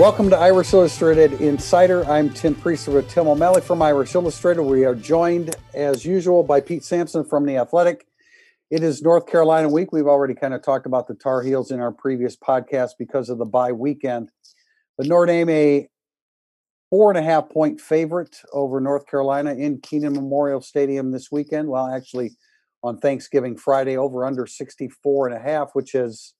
Welcome 0.00 0.30
to 0.30 0.38
Irish 0.38 0.72
Illustrated 0.72 1.42
Insider. 1.42 2.06
I'm 2.06 2.30
Tim 2.30 2.54
Prister 2.54 2.94
with 2.94 3.10
Tim 3.10 3.28
O'Malley 3.28 3.60
from 3.60 3.82
Irish 3.82 4.14
Illustrated. 4.14 4.62
We 4.62 4.86
are 4.86 4.94
joined, 4.94 5.54
as 5.74 6.06
usual, 6.06 6.42
by 6.42 6.62
Pete 6.62 6.84
Sampson 6.84 7.22
from 7.22 7.44
The 7.44 7.58
Athletic. 7.58 8.06
It 8.70 8.82
is 8.82 9.02
North 9.02 9.26
Carolina 9.26 9.68
week. 9.68 9.92
We've 9.92 10.06
already 10.06 10.32
kind 10.32 10.54
of 10.54 10.62
talked 10.62 10.86
about 10.86 11.06
the 11.06 11.12
Tar 11.12 11.42
Heels 11.42 11.70
in 11.70 11.80
our 11.80 11.92
previous 11.92 12.34
podcast 12.34 12.92
because 12.98 13.28
of 13.28 13.36
the 13.36 13.44
bye 13.44 13.72
weekend. 13.72 14.30
But 14.96 15.06
Notre 15.06 15.26
Dame, 15.26 15.50
a 15.50 15.88
four 16.88 17.10
and 17.10 17.18
a 17.18 17.22
half 17.22 17.50
point 17.50 17.78
favorite 17.78 18.38
over 18.54 18.80
North 18.80 19.06
Carolina 19.06 19.52
in 19.52 19.82
Kenan 19.82 20.14
Memorial 20.14 20.62
Stadium 20.62 21.10
this 21.10 21.30
weekend. 21.30 21.68
Well, 21.68 21.86
actually, 21.86 22.38
on 22.82 22.96
Thanksgiving 22.96 23.54
Friday, 23.54 23.98
over 23.98 24.24
under 24.24 24.46
64 24.46 25.28
and 25.28 25.36
a 25.36 25.40
half, 25.40 25.72
which 25.74 25.94
is 25.94 26.32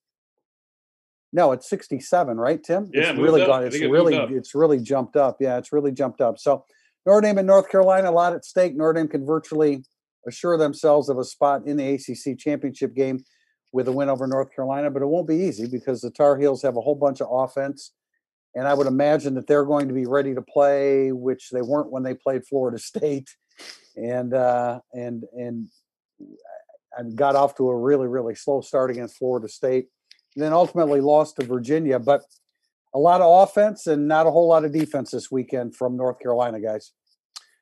no, 1.32 1.52
it's 1.52 1.68
67, 1.68 2.36
right, 2.36 2.62
Tim? 2.62 2.90
Yeah, 2.92 3.10
it's 3.10 3.18
really 3.18 3.42
up. 3.42 3.48
gone. 3.48 3.64
It's 3.64 3.80
really 3.80 4.16
it's 4.16 4.54
really 4.54 4.80
jumped 4.80 5.16
up. 5.16 5.36
Yeah, 5.40 5.58
it's 5.58 5.72
really 5.72 5.92
jumped 5.92 6.20
up. 6.20 6.38
So 6.38 6.64
Notre 7.06 7.20
Dame 7.20 7.38
and 7.38 7.46
North 7.46 7.70
Carolina, 7.70 8.10
a 8.10 8.12
lot 8.12 8.34
at 8.34 8.44
stake. 8.44 8.76
Notre 8.76 8.94
Dame 8.94 9.08
can 9.08 9.24
virtually 9.24 9.84
assure 10.26 10.58
themselves 10.58 11.08
of 11.08 11.18
a 11.18 11.24
spot 11.24 11.66
in 11.66 11.76
the 11.76 11.94
ACC 11.94 12.38
championship 12.38 12.94
game 12.94 13.24
with 13.72 13.86
a 13.86 13.92
win 13.92 14.08
over 14.08 14.26
North 14.26 14.54
Carolina, 14.54 14.90
but 14.90 15.02
it 15.02 15.06
won't 15.06 15.28
be 15.28 15.36
easy 15.36 15.66
because 15.68 16.00
the 16.00 16.10
Tar 16.10 16.36
Heels 16.36 16.62
have 16.62 16.76
a 16.76 16.80
whole 16.80 16.96
bunch 16.96 17.20
of 17.20 17.28
offense. 17.30 17.92
And 18.56 18.66
I 18.66 18.74
would 18.74 18.88
imagine 18.88 19.34
that 19.34 19.46
they're 19.46 19.64
going 19.64 19.86
to 19.86 19.94
be 19.94 20.06
ready 20.06 20.34
to 20.34 20.42
play, 20.42 21.12
which 21.12 21.50
they 21.50 21.62
weren't 21.62 21.92
when 21.92 22.02
they 22.02 22.14
played 22.14 22.44
Florida 22.44 22.78
State, 22.80 23.30
and 23.94 24.34
uh, 24.34 24.80
and 24.92 25.24
and 25.32 25.68
and 26.96 27.14
got 27.14 27.36
off 27.36 27.54
to 27.56 27.68
a 27.68 27.76
really 27.76 28.08
really 28.08 28.34
slow 28.34 28.60
start 28.60 28.90
against 28.90 29.16
Florida 29.16 29.48
State 29.48 29.86
then 30.36 30.52
ultimately 30.52 31.00
lost 31.00 31.36
to 31.36 31.44
Virginia. 31.44 31.98
But 31.98 32.22
a 32.94 32.98
lot 32.98 33.20
of 33.20 33.48
offense 33.48 33.86
and 33.86 34.08
not 34.08 34.26
a 34.26 34.30
whole 34.30 34.48
lot 34.48 34.64
of 34.64 34.72
defense 34.72 35.10
this 35.10 35.30
weekend 35.30 35.76
from 35.76 35.96
North 35.96 36.18
Carolina 36.20 36.60
guys. 36.60 36.92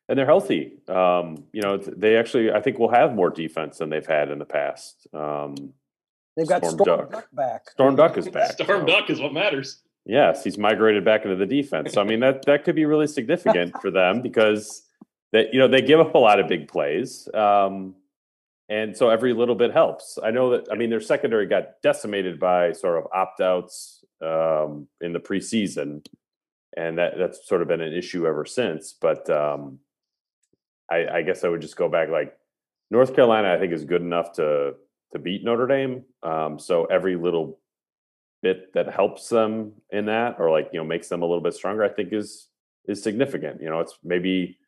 And 0.08 0.18
they're 0.18 0.26
healthy. 0.26 0.78
Um, 0.88 1.44
you 1.52 1.60
know, 1.60 1.76
they 1.76 2.16
actually, 2.16 2.50
I 2.50 2.62
think, 2.62 2.78
will 2.78 2.90
have 2.90 3.14
more 3.14 3.28
defense 3.28 3.78
than 3.78 3.90
they've 3.90 4.06
had 4.06 4.30
in 4.30 4.38
the 4.38 4.46
past. 4.46 5.06
Um, 5.12 5.74
they've 6.34 6.48
got 6.48 6.64
Storm, 6.64 6.78
Storm 6.78 7.00
Duck. 7.00 7.12
Duck. 7.12 7.28
back. 7.32 7.70
Storm 7.70 7.96
Duck 7.96 8.16
is 8.16 8.28
back. 8.28 8.52
Storm 8.62 8.80
so. 8.80 8.86
Duck 8.86 9.10
is 9.10 9.20
what 9.20 9.34
matters. 9.34 9.82
Yes, 10.06 10.42
he's 10.42 10.56
migrated 10.56 11.04
back 11.04 11.24
into 11.24 11.36
the 11.36 11.44
defense. 11.44 11.92
So 11.92 12.00
I 12.00 12.04
mean 12.04 12.20
that 12.20 12.46
that 12.46 12.64
could 12.64 12.74
be 12.74 12.86
really 12.86 13.06
significant 13.06 13.78
for 13.82 13.90
them 13.90 14.22
because 14.22 14.82
that 15.32 15.52
you 15.52 15.60
know 15.60 15.68
they 15.68 15.82
give 15.82 16.00
up 16.00 16.14
a 16.14 16.18
lot 16.18 16.40
of 16.40 16.48
big 16.48 16.66
plays. 16.66 17.28
Um, 17.34 17.94
and 18.68 18.96
so 18.96 19.08
every 19.08 19.32
little 19.32 19.54
bit 19.54 19.72
helps. 19.72 20.18
I 20.22 20.30
know 20.30 20.50
that. 20.50 20.68
I 20.70 20.74
mean, 20.74 20.90
their 20.90 21.00
secondary 21.00 21.46
got 21.46 21.80
decimated 21.82 22.38
by 22.38 22.72
sort 22.72 22.98
of 22.98 23.10
opt 23.12 23.40
outs 23.40 24.04
um, 24.22 24.88
in 25.00 25.12
the 25.12 25.20
preseason, 25.20 26.04
and 26.76 26.98
that 26.98 27.14
that's 27.18 27.46
sort 27.48 27.62
of 27.62 27.68
been 27.68 27.80
an 27.80 27.94
issue 27.94 28.26
ever 28.26 28.44
since. 28.44 28.92
But 28.92 29.28
um, 29.30 29.78
I, 30.90 31.06
I, 31.06 31.22
guess 31.22 31.44
I 31.44 31.48
would 31.48 31.62
just 31.62 31.76
go 31.76 31.88
back 31.88 32.10
like 32.10 32.36
North 32.90 33.14
Carolina. 33.14 33.54
I 33.54 33.58
think 33.58 33.72
is 33.72 33.84
good 33.84 34.02
enough 34.02 34.32
to 34.34 34.74
to 35.12 35.18
beat 35.18 35.44
Notre 35.44 35.66
Dame. 35.66 36.04
Um, 36.22 36.58
so 36.58 36.84
every 36.84 37.16
little 37.16 37.58
bit 38.42 38.74
that 38.74 38.92
helps 38.92 39.30
them 39.30 39.72
in 39.90 40.06
that, 40.06 40.36
or 40.38 40.50
like 40.50 40.68
you 40.74 40.78
know 40.78 40.84
makes 40.84 41.08
them 41.08 41.22
a 41.22 41.26
little 41.26 41.42
bit 41.42 41.54
stronger, 41.54 41.84
I 41.84 41.88
think 41.88 42.12
is 42.12 42.48
is 42.86 43.02
significant. 43.02 43.62
You 43.62 43.70
know, 43.70 43.80
it's 43.80 43.98
maybe 44.04 44.58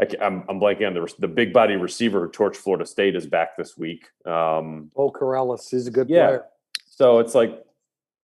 I, 0.00 0.06
am 0.20 0.44
I'm 0.48 0.60
blanking 0.60 0.86
on 0.86 0.94
the 0.94 1.12
the 1.18 1.28
big 1.28 1.52
body 1.52 1.76
receiver 1.76 2.20
who 2.20 2.28
torched 2.30 2.56
Florida 2.56 2.86
State 2.86 3.16
is 3.16 3.26
back 3.26 3.56
this 3.56 3.76
week. 3.76 4.06
Um, 4.24 4.90
oh, 4.96 5.10
Corrales 5.10 5.72
is 5.74 5.86
a 5.86 5.90
good 5.90 6.08
yeah. 6.08 6.26
player. 6.26 6.44
So 6.86 7.18
it's 7.18 7.34
like, 7.34 7.64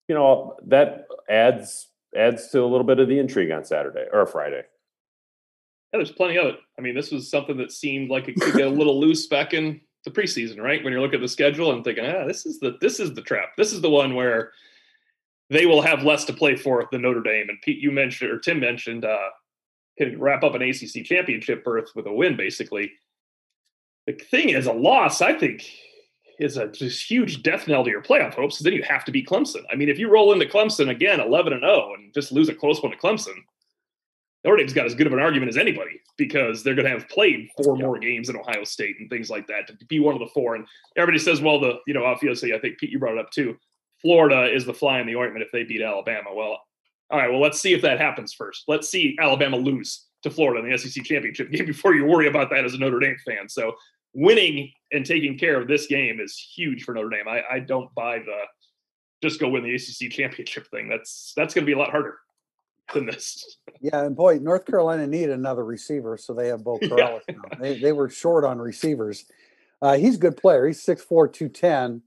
you 0.09 0.15
know, 0.15 0.57
that 0.67 1.07
adds 1.29 1.89
adds 2.17 2.49
to 2.49 2.63
a 2.63 2.67
little 2.67 2.85
bit 2.85 3.01
of 3.01 3.09
the 3.09 3.19
intrigue 3.19 3.51
on 3.51 3.65
Saturday 3.65 4.07
or 4.13 4.27
Friday. 4.27 4.63
Yeah, 5.93 5.99
there's 5.99 6.13
plenty 6.13 6.37
of 6.39 6.47
it. 6.47 6.57
I 6.79 6.83
mean, 6.83 6.95
this 6.95 7.11
was 7.11 7.31
something 7.31 7.57
that 7.59 7.73
seemed 7.73 8.11
like 8.11 8.29
it 8.29 8.41
could 8.41 8.55
get 8.55 8.67
a 8.67 8.71
little 8.71 9.01
loose 9.01 9.27
back 9.27 9.55
in 9.55 9.81
the 10.05 10.11
preseason, 10.11 10.61
right? 10.61 10.83
When 10.83 10.93
you're 10.93 11.03
looking 11.03 11.21
at 11.21 11.23
the 11.23 11.29
schedule 11.29 11.73
and 11.73 11.83
thinking, 11.83 12.05
ah, 12.05 12.27
this 12.27 12.47
is 12.47 12.61
the 12.61 12.77
this 12.81 13.01
is 13.01 13.15
the 13.15 13.23
trap. 13.23 13.51
This 13.57 13.73
is 13.73 13.81
the 13.81 13.91
one 13.91 14.15
where 14.15 14.53
they 15.51 15.67
will 15.67 15.83
have 15.83 16.03
less 16.03 16.25
to 16.25 16.33
play 16.33 16.57
for 16.57 16.87
than 16.91 17.03
Notre 17.03 17.23
Dame. 17.23 17.49
And 17.49 17.61
Pete, 17.63 17.79
you 17.79 17.91
mentioned 17.91 18.31
or 18.31 18.39
Tim 18.39 18.61
mentioned 18.61 19.05
uh, 19.05 19.29
can 19.99 20.19
wrap 20.21 20.43
up 20.43 20.55
an 20.55 20.63
ACC 20.63 21.05
championship 21.05 21.65
berth 21.65 21.91
with 21.95 22.07
a 22.07 22.13
win, 22.13 22.37
basically. 22.37 22.93
The 24.07 24.13
thing 24.13 24.51
is, 24.51 24.67
a 24.67 24.73
loss, 24.73 25.23
I 25.23 25.33
think, 25.33 25.65
is 26.39 26.57
a 26.57 26.69
just 26.69 27.09
huge 27.09 27.43
death 27.43 27.69
knell 27.69 27.85
to 27.85 27.91
your 27.91 28.03
playoff 28.03 28.35
hopes. 28.35 28.59
Then 28.59 28.73
you 28.73 28.83
have 28.83 29.05
to 29.05 29.13
beat 29.13 29.29
Clemson. 29.29 29.63
I 29.71 29.77
mean, 29.77 29.89
if 29.89 29.99
you 29.99 30.11
roll 30.11 30.33
into 30.33 30.47
Clemson 30.47 30.91
again, 30.91 31.21
eleven 31.21 31.53
and 31.53 31.63
zero, 31.63 31.91
oh, 31.91 31.95
and 31.95 32.13
just 32.13 32.33
lose 32.33 32.49
a 32.49 32.55
close 32.55 32.83
one 32.83 32.93
to 32.93 32.99
Clemson, 32.99 33.37
Notre 34.45 34.59
Dame's 34.59 34.75
got 34.75 34.87
as 34.87 34.95
good 34.95 35.07
of 35.07 35.13
an 35.13 35.21
argument 35.21 35.49
as 35.49 35.57
anybody 35.57 36.01
because 36.19 36.63
they're 36.63 36.75
going 36.75 36.85
to 36.85 36.91
have 36.91 37.09
played 37.09 37.49
four 37.57 37.77
more 37.77 37.99
games 37.99 38.29
in 38.29 38.37
Ohio 38.37 38.65
State 38.65 38.97
and 39.01 39.09
things 39.09 39.31
like 39.31 39.47
that 39.47 39.67
to 39.69 39.87
be 39.87 40.01
one 40.01 40.15
of 40.15 40.21
the 40.21 40.33
four. 40.35 40.55
And 40.55 40.67
everybody 40.97 41.19
says, 41.19 41.41
well, 41.41 41.59
the 41.59 41.79
you 41.87 41.95
know 41.95 42.05
obviously, 42.05 42.53
I 42.53 42.59
think 42.59 42.79
Pete, 42.79 42.91
you 42.91 42.99
brought 42.99 43.15
it 43.15 43.21
up 43.21 43.31
too. 43.31 43.57
Florida 44.03 44.53
is 44.55 44.67
the 44.67 44.75
fly 44.75 45.01
in 45.01 45.07
the 45.07 45.17
ointment 45.17 45.45
if 45.45 45.51
they 45.51 45.65
beat 45.65 45.81
Alabama. 45.81 46.35
Well, 46.35 46.61
all 47.11 47.19
right, 47.19 47.31
well, 47.31 47.41
let's 47.41 47.61
see 47.61 47.75
if 47.75 47.83
that 47.83 48.01
happens 48.01 48.33
first. 48.33 48.65
Let's 48.67 48.89
see 48.89 49.17
Alabama 49.21 49.57
lose 49.57 50.07
to 50.23 50.31
Florida 50.31 50.65
in 50.65 50.71
the 50.71 50.79
SEC 50.79 51.05
championship 51.05 51.51
game 51.51 51.67
before 51.67 51.95
you 51.95 52.05
worry 52.05 52.29
about 52.29 52.51
that 52.51 52.65
as 52.65 52.75
a 52.75 52.79
Notre 52.79 52.99
Dame 52.99 53.17
fan. 53.27 53.49
So 53.49 53.73
winning 54.15 54.73
and 54.93 55.05
taking 55.05 55.39
care 55.39 55.61
of 55.61 55.69
this 55.69 55.87
game 55.87 56.19
is 56.21 56.37
huge 56.55 56.85
for 56.85 56.95
Notre 56.95 57.11
Dame. 57.11 57.29
I, 57.29 57.43
I 57.51 57.59
don't 57.61 57.95
buy 57.95 58.19
the 58.19 58.39
just 59.23 59.41
go 59.41 59.49
win 59.49 59.63
the 59.63 59.75
ACC 59.75 60.13
championship 60.13 60.67
thing. 60.71 60.89
That's 60.89 61.33
that's 61.37 61.55
going 61.55 61.63
to 61.63 61.67
be 61.67 61.73
a 61.73 61.79
lot 61.79 61.91
harder 61.91 62.19
than 62.93 63.07
this. 63.07 63.59
Yeah, 63.81 64.05
and 64.05 64.17
boy, 64.17 64.39
North 64.39 64.65
Carolina 64.65 65.07
need 65.07 65.29
another 65.29 65.63
receiver, 65.63 66.17
so 66.17 66.33
they 66.33 66.49
have 66.49 66.65
both 66.65 66.81
Corrales 66.83 67.21
yeah. 67.29 67.35
now. 67.35 67.59
They 67.61 67.79
they 67.79 67.93
were 67.93 68.09
short 68.09 68.43
on 68.45 68.59
receivers. 68.59 69.27
Uh, 69.83 69.99
he's 69.99 70.15
a 70.15 70.19
good 70.19 70.39
player. 70.39 70.67
He's 70.67 70.83
6'4", 70.83 71.31
210. 71.31 72.01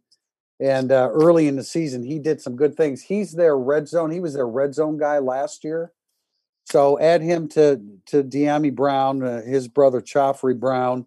And 0.59 0.91
uh, 0.91 1.09
early 1.11 1.47
in 1.47 1.55
the 1.55 1.63
season, 1.63 2.03
he 2.03 2.17
did 2.17 2.41
some 2.41 2.55
good 2.55 2.75
things. 2.75 3.03
He's 3.03 3.33
their 3.33 3.57
red 3.57 3.87
zone. 3.87 4.09
He 4.09 4.19
was 4.19 4.33
their 4.33 4.47
red 4.47 4.73
zone 4.73 4.97
guy 4.97 5.19
last 5.19 5.63
year. 5.63 5.91
So 6.65 6.99
add 6.99 7.21
him 7.21 7.47
to 7.49 7.81
to 8.07 8.23
Dyami 8.23 8.75
Brown, 8.75 9.23
uh, 9.23 9.41
his 9.43 9.67
brother 9.67 10.01
Khafre 10.01 10.59
Brown, 10.59 11.05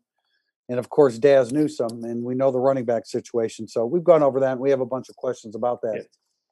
and 0.68 0.78
of 0.78 0.88
course 0.88 1.18
Dazz 1.18 1.52
Newsome. 1.52 2.04
And 2.04 2.24
we 2.24 2.34
know 2.34 2.50
the 2.50 2.60
running 2.60 2.84
back 2.84 3.06
situation. 3.06 3.68
So 3.68 3.84
we've 3.84 4.04
gone 4.04 4.22
over 4.22 4.40
that. 4.40 4.52
And 4.52 4.60
we 4.60 4.70
have 4.70 4.80
a 4.80 4.86
bunch 4.86 5.08
of 5.08 5.16
questions 5.16 5.54
about 5.54 5.82
that. 5.82 5.94
Yeah. 5.96 6.00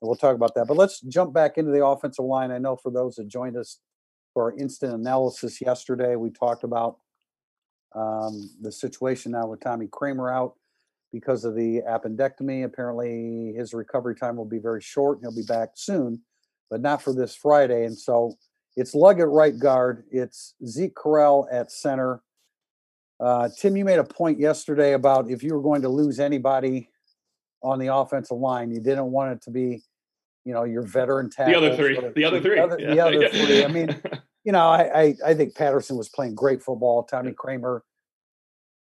And 0.00 0.08
we'll 0.08 0.16
talk 0.16 0.34
about 0.34 0.54
that. 0.56 0.66
But 0.66 0.76
let's 0.76 1.00
jump 1.00 1.32
back 1.32 1.56
into 1.56 1.70
the 1.70 1.84
offensive 1.84 2.25
line. 2.25 2.50
I 2.50 2.58
know 2.58 2.76
for 2.76 2.91
those 2.91 3.14
that 3.14 3.28
joined 3.28 3.56
us 3.56 3.78
for 4.34 4.53
our 4.53 4.58
instant 4.58 4.92
analysis 4.92 5.60
yesterday, 5.60 6.16
we 6.16 6.31
talked 6.31 6.64
about 6.64 6.98
um, 7.94 8.50
the 8.60 8.70
situation 8.70 9.32
now 9.32 9.47
with 9.47 9.60
Tommy 9.60 9.87
Kraemer 9.87 10.31
out 10.32 10.54
because 11.12 11.44
of 11.44 11.54
the 11.54 11.82
appendectomy. 11.88 12.64
Apparently, 12.64 13.54
his 13.56 13.74
recovery 13.74 14.14
time 14.14 14.36
will 14.36 14.44
be 14.44 14.58
very 14.58 14.80
short. 14.80 15.19
And 15.19 15.24
he'll 15.24 15.42
be 15.42 15.46
back 15.46 15.70
soon, 15.74 16.22
but 16.70 16.80
not 16.80 17.02
for 17.02 17.12
this 17.12 17.34
Friday. 17.34 17.84
And 17.84 17.96
so 17.96 18.34
it's 18.76 18.94
Lugg 18.94 19.20
at 19.20 19.28
right 19.28 19.58
guard. 19.58 20.04
It's 20.10 20.54
Zeke 20.66 20.94
Correll 20.94 21.46
at 21.50 21.72
center. 21.72 22.22
Uh, 23.20 23.48
Tim, 23.58 23.76
you 23.76 23.84
made 23.84 23.98
a 23.98 24.04
point 24.04 24.38
yesterday 24.38 24.92
about 24.92 25.30
if 25.30 25.42
you 25.42 25.54
were 25.54 25.62
going 25.62 25.82
to 25.82 25.88
lose 25.88 26.20
anybody 26.20 26.88
on 27.62 27.80
the 27.80 27.92
offensive 27.92 28.38
line, 28.38 28.70
you 28.70 28.80
didn't 28.80 29.10
want 29.10 29.32
it 29.32 29.42
to 29.42 29.50
be, 29.50 29.82
you 30.44 30.52
know, 30.52 30.62
your 30.62 30.82
veteran 30.82 31.28
tackle. 31.28 31.60
The 31.60 31.66
other 31.66 31.76
three. 31.76 31.98
The 32.14 32.25
other 32.25 32.40
three. 32.40 32.54
The 32.54 32.62
other, 32.62 32.78
yeah. 32.78 32.94
the 32.94 33.00
other 33.00 33.28
three. 33.28 33.64
I 33.64 33.69
mean, 33.69 34.00
you 34.44 34.52
know, 34.52 34.69
I, 34.69 35.00
I, 35.00 35.14
I 35.26 35.34
think 35.34 35.56
Patterson 35.56 35.96
was 35.96 36.08
playing 36.08 36.36
great 36.36 36.62
football. 36.62 37.02
Tommy 37.02 37.32
Kraemer 37.32 37.80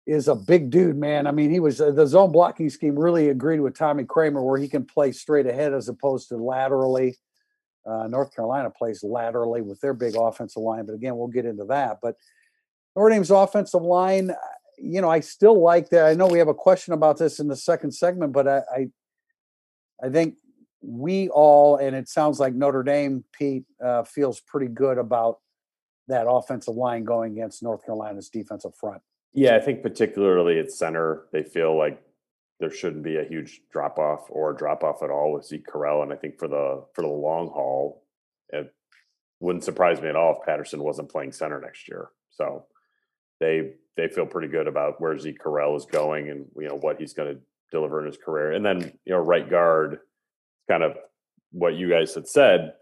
is 0.09 0.27
a 0.27 0.35
big 0.35 0.71
dude, 0.71 0.97
man. 0.97 1.27
I 1.27 1.33
mean, 1.33 1.51
he 1.51 1.61
was 1.61 1.83
uh, 1.83 1.91
the 1.91 2.07
zone 2.07 2.33
blocking 2.33 2.71
scheme 2.71 2.99
really 2.99 3.29
agreed 3.29 3.61
with 3.61 3.77
Tommy 3.77 4.05
Kraemer, 4.05 4.43
where 4.43 4.59
he 4.59 4.67
can 4.67 4.87
play 4.87 5.13
straight 5.13 5.47
ahead 5.47 5.75
as 5.75 5.89
opposed 5.89 6.31
to 6.31 6.39
laterally. 6.39 7.15
Uh, 7.87 8.07
North 8.07 8.35
Carolina 8.35 8.71
plays 8.71 9.03
laterally 9.03 9.61
with 9.61 9.81
their 9.81 9.93
big 9.93 10.17
offensive 10.17 10.63
line, 10.63 10.87
but 10.87 10.95
again, 10.95 11.17
we'll 11.17 11.29
get 11.29 11.45
into 11.45 11.67
that. 11.67 11.99
But 12.03 12.17
Notre 12.97 13.11
Dame's 13.11 13.31
offensive 13.31 13.83
line, 13.83 14.31
uh, 14.31 14.35
you 14.79 15.03
know, 15.03 15.11
I 15.11 15.21
still 15.21 15.61
like 15.61 15.91
that. 15.91 16.07
I 16.07 16.15
know 16.15 16.27
we 16.27 16.39
have 16.39 16.49
a 16.49 16.55
question 16.55 16.95
about 16.95 17.19
this 17.19 17.39
in 17.39 17.49
the 17.49 17.57
second 17.57 17.93
segment, 17.93 18.33
but 18.33 18.49
I, 18.49 18.63
I, 18.75 18.87
I 20.03 20.09
think 20.09 20.37
we 20.81 21.29
all, 21.29 21.77
and 21.77 21.95
it 21.95 22.09
sounds 22.09 22.41
like 22.41 22.55
Notre 22.55 22.83
Dame, 22.83 23.25
Pete, 23.33 23.65
uh, 23.85 24.05
feels 24.05 24.41
pretty 24.41 24.69
good 24.69 24.97
about 24.97 25.41
that 26.09 26.27
offensive 26.27 26.77
line 26.77 27.05
going 27.05 27.33
against 27.33 27.63
North 27.63 27.85
Carolina's 27.85 28.31
defensive 28.31 28.75
front. 28.75 29.03
Yeah, 29.35 29.57
I 29.57 29.61
think 29.61 29.83
particularly 29.83 30.59
at 30.59 30.73
center, 30.73 31.25
they 31.33 31.43
feel 31.45 31.77
like 31.79 32.03
there 32.61 32.71
shouldn't 32.73 33.05
be 33.05 33.17
a 33.19 33.25
huge 33.25 33.63
drop 33.73 33.99
off 33.99 34.27
or 34.31 34.53
drop 34.53 34.85
off 34.85 35.03
at 35.03 35.11
all 35.11 35.33
with 35.33 35.47
Zeke 35.47 35.67
Correll. 35.67 36.03
And 36.03 36.13
I 36.13 36.17
think 36.17 36.39
for 36.39 36.49
the 36.49 36.85
for 36.95 37.03
the 37.03 37.09
long 37.09 37.49
haul, 37.49 38.05
it 38.51 38.75
wouldn't 39.41 39.65
surprise 39.65 40.03
me 40.03 40.09
at 40.09 40.17
all 40.17 40.35
if 40.39 40.47
Patterson 40.47 40.83
wasn't 40.83 41.11
playing 41.11 41.33
center 41.33 41.61
next 41.61 41.89
year. 41.89 42.11
So 42.31 42.67
they 43.41 43.73
they 43.97 44.09
feel 44.09 44.27
pretty 44.27 44.49
good 44.49 44.69
about 44.69 45.01
where 45.01 45.19
Zeke 45.19 45.41
Correll 45.43 45.77
is 45.77 45.87
going 45.87 46.31
and 46.31 46.47
you 46.57 46.69
know 46.69 46.77
what 46.77 46.99
he's 47.01 47.15
going 47.15 47.35
to 47.37 47.41
deliver 47.73 48.01
in 48.01 48.07
his 48.07 48.19
career. 48.19 48.53
And 48.53 48.65
then 48.67 48.81
you 49.05 49.13
know 49.15 49.19
right 49.21 49.49
guard, 49.49 50.01
kind 50.69 50.83
of 50.85 50.97
what 51.53 51.75
you 51.77 51.91
guys 51.91 52.15
had 52.15 52.29
said. 52.29 52.75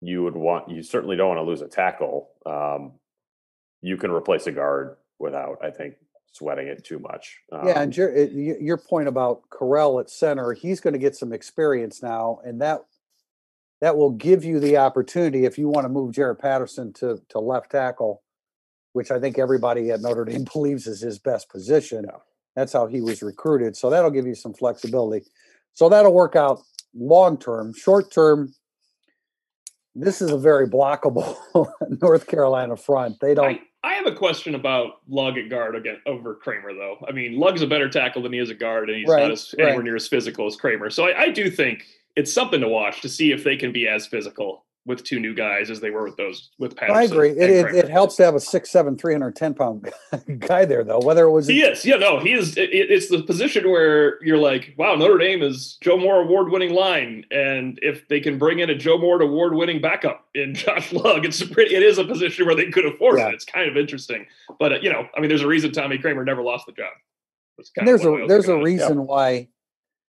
you 0.00 0.22
would 0.24 0.36
want 0.36 0.70
you 0.70 0.82
certainly 0.82 1.16
don't 1.16 1.28
want 1.28 1.38
to 1.38 1.44
lose 1.44 1.62
a 1.62 1.68
tackle. 1.68 2.30
Um, 2.46 2.92
you 3.82 3.96
can 3.96 4.10
replace 4.10 4.46
a 4.46 4.52
guard 4.52 4.96
without, 5.18 5.58
I 5.62 5.70
think, 5.70 5.94
sweating 6.32 6.68
it 6.68 6.84
too 6.84 6.98
much. 6.98 7.38
Um, 7.52 7.66
Yeah, 7.66 7.80
and 7.80 7.96
your 7.96 8.16
your 8.16 8.76
point 8.76 9.08
about 9.08 9.42
Correll 9.50 10.00
at 10.00 10.10
center, 10.10 10.52
he's 10.52 10.80
going 10.80 10.92
to 10.92 10.98
get 10.98 11.16
some 11.16 11.32
experience 11.32 12.02
now, 12.02 12.40
and 12.44 12.60
that 12.60 12.80
that 13.80 13.96
will 13.96 14.10
give 14.10 14.44
you 14.44 14.60
the 14.60 14.76
opportunity 14.76 15.44
if 15.44 15.58
you 15.58 15.68
want 15.68 15.84
to 15.84 15.88
move 15.88 16.14
Jarrett 16.14 16.40
Patterson 16.40 16.92
to 16.94 17.20
to 17.30 17.38
left 17.38 17.70
tackle, 17.70 18.22
which 18.92 19.10
I 19.10 19.18
think 19.18 19.38
everybody 19.38 19.90
at 19.90 20.00
Notre 20.00 20.24
Dame 20.24 20.44
believes 20.52 20.86
is 20.86 21.00
his 21.00 21.18
best 21.18 21.48
position. 21.48 22.04
Yeah. 22.08 22.18
That's 22.54 22.72
how 22.72 22.86
he 22.86 23.02
was 23.02 23.22
recruited, 23.22 23.76
so 23.76 23.90
that'll 23.90 24.10
give 24.10 24.26
you 24.26 24.34
some 24.34 24.54
flexibility. 24.54 25.26
So 25.74 25.90
that'll 25.90 26.14
work 26.14 26.36
out 26.36 26.62
long 26.94 27.38
term. 27.38 27.74
Short 27.74 28.10
term, 28.10 28.54
this 29.94 30.22
is 30.22 30.30
a 30.30 30.38
very 30.38 30.66
blockable 30.66 31.36
North 32.00 32.26
Carolina 32.26 32.76
front. 32.76 33.20
They 33.20 33.34
don't. 33.34 33.60
I, 33.86 33.94
have 33.94 34.06
a 34.06 34.14
question 34.14 34.54
about 34.54 35.00
Lugg 35.08 35.38
at 35.38 35.48
guard 35.48 35.76
again 35.76 35.98
over 36.06 36.34
Kraemer, 36.34 36.74
though. 36.74 36.98
I 37.08 37.12
mean, 37.12 37.38
Lugg's 37.38 37.62
a 37.62 37.66
better 37.66 37.88
tackle 37.88 38.22
than 38.22 38.32
he 38.32 38.38
is 38.38 38.50
a 38.50 38.54
guard, 38.54 38.90
and 38.90 38.98
he's 38.98 39.08
Right, 39.08 39.22
not 39.22 39.30
as, 39.30 39.54
right. 39.58 39.68
anywhere 39.68 39.82
near 39.82 39.96
as 39.96 40.06
physical 40.06 40.46
as 40.46 40.56
Kraemer. 40.56 40.92
So 40.92 41.06
I, 41.06 41.22
I 41.22 41.30
do 41.30 41.50
think 41.50 41.86
it's 42.16 42.32
something 42.32 42.60
to 42.60 42.68
watch 42.68 43.00
to 43.02 43.08
see 43.08 43.32
if 43.32 43.44
they 43.44 43.56
can 43.56 43.72
be 43.72 43.88
as 43.88 44.06
physical 44.06 44.65
with 44.86 45.02
two 45.02 45.18
new 45.18 45.34
guys 45.34 45.68
as 45.68 45.80
they 45.80 45.90
were 45.90 46.04
with 46.04 46.16
those 46.16 46.50
with 46.58 46.76
Patterson. 46.76 46.96
I 46.96 47.02
agree. 47.02 47.30
It, 47.30 47.50
it, 47.50 47.74
it 47.74 47.88
helps 47.88 48.14
to 48.16 48.24
have 48.24 48.34
a 48.34 48.38
6'7", 48.38 48.98
310 48.98 49.54
pound 49.54 49.92
guy 50.38 50.64
there, 50.64 50.84
though. 50.84 51.00
Whether 51.00 51.24
it 51.24 51.32
was 51.32 51.48
He 51.48 51.60
is, 51.62 51.84
yeah, 51.84 51.96
no, 51.96 52.20
he 52.20 52.32
is. 52.32 52.56
It, 52.56 52.70
it's 52.72 53.08
the 53.08 53.22
position 53.22 53.68
where 53.68 54.22
you're 54.24 54.38
like, 54.38 54.74
wow, 54.78 54.94
Notre 54.94 55.18
Dame 55.18 55.42
is 55.42 55.76
Joe 55.82 55.98
Moore 55.98 56.22
award-winning 56.22 56.72
line, 56.72 57.24
and 57.32 57.78
if 57.82 58.06
they 58.08 58.20
can 58.20 58.38
bring 58.38 58.60
in 58.60 58.70
a 58.70 58.74
Joe 58.76 58.96
Moore 58.96 59.20
award-winning 59.20 59.80
backup 59.80 60.26
in 60.34 60.54
Josh 60.54 60.92
Lugg, 60.92 61.24
it's 61.24 61.40
a 61.40 61.48
pretty. 61.48 61.74
It 61.74 61.82
is 61.82 61.98
a 61.98 62.04
position 62.04 62.46
where 62.46 62.54
they 62.54 62.70
could 62.70 62.86
afford 62.86 63.18
Yeah. 63.18 63.28
it. 63.28 63.34
It's 63.34 63.44
kind 63.44 63.68
of 63.68 63.76
interesting, 63.76 64.24
but 64.58 64.72
uh, 64.72 64.76
you 64.80 64.90
know, 64.92 65.06
I 65.16 65.20
mean, 65.20 65.28
there's 65.28 65.42
a 65.42 65.48
reason 65.48 65.72
Tommy 65.72 65.98
Kraemer 65.98 66.24
never 66.24 66.42
lost 66.42 66.64
the 66.66 66.72
job. 66.72 66.92
That's 67.58 67.70
And 67.76 67.86
kind 67.86 67.88
there's 67.88 68.04
of 68.04 68.12
what 68.12 68.20
I 68.20 68.24
a 68.24 68.28
there's 68.28 68.48
a 68.48 68.56
reason 68.58 69.04
why. 69.06 69.48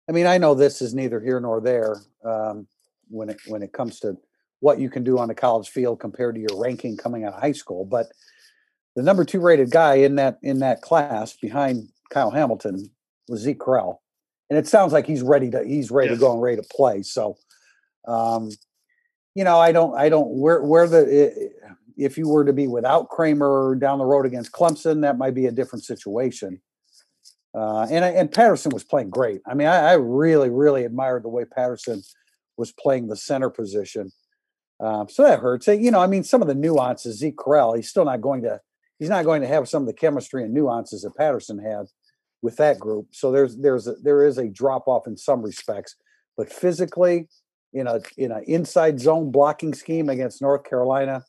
I 0.09 0.13
mean, 0.13 0.27
I 0.27 0.37
know 0.37 0.55
this 0.55 0.81
is 0.81 0.93
neither 0.93 1.19
here 1.19 1.39
nor 1.39 1.59
there 1.61 1.97
um, 2.23 2.67
when 3.09 3.29
it 3.29 3.39
when 3.47 3.61
it 3.63 3.73
comes 3.73 3.99
to 3.99 4.15
what 4.61 4.79
you 4.79 4.89
can 4.89 5.03
do 5.03 5.19
on 5.19 5.27
the 5.27 5.35
college 5.35 5.69
field 5.69 5.99
compared 5.99 6.35
to 6.35 6.41
your 6.41 6.57
ranking 6.59 6.95
coming 6.95 7.25
out 7.25 7.33
of 7.33 7.41
high 7.41 7.51
school. 7.51 7.83
But 7.83 8.07
the 8.95 9.03
number 9.03 9.25
two 9.25 9.41
rated 9.41 9.71
guy 9.71 9.95
in 9.95 10.15
that 10.15 10.37
in 10.41 10.59
that 10.59 10.81
class 10.81 11.35
behind 11.35 11.89
Kyle 12.09 12.31
Hamilton 12.31 12.89
was 13.27 13.41
Zeke 13.41 13.59
Correll, 13.59 13.97
and 14.49 14.57
it 14.57 14.67
sounds 14.67 14.93
like 14.93 15.05
he's 15.07 15.21
ready 15.21 15.49
to 15.51 15.63
he's 15.63 15.91
ready 15.91 16.09
Yes. 16.09 16.17
to 16.17 16.21
go 16.21 16.33
and 16.33 16.41
ready 16.41 16.57
to 16.57 16.67
play. 16.73 17.01
So, 17.01 17.37
um, 18.07 18.49
you 19.35 19.43
know, 19.43 19.59
I 19.59 19.71
don't 19.71 19.95
I 19.97 20.09
don't 20.09 20.29
where 20.29 20.61
where 20.61 20.87
the 20.87 21.51
if 21.97 22.17
you 22.17 22.27
were 22.27 22.45
to 22.45 22.53
be 22.53 22.67
without 22.67 23.09
Kraemer 23.09 23.79
down 23.79 23.99
the 23.99 24.05
road 24.05 24.25
against 24.25 24.51
Clemson, 24.51 25.01
that 25.01 25.17
might 25.17 25.35
be 25.35 25.45
a 25.45 25.51
different 25.51 25.85
situation. 25.85 26.61
Uh, 27.53 27.85
and 27.89 28.03
and 28.05 28.31
Patterson 28.31 28.71
was 28.71 28.83
playing 28.83 29.09
great. 29.09 29.41
I 29.47 29.53
mean, 29.55 29.67
I, 29.67 29.91
I 29.91 29.93
really 29.93 30.49
really 30.49 30.83
admired 30.85 31.23
the 31.23 31.29
way 31.29 31.45
Patterson 31.45 32.01
was 32.57 32.71
playing 32.71 33.07
the 33.07 33.15
center 33.15 33.49
position. 33.49 34.11
Um, 34.81 35.07
so 35.07 35.23
that 35.23 35.39
hurts. 35.39 35.67
You 35.67 35.91
know, 35.91 35.99
I 35.99 36.07
mean, 36.07 36.23
some 36.23 36.41
of 36.41 36.47
the 36.47 36.55
nuances. 36.55 37.19
Zeke 37.19 37.37
Correll, 37.37 37.75
he's 37.75 37.89
still 37.89 38.05
not 38.05 38.21
going 38.21 38.41
to 38.43 38.59
he's 38.99 39.09
not 39.09 39.25
going 39.25 39.41
to 39.41 39.47
have 39.47 39.69
some 39.69 39.83
of 39.83 39.87
the 39.87 39.93
chemistry 39.93 40.43
and 40.43 40.53
nuances 40.53 41.01
that 41.03 41.15
Patterson 41.15 41.59
had 41.59 41.87
with 42.41 42.57
that 42.57 42.79
group. 42.79 43.07
So 43.11 43.31
there's 43.31 43.57
there's 43.57 43.87
a, 43.87 43.93
there 44.01 44.25
is 44.25 44.37
a 44.37 44.47
drop 44.47 44.87
off 44.87 45.07
in 45.07 45.17
some 45.17 45.41
respects, 45.41 45.95
but 46.35 46.51
physically, 46.51 47.27
in 47.73 47.87
a 47.87 47.99
in 48.17 48.31
an 48.31 48.43
inside 48.47 48.99
zone 48.99 49.31
blocking 49.31 49.73
scheme 49.73 50.09
against 50.09 50.41
North 50.41 50.63
Carolina, 50.63 51.23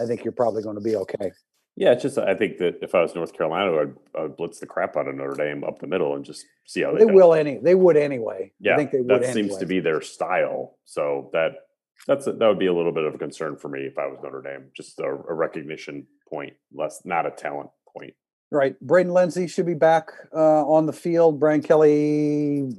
I 0.00 0.06
think 0.06 0.24
you're 0.24 0.32
probably 0.32 0.62
going 0.62 0.76
to 0.76 0.82
be 0.82 0.96
okay. 0.96 1.32
Yeah, 1.76 1.90
it's 1.90 2.02
just 2.02 2.18
I 2.18 2.34
think 2.34 2.58
that 2.58 2.78
if 2.82 2.94
I 2.94 3.02
was 3.02 3.16
North 3.16 3.32
Carolina, 3.32 3.76
I'd, 3.76 4.22
I'd 4.22 4.36
blitz 4.36 4.60
the 4.60 4.66
crap 4.66 4.96
out 4.96 5.08
of 5.08 5.16
Notre 5.16 5.34
Dame 5.34 5.64
up 5.64 5.80
the 5.80 5.88
middle 5.88 6.14
and 6.14 6.24
just 6.24 6.46
see 6.64 6.82
how 6.82 6.92
they, 6.92 7.04
They 7.04 7.10
will 7.10 7.34
any 7.34 7.58
they 7.58 7.74
would 7.74 7.96
anyway. 7.96 8.52
Yeah, 8.60 8.74
I 8.74 8.76
think 8.76 8.92
they 8.92 9.00
would 9.00 9.08
that 9.08 9.24
anyway. 9.24 9.32
seems 9.32 9.56
to 9.58 9.66
be 9.66 9.80
their 9.80 10.00
style. 10.00 10.78
So 10.84 11.30
that 11.32 11.63
that's 12.06 12.26
a, 12.26 12.32
that 12.32 12.46
would 12.46 12.58
be 12.58 12.66
a 12.66 12.74
little 12.74 12.92
bit 12.92 13.04
of 13.04 13.14
a 13.14 13.18
concern 13.18 13.56
for 13.56 13.68
me 13.68 13.80
if 13.80 13.98
I 13.98 14.06
was 14.06 14.18
Notre 14.22 14.42
Dame. 14.42 14.66
Just 14.76 14.98
a, 15.00 15.04
a 15.04 15.34
recognition 15.34 16.06
point, 16.28 16.54
less 16.72 17.02
not 17.04 17.26
a 17.26 17.30
talent 17.30 17.70
point. 17.96 18.14
Right. 18.50 18.78
Braden 18.80 19.12
Lenzy 19.12 19.46
should 19.46 19.66
be 19.66 19.74
back 19.74 20.12
uh, 20.32 20.64
on 20.66 20.86
the 20.86 20.92
field. 20.92 21.40
Brian 21.40 21.62
Kelly 21.62 22.76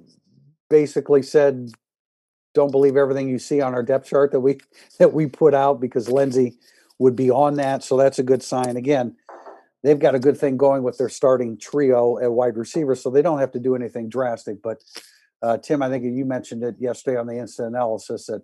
basically 0.69 1.21
said, 1.21 1.71
"Don't 2.53 2.71
believe 2.71 2.95
everything 2.95 3.27
you 3.27 3.39
see 3.39 3.61
on 3.61 3.73
our 3.73 3.83
depth 3.83 4.07
chart 4.07 4.31
that 4.31 4.39
we 4.39 4.59
that 4.99 5.13
we 5.13 5.27
put 5.27 5.53
out 5.53 5.81
because 5.81 6.09
Lenzy 6.09 6.57
would 6.99 7.15
be 7.15 7.31
on 7.31 7.55
that." 7.55 7.83
So 7.83 7.97
that's 7.97 8.19
a 8.19 8.23
good 8.23 8.43
sign. 8.43 8.77
Again, 8.77 9.17
they've 9.83 9.99
got 9.99 10.15
a 10.15 10.19
good 10.19 10.37
thing 10.37 10.55
going 10.55 10.83
with 10.83 10.97
their 10.97 11.09
starting 11.09 11.57
trio 11.57 12.19
at 12.19 12.31
wide 12.31 12.57
receiver, 12.57 12.95
so 12.95 13.09
they 13.09 13.21
don't 13.21 13.39
have 13.39 13.51
to 13.51 13.59
do 13.59 13.75
anything 13.75 14.07
drastic. 14.07 14.61
But 14.61 14.83
uh, 15.41 15.57
Tim, 15.57 15.81
I 15.81 15.89
think 15.89 16.03
you 16.03 16.25
mentioned 16.25 16.63
it 16.63 16.75
yesterday 16.79 17.17
on 17.17 17.27
the 17.27 17.37
instant 17.37 17.69
analysis 17.69 18.27
that 18.27 18.43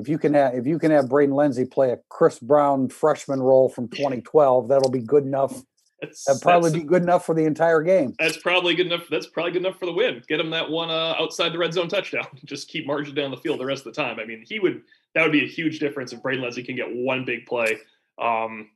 if 0.00 0.08
you 0.08 0.18
can 0.18 0.34
have 0.34 0.54
if 0.54 0.66
you 0.66 0.78
can 0.78 0.90
have 0.90 1.08
Braden 1.08 1.34
Lenzy 1.34 1.64
play 1.64 1.90
a 1.92 1.98
Chris 2.08 2.38
Brown 2.38 2.88
freshman 2.88 3.40
role 3.40 3.68
from 3.68 3.88
2012, 3.90 4.68
that'll 4.68 4.90
be 4.90 5.00
good 5.02 5.24
enough 5.24 5.62
That's, 6.00 6.24
That'd 6.24 6.42
probably 6.42 6.70
that's, 6.70 6.82
be 6.82 6.88
good 6.88 7.02
enough 7.02 7.26
for 7.26 7.34
the 7.34 7.44
entire 7.44 7.82
game. 7.82 8.14
that's 8.18 8.38
probably 8.38 8.74
good 8.74 8.86
enough. 8.86 9.06
That's 9.10 9.26
probably 9.26 9.52
good 9.52 9.64
enough 9.64 9.78
for 9.78 9.86
the 9.86 9.92
win. 9.92 10.22
Get 10.28 10.40
him 10.40 10.50
that 10.50 10.70
one 10.70 10.90
uh, 10.90 11.14
outside 11.18 11.52
the 11.52 11.58
red 11.58 11.74
zone 11.74 11.88
touchdown. 11.88 12.26
Just 12.44 12.68
keep 12.68 12.86
marching 12.86 13.14
down 13.14 13.30
the 13.30 13.36
field 13.36 13.60
the 13.60 13.66
rest 13.66 13.86
of 13.86 13.94
the 13.94 14.02
time. 14.02 14.18
I 14.18 14.24
mean, 14.24 14.44
he 14.46 14.58
would. 14.58 14.82
That 15.14 15.22
would 15.22 15.32
be 15.32 15.44
a 15.44 15.48
huge 15.48 15.78
difference 15.78 16.12
if 16.12 16.22
Braden 16.22 16.42
Lenzy 16.42 16.62
can 16.62 16.76
get 16.76 16.86
one 16.88 17.24
big 17.24 17.44
play. 17.44 17.76
Um, 18.20 18.70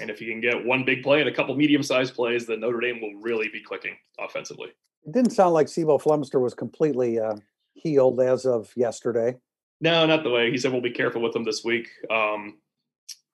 and 0.00 0.08
if 0.10 0.18
he 0.18 0.26
can 0.26 0.40
get 0.40 0.64
one 0.64 0.84
big 0.84 1.02
play 1.02 1.20
and 1.20 1.28
a 1.28 1.34
couple 1.34 1.54
medium-sized 1.54 2.14
plays, 2.14 2.46
then 2.46 2.60
Notre 2.60 2.80
Dame 2.80 3.00
will 3.00 3.20
really 3.20 3.48
be 3.48 3.62
clicking 3.62 3.96
offensively. 4.18 4.68
It 5.04 5.12
didn't 5.12 5.32
sound 5.32 5.54
like 5.54 5.66
C'Bo 5.66 5.98
Flemister 5.98 6.40
was 6.40 6.54
completely 6.54 7.18
uh, 7.18 7.34
healed 7.74 8.20
as 8.20 8.46
of 8.46 8.70
yesterday. 8.76 9.36
No, 9.82 10.06
not 10.06 10.22
the 10.22 10.30
way. 10.30 10.50
He 10.50 10.56
said 10.56 10.72
we'll 10.72 10.80
be 10.80 10.92
careful 10.92 11.20
with 11.20 11.36
him 11.36 11.44
this 11.44 11.62
week. 11.62 11.88
Um, 12.08 12.58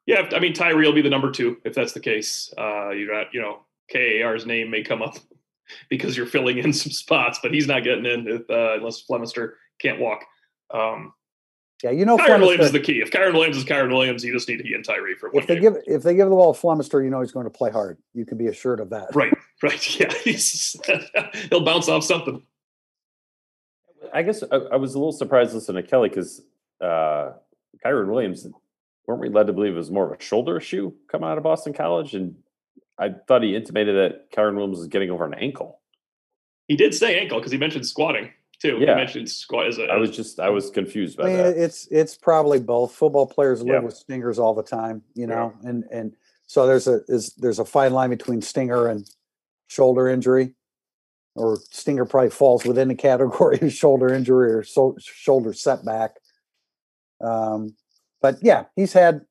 yeah, 0.07 0.29
I 0.33 0.41
mean 0.41 0.55
Tyree 0.55 0.87
will 0.87 0.95
be 0.95 1.03
the 1.03 1.11
number 1.11 1.31
two 1.31 1.59
if 1.65 1.75
that's 1.75 1.93
the 1.93 2.01
case. 2.01 2.53
Uh, 2.59 2.91
you're 2.91 3.15
not, 3.15 3.27
you 3.33 3.41
know, 3.43 3.61
KAR's 3.93 4.47
name 4.47 4.71
may 4.71 4.83
come 4.83 5.03
up 5.03 5.19
because 5.91 6.17
you're 6.17 6.27
filling 6.27 6.59
in 6.59 6.73
some 6.73 6.91
spots, 6.91 7.39
but 7.43 7.53
he's 7.53 7.69
not 7.69 7.85
getting 7.85 8.07
in 8.07 8.27
if, 8.27 8.51
uh, 8.51 8.77
unless 8.79 9.05
Flemister 9.09 9.53
can't 9.81 10.01
walk. 10.01 10.25
Um, 10.73 11.13
Yeah, 11.85 11.91
you 11.91 12.07
know, 12.07 12.17
Kyren 12.17 12.41
Williams 12.41 12.65
is 12.65 12.73
the 12.73 12.81
key. 12.81 13.01
If 13.03 13.11
Kyren 13.11 13.35
Williams 13.35 13.59
is 13.59 13.65
Kyren 13.65 13.91
Williams, 13.91 14.25
you 14.25 14.33
just 14.33 14.49
need 14.49 14.63
he 14.63 14.73
and 14.73 14.85
Tyree 14.85 15.15
for 15.15 15.29
one 15.29 15.43
if 15.43 15.47
they 15.47 15.57
game. 15.61 15.75
give 15.75 15.83
if 15.87 16.03
they 16.03 16.15
give 16.15 16.31
the 16.31 16.35
ball 16.35 16.55
to 16.55 16.61
Flemister, 16.61 17.05
you 17.05 17.11
know 17.11 17.21
he's 17.21 17.33
going 17.33 17.45
to 17.45 17.51
play 17.51 17.71
hard. 17.71 17.99
You 18.15 18.25
can 18.25 18.39
be 18.39 18.47
assured 18.47 18.81
of 18.81 18.89
that. 18.91 19.15
Right, 19.15 19.33
right. 19.63 20.01
Yeah, 20.01 20.13
he's, 20.25 20.75
he'll 21.51 21.65
bounce 21.65 21.89
off 21.89 22.05
something. 22.05 22.43
I 24.13 24.23
guess 24.23 24.43
I, 24.51 24.57
I 24.57 24.77
was 24.77 24.95
a 24.95 24.99
little 24.99 25.13
surprised 25.13 25.55
listening 25.55 25.83
to 25.83 25.89
Kelly 25.89 26.09
because 26.09 26.43
uh, 26.81 27.33
Kyren 27.85 28.09
Williams, 28.09 28.47
weren't 29.07 29.21
we 29.21 29.29
led 29.29 29.47
to 29.49 29.53
believe 29.53 29.73
it 29.73 29.77
was 29.77 29.91
more 29.91 30.13
of 30.13 30.19
a 30.19 30.23
shoulder 30.23 30.57
issue 30.57 30.93
coming 31.11 31.29
out 31.29 31.39
of 31.39 31.45
Boston 31.45 31.73
College? 31.73 32.15
And 32.15 32.37
I 32.99 33.11
thought 33.27 33.43
he 33.43 33.55
intimated 33.57 33.97
that 33.97 34.31
Kyren 34.33 34.55
Williams 34.57 34.79
was 34.79 34.89
getting 34.89 35.11
over 35.11 35.25
an 35.25 35.35
ankle. 35.35 35.81
He 36.67 36.77
did 36.77 36.95
say 36.95 37.19
ankle 37.19 37.39
because 37.39 37.53
he 37.53 37.59
mentioned 37.59 37.87
squatting 37.87 38.31
too. 38.61 38.77
He 38.79 38.85
Yeah. 38.85 38.97
mentioned 38.97 39.31
squat 39.31 39.69
as 39.69 39.79
a. 39.79 39.85
I 39.85 39.97
was 39.97 40.11
just 40.11 40.39
I 40.41 40.51
was 40.51 40.71
confused 40.71 41.19
I 41.19 41.23
by 41.23 41.29
mean, 41.29 41.37
that. 41.39 41.57
it's 41.57 41.87
it's 41.91 42.17
probably 42.17 42.61
both. 42.61 42.93
Football 42.93 43.27
players 43.27 43.61
live 43.63 43.69
Yeah. 43.69 43.79
with 43.81 43.95
stingers 43.95 44.39
all 44.39 44.55
the 44.55 44.63
time, 44.63 45.03
you 45.15 45.27
know, 45.27 45.55
and 45.65 45.85
and 45.91 46.15
so 46.47 46.67
there's 46.67 46.87
a 46.89 47.01
is 47.09 47.35
there's 47.37 47.59
a 47.59 47.65
fine 47.65 47.93
line 47.93 48.11
between 48.11 48.43
stinger 48.43 48.89
and 48.89 49.09
shoulder 49.69 50.09
injury, 50.09 50.55
or 51.39 51.59
stinger 51.71 52.05
probably 52.05 52.31
falls 52.31 52.65
within 52.65 52.89
the 52.89 52.95
category 52.95 53.59
of 53.61 53.73
shoulder 53.73 54.13
injury 54.13 54.53
or 54.53 54.63
so, 54.63 54.97
shoulder 55.01 55.53
setback. 55.53 56.17
Um, 57.25 57.75
but 58.21 58.39
yeah, 58.43 58.65
he's 58.77 58.93
had 58.93 59.23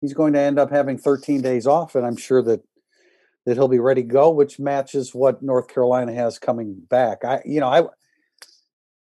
he's 0.00 0.14
going 0.14 0.32
to 0.32 0.40
end 0.40 0.58
up 0.58 0.70
having 0.70 0.98
13 0.98 1.40
days 1.40 1.66
off, 1.66 1.94
and 1.94 2.06
I'm 2.06 2.16
sure 2.16 2.42
that 2.42 2.62
that 3.46 3.54
he'll 3.54 3.68
be 3.68 3.78
ready 3.78 4.02
to 4.02 4.08
go, 4.08 4.30
which 4.30 4.58
matches 4.58 5.14
what 5.14 5.42
North 5.42 5.68
Carolina 5.68 6.12
has 6.12 6.38
coming 6.38 6.82
back. 6.88 7.24
I 7.24 7.40
you 7.44 7.60
know 7.60 7.68
I 7.68 7.84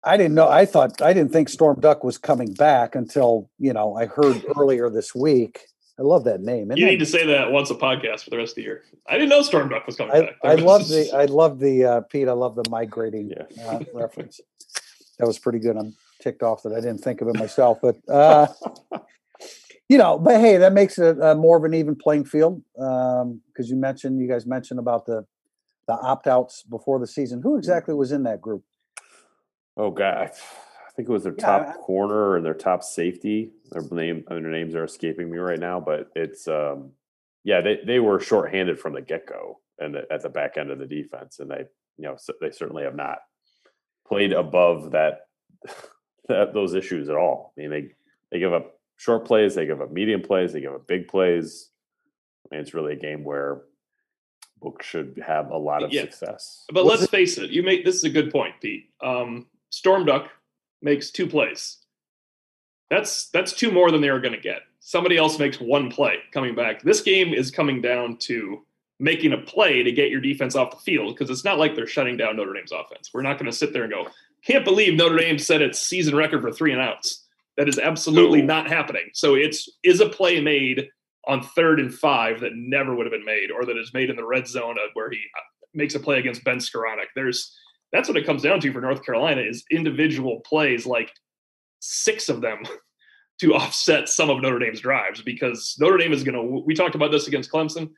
I 0.04 0.16
didn't 0.16 0.34
know. 0.34 0.48
I 0.48 0.66
thought 0.66 1.00
I 1.00 1.12
didn't 1.12 1.32
think 1.32 1.48
Storm 1.48 1.80
Duck 1.80 2.02
was 2.02 2.18
coming 2.18 2.52
back 2.54 2.94
until 2.94 3.50
you 3.58 3.72
know 3.72 3.96
I 3.96 4.06
heard 4.06 4.44
earlier 4.56 4.90
this 4.90 5.14
week. 5.14 5.60
I 6.02 6.04
love 6.04 6.24
that 6.24 6.40
name. 6.40 6.72
Isn't 6.72 6.78
you 6.78 6.86
that- 6.86 6.90
need 6.90 6.98
to 6.98 7.06
say 7.06 7.26
that 7.26 7.52
once 7.52 7.70
a 7.70 7.76
podcast 7.76 8.24
for 8.24 8.30
the 8.30 8.36
rest 8.36 8.52
of 8.52 8.56
the 8.56 8.62
year. 8.62 8.82
I 9.06 9.12
didn't 9.14 9.28
know 9.28 9.42
Storm 9.42 9.68
Duck 9.68 9.86
was 9.86 9.94
coming 9.94 10.12
I, 10.16 10.20
back. 10.22 10.34
I 10.42 10.54
love 10.56 10.88
the 10.88 11.12
I 11.14 11.26
love 11.26 11.60
the 11.60 11.84
uh, 11.84 12.00
Pete. 12.02 12.28
I 12.28 12.32
love 12.32 12.56
the 12.56 12.64
migrating 12.68 13.30
Yeah. 13.30 13.64
uh, 13.68 13.80
reference. 13.94 14.40
That 15.20 15.26
was 15.28 15.38
pretty 15.38 15.60
good. 15.60 15.76
I'm 15.76 15.94
ticked 16.20 16.42
off 16.42 16.64
that 16.64 16.72
I 16.72 16.80
didn't 16.80 16.98
think 16.98 17.20
of 17.20 17.28
it 17.28 17.36
myself, 17.36 17.78
but 17.80 17.96
uh, 18.08 18.48
you 19.88 19.96
know, 19.96 20.18
but 20.18 20.40
hey, 20.40 20.56
that 20.56 20.72
makes 20.72 20.98
it 20.98 21.20
uh, 21.22 21.36
more 21.36 21.56
of 21.56 21.62
an 21.64 21.74
even 21.74 21.94
playing 21.94 22.24
field 22.24 22.62
because 22.74 23.68
you 23.70 23.76
mentioned 23.76 24.20
you 24.20 24.26
guys 24.28 24.44
mentioned 24.44 24.80
about 24.80 25.06
the 25.06 25.24
the 25.86 25.94
opt 25.94 26.26
outs 26.26 26.64
before 26.64 26.98
the 26.98 27.06
season. 27.06 27.42
Who 27.42 27.56
exactly 27.56 27.94
was 27.94 28.10
in 28.10 28.24
that 28.24 28.40
group? 28.40 28.64
oh 29.76 29.90
God, 29.92 30.30
I 30.32 30.90
think 30.96 31.08
it 31.08 31.12
was 31.12 31.22
their 31.22 31.34
Yeah, 31.38 31.46
top 31.46 31.68
I- 31.68 31.72
corner 31.74 32.34
and 32.36 32.44
their 32.44 32.54
top 32.54 32.82
safety. 32.82 33.52
Their 33.72 33.82
name, 33.90 34.24
their 34.28 34.40
names 34.40 34.74
are 34.74 34.84
escaping 34.84 35.30
me 35.30 35.38
right 35.38 35.58
now, 35.58 35.80
but 35.80 36.10
it's 36.14 36.46
um, 36.48 36.92
yeah, 37.44 37.60
they 37.60 37.80
they 37.86 38.00
were 38.00 38.20
shorthanded 38.20 38.78
from 38.78 38.94
the 38.94 39.02
get 39.02 39.26
go 39.26 39.60
and 39.78 39.94
the, 39.94 40.06
at 40.12 40.22
the 40.22 40.28
back 40.28 40.56
end 40.56 40.70
of 40.70 40.78
the 40.78 40.86
defense, 40.86 41.38
and 41.38 41.50
they 41.50 41.64
you 41.96 42.04
know 42.04 42.16
so 42.18 42.32
they 42.40 42.50
certainly 42.50 42.84
have 42.84 42.96
not 42.96 43.18
played 44.06 44.32
above 44.32 44.92
that, 44.92 45.26
that 46.28 46.52
those 46.54 46.74
issues 46.74 47.08
at 47.08 47.16
all. 47.16 47.52
I 47.56 47.60
mean, 47.60 47.70
they 47.70 47.88
they 48.30 48.38
give 48.38 48.52
up 48.52 48.78
short 48.96 49.24
plays, 49.24 49.54
they 49.54 49.66
give 49.66 49.80
up 49.80 49.90
medium 49.90 50.22
plays, 50.22 50.52
they 50.52 50.60
give 50.60 50.74
up 50.74 50.86
big 50.86 51.08
plays. 51.08 51.70
I 52.50 52.54
mean, 52.54 52.60
it's 52.62 52.74
really 52.74 52.92
a 52.92 52.98
game 52.98 53.24
where 53.24 53.62
Book 54.60 54.82
should 54.82 55.20
have 55.26 55.50
a 55.50 55.56
lot 55.56 55.82
of 55.82 55.92
Yeah. 55.92 56.02
success. 56.02 56.64
But 56.72 56.84
What's 56.84 57.00
let's 57.00 57.10
face 57.10 57.38
it, 57.38 57.50
you 57.50 57.62
make 57.62 57.84
this 57.84 57.96
is 57.96 58.04
a 58.04 58.10
good 58.10 58.30
point, 58.30 58.54
Pete. 58.60 58.90
Um, 59.02 59.46
Storm 59.70 60.04
Duck 60.04 60.30
makes 60.82 61.10
two 61.10 61.26
plays. 61.26 61.78
That's 62.92 63.30
that's 63.30 63.54
two 63.54 63.70
more 63.72 63.90
than 63.90 64.02
they 64.02 64.10
were 64.10 64.20
going 64.20 64.34
to 64.34 64.40
get. 64.40 64.60
Somebody 64.80 65.16
else 65.16 65.38
makes 65.38 65.58
one 65.58 65.90
play 65.90 66.16
coming 66.30 66.54
back. 66.54 66.82
This 66.82 67.00
game 67.00 67.32
is 67.32 67.50
coming 67.50 67.80
down 67.80 68.18
to 68.18 68.66
making 69.00 69.32
a 69.32 69.38
play 69.38 69.82
to 69.82 69.90
get 69.90 70.10
your 70.10 70.20
defense 70.20 70.54
off 70.54 70.72
the 70.72 70.76
field 70.76 71.14
because 71.14 71.30
it's 71.30 71.42
not 71.42 71.58
like 71.58 71.74
they're 71.74 71.86
shutting 71.86 72.18
down 72.18 72.36
Notre 72.36 72.52
Dame's 72.52 72.70
offense. 72.70 73.08
We're 73.14 73.22
not 73.22 73.38
going 73.38 73.50
to 73.50 73.56
sit 73.56 73.72
there 73.72 73.84
and 73.84 73.92
go, 73.92 74.08
can't 74.46 74.62
believe 74.64 74.92
Notre 74.94 75.16
Dame 75.16 75.38
set 75.38 75.62
its 75.62 75.80
season 75.80 76.14
record 76.14 76.42
for 76.42 76.52
three 76.52 76.70
and 76.70 76.82
outs. 76.82 77.24
That 77.56 77.66
is 77.66 77.78
absolutely 77.78 78.42
No. 78.42 78.56
not 78.56 78.68
happening. 78.68 79.08
So 79.14 79.36
it's 79.36 79.70
is 79.82 80.00
a 80.00 80.08
play 80.10 80.42
made 80.42 80.88
on 81.26 81.42
third 81.42 81.80
and 81.80 81.94
five 81.94 82.40
that 82.40 82.52
never 82.54 82.94
would 82.94 83.06
have 83.06 83.12
been 83.12 83.24
made, 83.24 83.50
or 83.50 83.64
that 83.64 83.78
is 83.78 83.94
made 83.94 84.10
in 84.10 84.16
the 84.16 84.26
red 84.26 84.46
zone 84.46 84.76
where 84.92 85.08
he 85.10 85.18
uh, 85.38 85.40
makes 85.72 85.94
a 85.94 86.00
play 86.00 86.18
against 86.18 86.44
Ben 86.44 86.58
Skowronek. 86.58 87.06
There's 87.14 87.56
that's 87.90 88.06
what 88.08 88.18
it 88.18 88.26
comes 88.26 88.42
down 88.42 88.60
to 88.60 88.70
for 88.72 88.82
North 88.82 89.02
Carolina 89.02 89.40
is 89.40 89.64
individual 89.70 90.40
plays, 90.40 90.84
like 90.84 91.10
six 91.82 92.28
of 92.28 92.40
them, 92.40 92.62
to 93.40 93.54
offset 93.54 94.08
some 94.08 94.30
of 94.30 94.40
Notre 94.40 94.58
Dame's 94.60 94.80
drives 94.80 95.20
because 95.22 95.76
Notre 95.80 95.98
Dame 95.98 96.12
is 96.12 96.22
going 96.22 96.34
to. 96.36 96.62
We 96.64 96.74
talked 96.74 96.94
about 96.94 97.10
this 97.10 97.26
against 97.28 97.50
Clemson. 97.50 97.90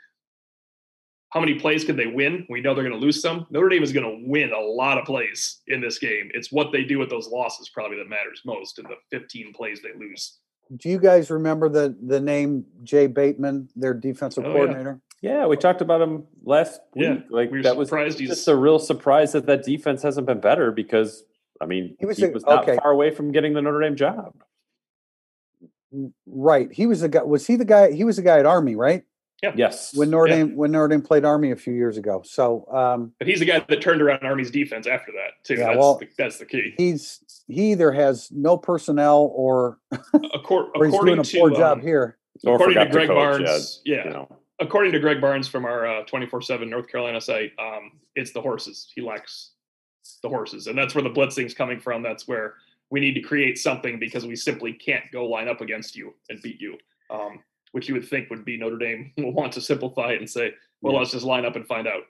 How 1.30 1.40
many 1.40 1.54
plays 1.58 1.84
could 1.84 1.96
they 1.96 2.06
win? 2.06 2.46
We 2.48 2.60
know 2.60 2.74
they're 2.74 2.84
going 2.84 2.98
to 2.98 3.04
lose 3.04 3.20
some. 3.20 3.46
Notre 3.50 3.68
Dame 3.68 3.82
is 3.82 3.92
going 3.92 4.06
to 4.06 4.28
win 4.30 4.52
a 4.52 4.60
lot 4.60 4.98
of 4.98 5.04
plays 5.04 5.60
in 5.66 5.80
this 5.80 5.98
game. 5.98 6.30
It's 6.32 6.52
what 6.52 6.70
they 6.70 6.84
do 6.84 6.98
with 7.00 7.10
those 7.10 7.26
losses 7.28 7.68
probably 7.70 7.96
that 7.98 8.08
matters 8.08 8.40
most 8.46 8.78
in 8.78 8.84
the 8.84 8.94
15 9.10 9.52
plays 9.52 9.80
they 9.82 9.98
lose. 9.98 10.38
Do 10.76 10.88
you 10.88 10.98
guys 10.98 11.30
remember 11.30 11.68
the 11.68 11.94
the 12.06 12.20
name 12.20 12.64
Jay 12.84 13.06
Bateman, 13.06 13.68
their 13.76 13.92
defensive 13.94 14.44
Oh, 14.46 14.52
coordinator? 14.52 15.00
Yeah, 15.20 15.46
we 15.46 15.56
talked 15.56 15.80
about 15.82 16.00
him 16.00 16.24
last 16.44 16.80
Yeah, 16.94 17.14
week. 17.14 17.22
Like 17.30 17.50
we 17.50 17.58
were 17.58 17.62
that 17.64 17.76
was 17.76 17.88
surprised 17.88 18.18
he's- 18.18 18.30
just 18.30 18.48
a 18.48 18.56
real 18.56 18.78
surprise 18.78 19.32
that 19.32 19.44
that 19.46 19.64
defense 19.64 20.02
hasn't 20.02 20.26
been 20.26 20.40
better 20.40 20.70
because 20.70 21.24
I 21.60 21.66
mean 21.66 21.96
He 22.00 22.06
was 22.06 22.18
he 22.18 22.24
a- 22.24 22.30
was 22.30 22.44
not 22.44 22.62
okay. 22.68 22.76
far 22.76 22.90
away 22.90 23.10
from 23.10 23.32
getting 23.32 23.52
the 23.54 23.62
Notre 23.62 23.80
Dame 23.80 23.96
job. 23.96 24.34
Right. 26.26 26.72
He 26.72 26.86
was 26.86 27.00
the 27.02 27.08
guy. 27.08 27.22
Was 27.22 27.46
he 27.46 27.56
the 27.56 27.64
guy? 27.64 27.92
He 27.92 28.02
was 28.04 28.16
the 28.16 28.22
guy 28.22 28.38
at 28.40 28.46
Army, 28.46 28.74
right? 28.74 29.04
Yeah. 29.42 29.52
Yes, 29.56 29.94
When 29.94 30.08
Notre 30.10 30.28
Yeah. 30.28 30.36
Dame 30.36 30.56
when 30.56 30.70
Notre 30.72 30.88
Dame 30.88 31.02
played 31.02 31.24
Army 31.24 31.50
a 31.50 31.56
few 31.56 31.74
years 31.74 31.98
ago. 31.98 32.22
So 32.24 32.66
um, 32.72 33.12
But 33.18 33.28
he's 33.28 33.40
the 33.40 33.44
guy 33.44 33.64
that 33.68 33.80
turned 33.82 34.00
around 34.00 34.20
Army's 34.24 34.50
defense 34.50 34.86
after 34.86 35.12
that 35.12 35.44
too. 35.44 35.54
Yeah, 35.54 35.66
that's, 35.68 35.78
well, 35.78 35.98
the, 35.98 36.08
that's 36.16 36.38
the 36.38 36.46
key. 36.46 36.74
he's 36.78 37.20
he 37.46 37.72
either 37.72 37.92
has 37.92 38.30
no 38.32 38.56
personnel 38.56 39.30
or 39.34 39.78
Accor- 39.92 40.70
or 40.74 40.86
he's 40.86 40.98
doing 40.98 41.18
a 41.18 41.22
to 41.24 41.38
poor 41.38 41.50
job 41.50 41.78
um, 41.78 41.82
here. 41.84 42.16
Or 42.44 42.54
according 42.54 42.74
to 42.76 42.80
forgot 42.80 42.84
to 42.84 42.90
Greg 42.90 43.08
coach, 43.08 43.16
yeah, 43.16 43.46
Barnes, 43.46 43.80
yeah, 43.84 44.04
you 44.04 44.10
know. 44.10 44.28
according 44.60 44.92
to 44.92 44.98
Greg 44.98 45.20
Barnes 45.20 45.46
from 45.46 45.64
our 45.66 46.04
twenty 46.06 46.26
four 46.26 46.40
seven 46.40 46.70
North 46.70 46.88
Carolina 46.88 47.20
site, 47.20 47.52
um, 47.58 47.92
it's 48.16 48.32
the 48.32 48.40
horses. 48.40 48.90
He 48.94 49.02
lacks 49.02 49.50
the 50.22 50.28
horses, 50.28 50.66
and 50.66 50.76
that's 50.76 50.94
where 50.94 51.04
the 51.04 51.10
blitzing's 51.10 51.54
coming 51.54 51.80
from. 51.80 52.02
That's 52.02 52.28
where 52.28 52.54
we 52.90 53.00
need 53.00 53.14
to 53.14 53.20
create 53.20 53.58
something 53.58 53.98
because 53.98 54.26
we 54.26 54.36
simply 54.36 54.72
can't 54.72 55.04
go 55.12 55.26
line 55.26 55.48
up 55.48 55.60
against 55.60 55.96
you 55.96 56.14
and 56.28 56.40
beat 56.42 56.60
you. 56.60 56.78
Um, 57.10 57.40
which 57.72 57.88
you 57.88 57.94
would 57.94 58.08
think 58.08 58.30
would 58.30 58.44
be 58.44 58.56
Notre 58.56 58.78
Dame 58.78 59.12
will 59.18 59.32
want 59.32 59.52
to 59.54 59.60
simplify 59.60 60.12
it 60.12 60.20
and 60.20 60.30
say, 60.30 60.52
well, 60.80 60.92
Yeah. 60.92 61.00
let's 61.00 61.10
just 61.10 61.24
line 61.24 61.44
up 61.44 61.56
and 61.56 61.66
find 61.66 61.88
out. 61.88 62.04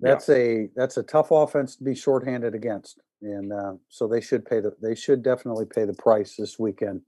That's 0.00 0.28
a 0.30 0.68
that's 0.74 0.96
a 0.96 1.02
tough 1.02 1.30
offense 1.30 1.76
to 1.76 1.84
be 1.84 1.94
shorthanded 1.94 2.54
against, 2.54 3.00
and 3.22 3.52
uh, 3.52 3.74
so 3.90 4.08
they 4.08 4.20
should 4.22 4.46
pay 4.46 4.60
the 4.60 4.74
they 4.82 4.94
should 4.94 5.22
definitely 5.22 5.66
pay 5.66 5.84
the 5.84 5.92
price 5.94 6.36
this 6.36 6.58
weekend 6.58 7.02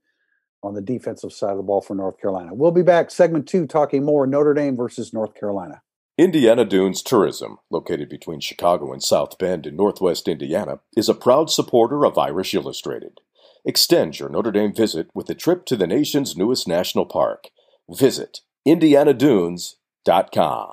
on 0.62 0.74
the 0.74 0.82
defensive 0.82 1.32
side 1.32 1.50
of 1.52 1.56
the 1.56 1.62
ball 1.62 1.80
for 1.80 1.94
North 1.94 2.20
Carolina. 2.20 2.50
We'll 2.52 2.70
be 2.70 2.82
back 2.82 3.10
segment 3.10 3.48
two 3.48 3.66
talking 3.66 4.04
more 4.04 4.26
Notre 4.26 4.52
Dame 4.54 4.76
versus 4.76 5.12
North 5.14 5.34
Carolina. 5.34 5.80
Indiana 6.18 6.66
Dunes 6.66 7.00
Tourism, 7.00 7.56
located 7.70 8.10
between 8.10 8.40
Chicago 8.40 8.92
and 8.92 9.02
South 9.02 9.38
Bend 9.38 9.66
in 9.66 9.76
northwest 9.76 10.28
Indiana, 10.28 10.80
is 10.94 11.08
a 11.08 11.14
proud 11.14 11.48
supporter 11.48 12.04
of 12.04 12.18
Irish 12.18 12.52
Illustrated. 12.52 13.22
Extend 13.64 14.18
your 14.18 14.28
Notre 14.28 14.52
Dame 14.52 14.74
visit 14.74 15.08
with 15.14 15.30
a 15.30 15.34
trip 15.34 15.64
to 15.66 15.74
the 15.74 15.86
nation's 15.86 16.36
newest 16.36 16.68
national 16.68 17.06
park. 17.06 17.48
Visit 17.88 18.40
IndianaDunes.com. 18.68 20.70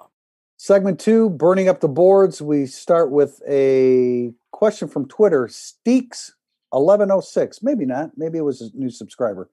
Segment 0.57 0.99
two, 0.99 1.29
burning 1.29 1.69
up 1.69 1.79
the 1.79 1.87
boards. 1.87 2.41
We 2.41 2.65
start 2.65 3.09
with 3.09 3.41
a 3.47 4.33
question 4.51 4.89
from 4.89 5.07
Twitter, 5.07 5.47
Steeks 5.47 6.31
eleven 6.73 7.11
oh 7.11 7.21
six. 7.21 7.63
Maybe 7.63 7.85
not. 7.85 8.17
Maybe 8.17 8.39
it 8.39 8.43
was 8.43 8.59
a 8.59 8.71
new 8.73 8.89
subscriber. 8.89 9.49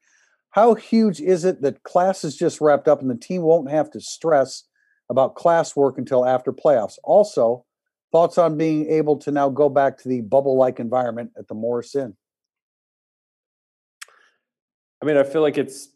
How 0.51 0.75
huge 0.75 1.21
is 1.21 1.45
it 1.45 1.63
that 1.63 1.85
class 1.85 2.25
is 2.25 2.37
just 2.37 2.61
wrapped 2.61 2.89
up 2.89 3.03
and 3.03 3.11
the 3.11 3.15
team 3.15 3.43
won't 3.43 3.71
have 3.71 3.89
to 3.93 4.01
stress 4.01 4.65
about 5.09 5.35
classwork 5.35 5.99
until 5.99 6.27
after 6.27 6.53
playoffs? 6.53 6.99
Also, 7.05 7.65
thoughts 8.13 8.39
on 8.39 8.57
being 8.57 8.89
able 8.91 9.17
to 9.19 9.31
now 9.31 9.49
go 9.49 9.69
back 9.69 9.99
to 9.99 10.09
the 10.09 10.21
bubble-like 10.21 10.81
environment 10.81 11.31
at 11.39 11.49
the 11.49 11.55
Morris 11.55 11.95
Inn. 11.95 12.17
I 15.03 15.07
mean, 15.07 15.17
I 15.17 15.23
feel 15.23 15.43
like 15.43 15.59
it's 15.59 15.89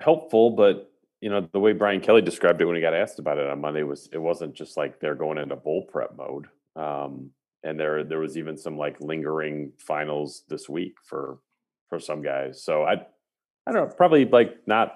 helpful, 0.00 0.50
but 0.50 0.90
you 1.20 1.30
know, 1.30 1.48
the 1.52 1.60
way 1.60 1.72
Brian 1.72 2.00
Kelly 2.00 2.22
described 2.22 2.60
it 2.60 2.64
when 2.64 2.76
he 2.76 2.82
got 2.82 2.94
asked 2.94 3.18
about 3.18 3.38
it 3.38 3.48
on 3.48 3.60
Monday 3.60 3.82
was 3.82 4.08
it 4.12 4.18
wasn't 4.18 4.54
just 4.54 4.76
like 4.76 5.00
they're 5.00 5.14
going 5.14 5.38
into 5.38 5.56
bowl 5.56 5.84
prep 5.90 6.16
mode. 6.16 6.46
Um, 6.76 7.30
and 7.64 7.78
there 7.78 8.04
there 8.04 8.20
was 8.20 8.36
even 8.36 8.56
some 8.56 8.78
like 8.78 9.00
lingering 9.00 9.72
finals 9.78 10.44
this 10.48 10.68
week 10.68 10.94
for 11.04 11.38
for 11.88 11.98
some 11.98 12.22
guys. 12.22 12.62
So 12.62 12.84
I 12.84 12.92
I 13.66 13.72
don't 13.72 13.88
know, 13.88 13.94
probably 13.94 14.24
like 14.26 14.66
not 14.66 14.94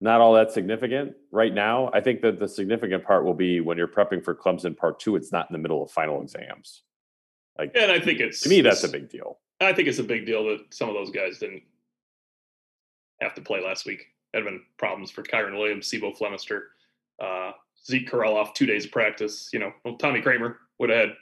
not 0.00 0.20
all 0.20 0.34
that 0.34 0.52
significant 0.52 1.14
right 1.30 1.52
now. 1.52 1.90
I 1.92 2.00
think 2.00 2.20
that 2.22 2.38
the 2.38 2.48
significant 2.48 3.04
part 3.04 3.24
will 3.24 3.34
be 3.34 3.60
when 3.60 3.78
you're 3.78 3.88
prepping 3.88 4.24
for 4.24 4.34
Clemson 4.34 4.76
part 4.76 5.00
two, 5.00 5.16
it's 5.16 5.32
not 5.32 5.48
in 5.48 5.52
the 5.52 5.58
middle 5.58 5.82
of 5.82 5.90
final 5.90 6.20
exams. 6.20 6.82
Like 7.58 7.72
And 7.74 7.90
I 7.90 8.00
think 8.00 8.20
it's 8.20 8.40
to 8.42 8.48
me, 8.48 8.60
that's 8.60 8.84
a 8.84 8.88
big 8.88 9.08
deal. 9.08 9.38
I 9.60 9.72
think 9.72 9.88
it's 9.88 10.00
a 10.00 10.04
big 10.04 10.26
deal 10.26 10.44
that 10.46 10.58
some 10.70 10.88
of 10.88 10.94
those 10.94 11.10
guys 11.10 11.38
didn't 11.38 11.62
have 13.20 13.34
to 13.34 13.40
play 13.40 13.62
last 13.64 13.86
week. 13.86 14.06
Had 14.34 14.44
been 14.44 14.62
problems 14.78 15.12
for 15.12 15.22
Kyren 15.22 15.56
Williams, 15.56 15.88
C'Bo 15.88 16.12
Flemister, 16.12 16.62
uh, 17.22 17.52
Zeke 17.86 18.10
Correll 18.10 18.34
off 18.34 18.52
two 18.52 18.66
days 18.66 18.84
of 18.84 18.90
practice. 18.90 19.48
You 19.52 19.60
know, 19.60 19.72
well, 19.84 19.96
Tommy 19.96 20.20
Kraemer 20.20 20.56
would 20.80 20.90
have 20.90 20.98
had 20.98 21.16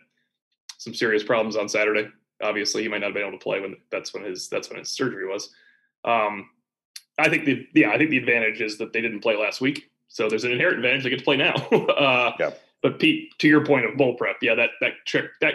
some 0.79 0.95
serious 0.95 1.23
problems 1.23 1.57
on 1.57 1.69
Saturday. 1.69 2.09
Obviously, 2.43 2.83
he 2.83 2.89
might 2.89 2.99
not 2.99 3.09
have 3.09 3.15
been 3.15 3.27
able 3.27 3.39
to 3.39 3.43
play 3.43 3.61
when 3.61 3.77
that's 3.91 4.15
when 4.15 4.25
his 4.25 4.49
that's 4.49 4.71
when 4.71 4.79
his 4.79 4.91
surgery 4.91 5.29
was. 5.29 5.51
Um, 6.05 6.49
I 7.23 7.29
think 7.29 7.45
the 7.45 7.67
yeah, 7.75 7.91
I 7.91 7.99
think 7.99 8.11
the 8.11 8.19
advantage 8.19 8.61
is 8.61 8.79
that 8.79 8.93
they 8.93 9.01
didn't 9.01 9.21
play 9.21 9.37
last 9.37 9.61
week, 9.61 9.91
so 10.09 10.29
there's 10.29 10.45
an 10.45 10.53
inherent 10.53 10.79
advantage 10.79 11.05
they 11.05 11.11
get 11.11 11.21
to 11.21 11.25
play 11.25 11.37
now. 11.37 11.55
uh, 11.73 12.33
Yeah. 12.39 12.51
But 12.83 12.99
Pete, 12.99 13.39
to 13.39 13.47
your 13.47 13.65
point 13.65 13.85
of 13.87 13.97
bowl 13.97 14.15
prep, 14.17 14.37
yeah, 14.43 14.57
that 14.57 14.71
that 14.81 14.93
trick 15.07 15.27
that 15.41 15.55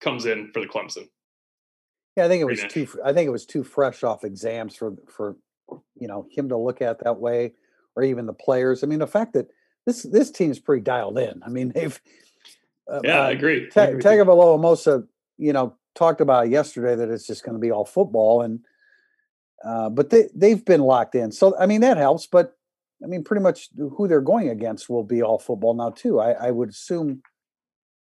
comes 0.00 0.26
in 0.26 0.50
for 0.52 0.60
the 0.60 0.66
Clemson. 0.66 1.08
Yeah, 2.16 2.24
I 2.24 2.28
think 2.28 2.40
it 2.42 2.46
was 2.46 2.60
Pretty 2.60 2.74
too. 2.74 2.86
fr- 2.86 2.98
I 3.04 3.12
think 3.12 3.26
it 3.28 3.30
was 3.30 3.46
too 3.46 3.62
fresh 3.62 4.02
off 4.02 4.24
exams 4.24 4.74
for 4.76 4.94
for 5.08 5.36
you 5.98 6.08
know 6.08 6.26
him 6.30 6.48
to 6.48 6.56
look 6.56 6.82
at 6.82 7.04
that 7.04 7.18
way, 7.20 7.54
or 7.94 8.02
even 8.02 8.26
the 8.26 8.32
players. 8.32 8.82
I 8.82 8.88
mean, 8.88 8.98
the 8.98 9.06
fact 9.06 9.34
that 9.34 9.48
this 9.86 10.02
this 10.02 10.32
team's 10.32 10.58
pretty 10.58 10.82
dialed 10.82 11.18
in. 11.18 11.42
I 11.44 11.48
mean, 11.48 11.68
they've 11.74 12.00
uh, 12.90 13.00
Yeah, 13.04 13.20
I 13.20 13.26
uh, 13.28 13.30
agree. 13.30 13.66
I 13.66 13.68
Ta- 13.70 13.82
agree 13.84 13.96
with 13.96 14.04
you. 14.04 14.10
Tagovailoa-Amosa, 14.10 15.06
you 15.38 15.52
know, 15.52 15.74
talked 15.94 16.20
about 16.20 16.48
yesterday 16.50 16.96
that 16.96 17.08
it's 17.08 17.26
just 17.26 17.44
going 17.44 17.54
to 17.56 17.60
be 17.60 17.70
all 17.70 17.84
football, 17.84 18.42
and 18.42 18.60
uh, 19.66 19.88
but 19.90 20.10
they 20.10 20.28
they've 20.34 20.64
been 20.64 20.80
locked 20.82 21.14
in. 21.14 21.32
So 21.32 21.56
I 21.58 21.66
mean 21.66 21.80
that 21.82 21.96
helps. 21.96 22.26
But 22.26 22.52
I 23.02 23.06
mean, 23.06 23.24
pretty 23.24 23.42
much 23.42 23.68
who 23.76 24.08
they're 24.08 24.20
going 24.20 24.48
against 24.48 24.88
will 24.88 25.04
be 25.04 25.22
all 25.22 25.38
football 25.38 25.74
now 25.74 25.90
too. 25.90 26.20
I, 26.20 26.32
I 26.32 26.50
would 26.50 26.70
assume. 26.70 27.22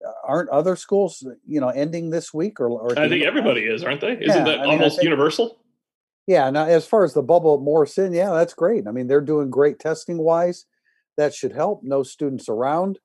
uh, 0.06 0.12
Aren't 0.24 0.50
other 0.50 0.76
schools, 0.76 1.26
you 1.46 1.60
know, 1.60 1.70
ending 1.70 2.10
this 2.10 2.34
week 2.34 2.60
or? 2.60 2.70
or 2.70 2.98
I 2.98 3.10
think 3.10 3.24
everybody 3.26 3.62
is, 3.66 3.84
aren't 3.84 4.02
they? 4.02 4.14
Isn't 4.14 4.26
Yeah, 4.28 4.44
that 4.46 4.60
I 4.60 4.64
mean, 4.64 4.72
almost 4.72 4.96
think- 4.98 5.04
universal? 5.04 5.58
Yeah, 6.28 6.50
now 6.52 6.66
as 6.66 6.86
far 6.86 7.04
as 7.04 7.14
the 7.16 7.24
bubble 7.24 7.56
at 7.56 7.62
Morris 7.62 7.98
Inn, 7.98 8.14
yeah, 8.14 8.30
that's 8.32 8.54
great. 8.54 8.88
I 8.88 8.92
mean, 8.92 9.08
they're 9.08 9.20
doing 9.20 9.50
great 9.50 9.80
testing 9.80 10.20
wise. 10.20 10.66
That 11.18 11.34
should 11.34 11.52
help. 11.54 11.82
No 11.84 12.04
students 12.04 12.48
around. 12.48 13.00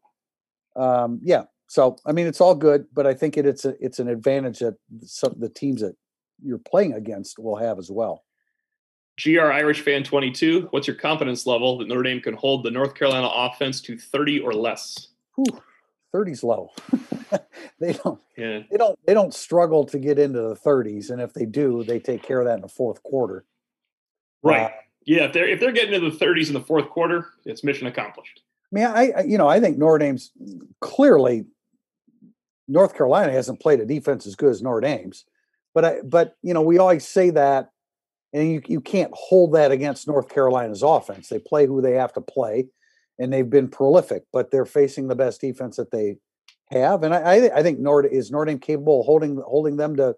Um, 0.77 1.21
yeah, 1.23 1.45
so 1.67 1.97
I 2.07 2.13
mean, 2.13 2.27
it's 2.27 2.41
all 2.41 2.55
good, 2.55 2.87
but 2.93 3.07
I 3.07 3.15
think 3.15 3.37
it, 3.39 3.47
it's 3.47 3.65
a 3.65 3.75
it's 3.81 3.99
an 3.99 4.09
advantage 4.09 4.59
that 4.59 4.75
some 5.03 5.35
the 5.39 5.49
teams 5.49 5.81
that 5.81 5.97
you're 6.43 6.59
playing 6.59 6.93
against 6.93 7.39
will 7.39 7.57
have 7.57 7.79
as 7.79 7.91
well. 7.91 8.25
GR 9.23 9.41
Irish 9.41 9.81
fan 9.83 10.03
22. 10.03 10.69
What's 10.71 10.87
your 10.87 10.97
confidence 10.97 11.47
level 11.47 11.79
that 11.79 11.89
Notre 11.89 12.03
Dame 12.03 12.21
can 12.21 12.35
hold 12.35 12.65
the 12.65 12.71
North 12.71 12.95
Carolina 12.95 13.29
offense 13.33 13.81
to 13.83 13.97
30 13.97 14.41
or 14.41 14.53
less? 14.53 15.09
Whew, 15.37 15.61
30's 16.15 16.43
low. 16.43 16.71
they 17.81 17.93
don't 17.93 18.21
Yeah. 18.37 18.61
they 18.71 18.77
don't 18.77 18.99
they 19.07 19.15
don't 19.15 19.35
struggle 19.35 19.85
to 19.87 19.99
get 19.99 20.19
into 20.19 20.41
the 20.41 20.57
30s, 20.57 21.11
and 21.11 21.21
if 21.21 21.33
they 21.33 21.47
do, 21.47 21.85
they 21.85 22.01
take 22.01 22.23
care 22.23 22.41
of 22.41 22.47
that 22.47 22.57
in 22.57 22.61
the 22.63 22.69
fourth 22.69 23.03
quarter. 23.03 23.45
Right. 24.43 24.63
Uh, 24.63 24.71
yeah. 25.07 25.25
If 25.25 25.33
they're 25.33 25.49
if 25.49 25.61
they're 25.61 25.73
getting 25.73 25.95
into 25.95 26.11
the 26.11 26.25
30s 26.25 26.49
in 26.49 26.55
the 26.55 26.61
fourth 26.61 26.89
quarter, 26.91 27.29
it's 27.45 27.63
mission 27.65 27.87
accomplished. 27.87 28.43
I 28.73 28.75
mean, 28.75 28.87
I, 28.87 29.13
I 29.19 29.23
you 29.23 29.39
know 29.39 29.49
I 29.49 29.61
think 29.61 29.79
Notre 29.79 29.99
Dame's 29.99 30.33
clearly 30.81 31.47
North 32.67 32.97
Carolina 32.97 33.31
hasn't 33.33 33.61
played 33.61 33.81
a 33.81 33.87
defense 33.87 34.27
as 34.27 34.35
good 34.35 34.51
as 34.51 34.63
Notre 34.63 34.81
Dame's, 34.81 35.25
but 35.75 35.85
I 35.85 36.01
but 36.03 36.37
you 36.43 36.55
know 36.55 36.63
we 36.63 36.79
always 36.79 37.07
say 37.07 37.31
that, 37.31 37.71
and 38.35 38.51
you 38.51 38.61
you 38.67 38.81
can't 38.81 39.13
hold 39.15 39.53
that 39.55 39.71
against 39.71 40.09
North 40.09 40.29
Carolina's 40.29 40.83
offense. 40.83 41.29
They 41.29 41.39
play 41.39 41.67
who 41.67 41.81
they 41.81 41.93
have 41.93 42.13
to 42.15 42.21
play, 42.21 42.67
and 43.19 43.33
they've 43.33 43.49
been 43.49 43.69
prolific, 43.69 44.25
but 44.33 44.51
they're 44.51 44.67
facing 44.67 45.09
the 45.09 45.15
best 45.15 45.41
defense 45.41 45.77
that 45.77 45.93
they 45.93 46.17
have, 46.71 47.05
and 47.05 47.15
I 47.15 47.21
I, 47.21 47.59
I 47.59 47.63
think 47.63 47.79
Nord 47.79 48.07
is 48.11 48.31
Notre 48.31 48.47
Dame 48.47 48.59
capable 48.59 49.01
of 49.01 49.07
holding 49.07 49.41
holding 49.47 49.77
them 49.77 49.97
to 49.97 50.17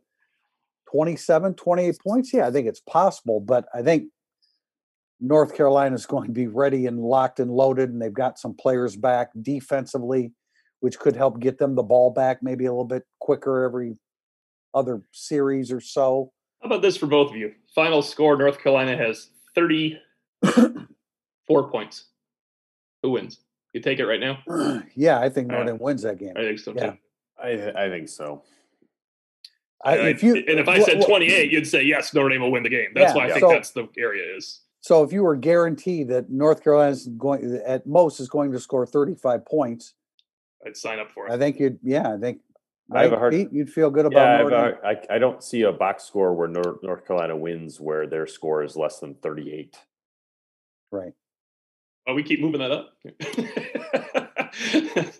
27, 0.91 1.55
28 1.55 1.99
points. 2.01 2.33
Yeah, 2.33 2.47
I 2.47 2.51
think 2.51 2.67
it's 2.67 2.81
possible, 2.81 3.39
but 3.39 3.67
I 3.75 3.83
think 3.83 4.05
North 5.21 5.55
Carolina 5.55 5.95
is 5.95 6.07
going 6.15 6.27
to 6.27 6.33
be 6.33 6.47
ready 6.47 6.87
and 6.87 6.99
locked 6.99 7.39
and 7.39 7.51
loaded, 7.51 7.91
and 7.91 8.01
they've 8.01 8.13
got 8.13 8.39
some 8.39 8.55
players 8.55 8.97
back 8.97 9.31
defensively, 9.43 10.33
which 10.81 10.99
could 10.99 11.17
help 11.17 11.39
get 11.39 11.59
them 11.59 11.75
the 11.75 11.83
ball 11.83 12.11
back 12.11 12.43
maybe 12.43 12.65
a 12.65 12.73
little 12.73 12.85
bit 12.85 13.03
quicker 13.21 13.65
every 13.65 13.99
other 14.73 15.03
series 15.13 15.71
or 15.71 15.81
so. 15.81 16.33
How 16.67 16.75
about 16.75 16.83
this 16.83 16.97
for 16.97 17.07
both 17.07 17.31
of 17.31 17.37
you? 17.37 17.55
Final 17.77 18.03
score: 18.03 18.37
North 18.37 18.59
Carolina 18.61 18.97
has 18.97 19.31
34 19.55 20.01
points. 21.71 22.07
Who 23.05 23.11
wins? 23.11 23.39
You 23.73 23.81
take 23.81 24.01
it 24.01 24.05
right 24.07 24.19
now. 24.19 24.39
yeah, 24.97 25.21
I 25.21 25.29
think 25.29 25.49
Uh, 25.53 25.59
Notre 25.59 25.67
Dame 25.71 25.79
wins 25.79 26.03
that 26.03 26.19
game. 26.19 26.33
I 26.35 26.41
think 26.41 26.59
so 26.59 26.73
too. 26.73 26.81
Yeah. 26.81 26.95
I 27.41 27.85
I 27.85 27.89
think 27.89 28.09
so. 28.09 28.43
I, 29.85 29.97
And 29.97 30.09
if 30.09 30.25
you 30.25 30.35
and 30.35 30.59
if 30.59 30.67
I 30.67 30.81
said 30.81 31.01
wh- 31.05 31.07
28, 31.07 31.53
you'd 31.53 31.69
say 31.69 31.85
yes, 31.85 32.13
Notre 32.13 32.31
Dame 32.31 32.41
will 32.43 32.51
win 32.51 32.65
the 32.65 32.69
game. 32.69 32.89
That's 32.97 33.13
Yeah, 33.13 33.17
why 33.17 33.27
I 33.27 33.29
think 33.29 33.41
so- 33.43 33.51
that's 33.51 33.71
the 33.71 33.87
area 33.97 34.37
is. 34.37 34.63
so 34.81 35.05
if 35.05 35.13
you 35.13 35.23
were 35.23 35.37
guaranteed 35.37 36.09
that 36.09 36.31
North 36.31 36.65
Carolina 36.65 36.91
is 36.91 37.07
going 37.17 37.61
at 37.65 37.87
most 37.87 38.19
is 38.19 38.29
going 38.29 38.51
to 38.51 38.59
score 38.59 38.85
35 38.87 39.47
points, 39.47 39.95
I'd 40.67 40.77
sign 40.77 40.99
up 40.99 41.13
for 41.13 41.29
it. 41.29 41.33
I 41.33 41.39
think 41.39 41.61
you'd 41.61 41.79
yeah, 41.85 42.13
I 42.13 42.19
think 42.19 42.41
I 42.93 43.03
have 43.03 43.11
a 43.13 43.15
right, 43.15 43.19
hard- 43.19 43.33
Pete? 43.33 43.49
you'd 43.53 43.71
feel 43.71 43.91
good 43.91 44.07
about 44.07 44.21
Yeah, 44.21 44.35
I, 44.35 44.37
have 44.39 44.49
Notre 44.49 44.71
Dame. 44.73 44.81
a- 44.85 44.87
I, 45.13 45.17
I 45.17 45.19
don't 45.19 45.43
see 45.43 45.63
a 45.63 45.73
box 45.73 46.05
score 46.05 46.35
where 46.35 46.47
North, 46.49 46.83
North 46.83 47.05
Carolina 47.07 47.37
wins 47.37 47.81
where 47.81 48.07
their 48.07 48.27
score 48.27 48.63
is 48.63 48.77
less 48.77 49.01
than 49.01 49.15
38. 49.15 49.77
right. 50.93 51.13
Oh, 52.09 52.15
we 52.15 52.23
keep 52.23 52.41
moving 52.41 52.61
that 52.61 52.71
up. 52.71 52.91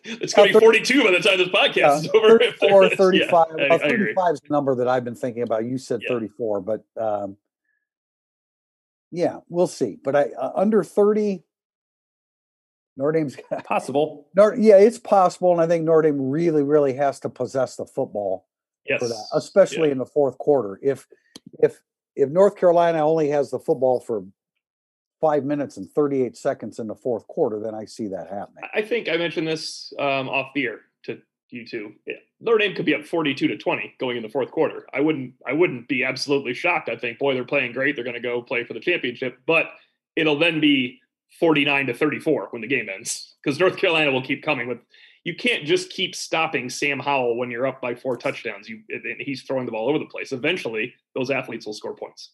it's 0.05 0.35
going 0.35 0.53
to 0.53 0.55
be 0.55 0.61
42 0.61 1.03
by 1.03 1.11
the 1.11 1.19
time 1.19 1.39
this 1.39 1.49
podcast 1.49 1.75
Yeah, 1.77 1.97
is 1.97 2.09
over. 2.15 2.39
34, 2.39 2.85
Yeah, 3.13 3.29
35. 3.31 3.47
I- 3.59 3.63
uh, 3.75 3.79
35 3.79 4.35
is 4.35 4.41
the 4.41 4.49
number 4.53 4.75
that 4.77 4.87
I've 4.87 5.05
been 5.05 5.17
thinking 5.17 5.43
about. 5.43 5.65
You 5.65 5.79
said 5.79 6.01
Yeah. 6.03 6.11
34, 6.15 6.61
but 6.61 6.85
um, 6.97 7.37
yeah, 9.11 9.39
we'll 9.49 9.67
see. 9.67 9.99
But 10.03 10.15
I 10.15 10.23
uh, 10.39 10.53
under 10.55 10.85
30, 10.85 11.43
Notre 12.97 13.13
Dame's 13.13 13.37
Possible. 13.65 14.27
Notre, 14.35 14.57
yeah, 14.59 14.77
it's 14.79 14.99
possible, 14.99 15.53
and 15.53 15.61
I 15.61 15.67
think 15.67 15.85
Notre 15.85 16.03
Dame 16.03 16.31
really, 16.31 16.63
really 16.63 16.95
has 16.95 17.21
to 17.21 17.29
possess 17.29 17.77
the 17.77 17.87
football 17.87 18.47
Yes. 18.89 19.01
for 19.01 19.09
that, 19.09 19.25
especially 19.35 19.91
in 19.91 19.99
the 19.99 20.07
fourth 20.07 20.39
quarter. 20.39 20.79
If 20.81 21.07
if 21.59 21.81
if 22.15 22.29
North 22.31 22.57
Carolina 22.57 23.05
only 23.05 23.29
has 23.31 23.51
the 23.51 23.59
football 23.59 23.99
for 24.01 24.25
five 25.21 25.45
minutes 25.45 25.77
and 25.77 25.91
38 25.91 26.37
seconds 26.37 26.79
in 26.79 26.87
the 26.87 26.95
fourth 26.95 27.27
quarter, 27.27 27.59
then 27.59 27.75
I 27.75 27.85
see 27.85 28.07
that 28.09 28.29
happening. 28.31 28.63
I 28.73 28.83
think 28.83 29.09
I 29.09 29.17
mentioned 29.17 29.49
this 29.49 29.93
um, 29.99 30.29
off 30.29 30.53
the 30.55 30.67
air 30.67 30.81
to 31.05 31.19
you 31.51 31.67
two. 31.67 31.95
Yeah, 32.07 32.15
Notre 32.41 32.59
Dame 32.59 32.77
could 32.77 32.87
be 32.87 32.95
up 32.95 33.05
42 33.05 33.49
to 33.49 33.57
20 33.57 33.95
going 33.99 34.17
in 34.19 34.23
the 34.23 34.29
fourth 34.29 34.53
quarter. 34.53 34.87
I 34.95 35.01
wouldn't 35.01 35.35
I 35.45 35.53
wouldn't 35.53 35.89
be 35.89 36.05
absolutely 36.05 36.55
shocked. 36.55 36.89
I 36.89 36.97
think, 36.97 37.19
boy, 37.19 37.35
they're 37.35 37.45
playing 37.45 37.73
great. 37.73 37.97
They're 37.97 38.05
going 38.05 38.15
to 38.15 38.21
go 38.21 38.41
play 38.41 38.63
for 38.63 38.73
the 38.75 38.81
championship, 38.81 39.39
but 39.47 39.67
it'll 40.15 40.39
then 40.39 40.61
be 40.61 41.01
49 41.39 41.87
to 41.87 41.95
34 41.95 42.49
when 42.51 42.63
the 42.63 42.69
game 42.69 42.89
ends 42.89 43.37
because 43.43 43.59
North 43.61 43.77
Carolina 43.77 44.11
will 44.11 44.23
keep 44.23 44.43
coming 44.43 44.69
with. 44.69 44.79
You 45.25 45.35
can't 45.35 45.65
just 45.65 45.91
keep 45.91 46.15
stopping 46.15 46.71
Sam 46.71 47.01
Howell 47.01 47.37
when 47.37 47.51
you're 47.51 47.67
up 47.67 47.81
by 47.81 47.95
four 47.95 48.17
touchdowns. 48.17 48.69
You 48.69 48.81
and 48.91 49.21
he's 49.21 49.43
throwing 49.43 49.67
the 49.67 49.73
ball 49.73 49.89
over 49.89 49.99
the 49.99 50.07
place. 50.07 50.33
Eventually, 50.33 50.95
those 51.15 51.31
athletes 51.31 51.67
will 51.67 51.75
score 51.75 51.97
points. 51.97 52.31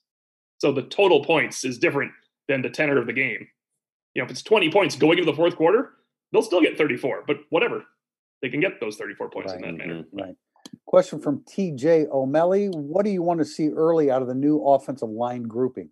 So 0.59 0.72
the 0.72 0.83
total 0.83 1.24
points 1.24 1.64
is 1.64 1.78
different 1.78 2.12
than 2.48 2.61
the 2.62 2.70
tenor 2.70 2.98
of 2.98 3.07
the 3.07 3.12
game. 3.12 3.48
You 4.14 4.20
know, 4.20 4.26
if 4.26 4.31
it's 4.31 4.42
20 4.42 4.70
points 4.70 4.94
going 4.94 5.18
into 5.18 5.31
the 5.31 5.37
fourth 5.37 5.57
quarter, 5.57 5.94
they'll 6.33 6.42
still 6.42 6.61
get 6.61 6.76
34, 6.76 7.24
but 7.26 7.38
whatever. 7.48 7.85
They 8.42 8.50
can 8.50 8.61
get 8.61 8.78
those 8.78 8.96
34 8.96 9.31
points 9.31 9.52
in 9.55 9.62
that 9.62 9.74
manner. 9.74 10.02
Mhm. 10.02 10.07
Right. 10.12 10.37
Question 10.85 11.18
from 11.18 11.42
TJ 11.44 12.09
O'Malley. 12.11 12.68
What 12.68 13.05
do 13.05 13.11
you 13.11 13.22
want 13.22 13.38
to 13.38 13.44
see 13.44 13.70
early 13.70 14.11
out 14.11 14.20
of 14.20 14.28
the 14.28 14.35
new 14.35 14.61
offensive 14.62 15.09
line 15.09 15.44
grouping? 15.44 15.88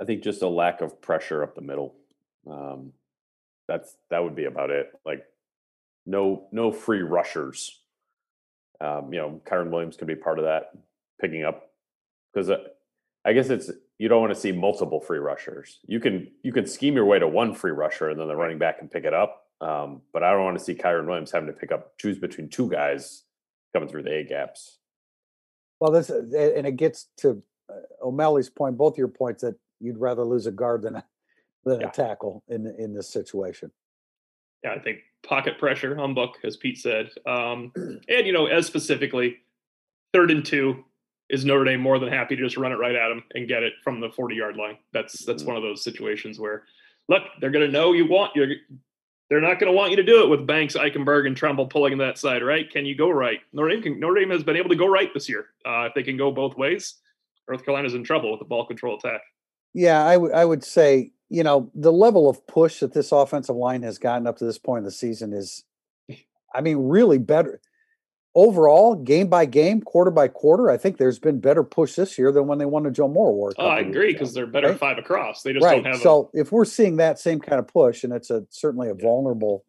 I 0.00 0.04
think 0.04 0.22
just 0.22 0.42
a 0.42 0.48
lack 0.48 0.80
of 0.80 1.00
pressure 1.00 1.42
up 1.42 1.54
the 1.54 1.60
middle. 1.60 1.94
Um, 2.50 2.92
that's 3.68 3.96
that 4.10 4.22
would 4.22 4.34
be 4.34 4.44
about 4.44 4.70
it. 4.70 4.92
Like 5.04 5.24
no 6.06 6.46
no 6.52 6.72
free 6.72 7.02
rushers. 7.02 7.80
Um, 8.80 9.12
you 9.12 9.20
know, 9.20 9.40
Kyren 9.46 9.70
Williams 9.70 9.96
could 9.96 10.08
be 10.08 10.16
part 10.16 10.38
of 10.38 10.44
that, 10.44 10.72
picking 11.20 11.44
up 11.44 11.70
because 12.32 12.50
uh, 12.50 12.64
I 13.24 13.32
guess 13.32 13.48
it's 13.48 13.70
you 13.98 14.08
don't 14.08 14.20
want 14.20 14.34
to 14.34 14.40
see 14.40 14.52
multiple 14.52 15.00
free 15.00 15.18
rushers. 15.18 15.78
You 15.86 16.00
can 16.00 16.30
you 16.42 16.52
can 16.52 16.66
scheme 16.66 16.94
your 16.94 17.06
way 17.06 17.18
to 17.18 17.28
one 17.28 17.54
free 17.54 17.70
rusher 17.70 18.10
and 18.10 18.18
then 18.18 18.28
the 18.28 18.36
running 18.36 18.58
back 18.58 18.78
can 18.78 18.88
pick 18.88 19.04
it 19.04 19.14
up. 19.14 19.46
Um, 19.60 20.02
but 20.12 20.22
I 20.22 20.32
don't 20.32 20.44
want 20.44 20.58
to 20.58 20.64
see 20.64 20.74
Kyren 20.74 21.06
Williams 21.06 21.30
having 21.30 21.46
to 21.46 21.52
pick 21.52 21.72
up 21.72 21.96
choose 21.98 22.18
between 22.18 22.48
two 22.48 22.68
guys 22.68 23.22
coming 23.72 23.88
through 23.88 24.02
the 24.02 24.12
A 24.12 24.24
gaps. 24.24 24.78
Well, 25.80 25.92
this 25.92 26.10
uh, 26.10 26.22
and 26.56 26.66
it 26.66 26.76
gets 26.76 27.08
to 27.18 27.42
uh, 27.70 28.06
O'Malley's 28.06 28.50
point, 28.50 28.76
both 28.76 28.98
your 28.98 29.08
points 29.08 29.42
that 29.42 29.54
you'd 29.80 29.98
rather 29.98 30.24
lose 30.24 30.46
a 30.46 30.52
guard 30.52 30.82
than 30.82 30.96
a, 30.96 31.04
than 31.64 31.80
Yeah. 31.80 31.88
a 31.88 31.92
tackle 31.92 32.42
in 32.48 32.66
in 32.78 32.94
this 32.94 33.08
situation. 33.10 33.70
Yeah, 34.62 34.72
I 34.72 34.78
think 34.78 34.98
pocket 35.22 35.58
pressure, 35.58 35.94
humbuck, 35.94 36.32
as 36.44 36.56
Pete 36.56 36.78
said. 36.78 37.10
Um, 37.26 37.72
and, 37.76 38.26
you 38.26 38.32
know, 38.32 38.46
as 38.46 38.66
specifically, 38.66 39.38
third 40.12 40.30
and 40.30 40.44
two 40.44 40.84
is 41.30 41.44
Notre 41.44 41.64
Dame 41.64 41.80
more 41.80 41.98
than 41.98 42.10
happy 42.12 42.36
to 42.36 42.42
just 42.42 42.56
run 42.56 42.72
it 42.72 42.76
right 42.76 42.94
at 42.94 43.08
them 43.08 43.24
and 43.34 43.48
get 43.48 43.62
it 43.62 43.72
from 43.82 44.00
the 44.00 44.10
40 44.10 44.34
yard 44.36 44.56
line. 44.56 44.78
That's 44.92 45.24
that's 45.24 45.42
Mhm. 45.42 45.46
one 45.48 45.56
of 45.56 45.62
those 45.62 45.82
situations 45.82 46.38
where, 46.38 46.64
look, 47.08 47.22
they're 47.40 47.50
going 47.50 47.66
to 47.66 47.72
know 47.72 47.92
you 47.92 48.06
want 48.06 48.34
you. 48.36 48.46
They're 49.30 49.40
not 49.40 49.58
going 49.58 49.72
to 49.72 49.76
want 49.76 49.90
you 49.90 49.96
to 49.96 50.02
do 50.02 50.22
it 50.22 50.28
with 50.28 50.46
Banks, 50.46 50.76
Eichenberg, 50.76 51.26
and 51.26 51.34
Tremble 51.34 51.66
pulling 51.66 51.96
that 51.98 52.18
side, 52.18 52.42
right? 52.42 52.70
Can 52.70 52.84
you 52.84 52.94
go 52.94 53.08
right? 53.08 53.40
Notre 53.54 53.70
Dame, 53.70 53.82
can, 53.82 53.98
Notre 54.00 54.20
Dame 54.20 54.30
has 54.30 54.44
been 54.44 54.56
able 54.56 54.68
to 54.68 54.76
go 54.76 54.86
right 54.86 55.12
this 55.14 55.28
year. 55.30 55.46
Uh, 55.66 55.86
if 55.88 55.94
they 55.94 56.02
can 56.02 56.18
go 56.18 56.30
both 56.30 56.56
ways, 56.58 56.96
North 57.48 57.64
Carolina's 57.64 57.94
in 57.94 58.04
trouble 58.04 58.30
with 58.30 58.38
the 58.40 58.44
ball 58.44 58.66
control 58.66 58.96
attack. 58.98 59.22
Yeah, 59.74 60.04
I 60.04 60.16
would 60.16 60.32
I 60.32 60.44
would 60.44 60.64
say 60.64 61.12
you 61.28 61.42
know 61.42 61.70
the 61.74 61.92
level 61.92 62.30
of 62.30 62.46
push 62.46 62.80
that 62.80 62.94
this 62.94 63.12
offensive 63.12 63.56
line 63.56 63.82
has 63.82 63.98
gotten 63.98 64.26
up 64.26 64.38
to 64.38 64.44
this 64.44 64.58
point 64.58 64.78
in 64.78 64.84
the 64.84 64.90
season 64.90 65.32
is, 65.32 65.64
I 66.54 66.60
mean, 66.60 66.78
really 66.78 67.18
better 67.18 67.60
overall, 68.34 68.96
game 68.96 69.28
by 69.28 69.46
game, 69.46 69.80
quarter 69.80 70.10
by 70.10 70.28
quarter. 70.28 70.70
I 70.70 70.76
think 70.76 70.98
there's 70.98 71.18
been 71.18 71.40
better 71.40 71.62
push 71.62 71.94
this 71.94 72.18
year 72.18 72.32
than 72.32 72.46
when 72.46 72.58
they 72.58 72.66
won 72.66 72.82
the 72.82 72.90
Joe 72.90 73.08
Moore 73.08 73.30
Award. 73.30 73.54
Oh, 73.58 73.66
I 73.66 73.80
agree 73.80 74.12
because 74.12 74.34
they're 74.34 74.46
better 74.46 74.70
right? 74.70 74.78
five 74.78 74.98
across. 74.98 75.42
They 75.42 75.52
just 75.52 75.64
right. 75.64 75.76
don't 75.76 75.92
have 75.92 76.00
a, 76.00 76.02
so 76.02 76.30
if 76.34 76.52
we're 76.52 76.64
seeing 76.64 76.96
that 76.96 77.18
same 77.18 77.40
kind 77.40 77.58
of 77.58 77.68
push, 77.68 78.04
and 78.04 78.12
it's 78.12 78.30
a 78.30 78.44
certainly 78.50 78.88
a 78.88 78.94
vulnerable 78.94 79.64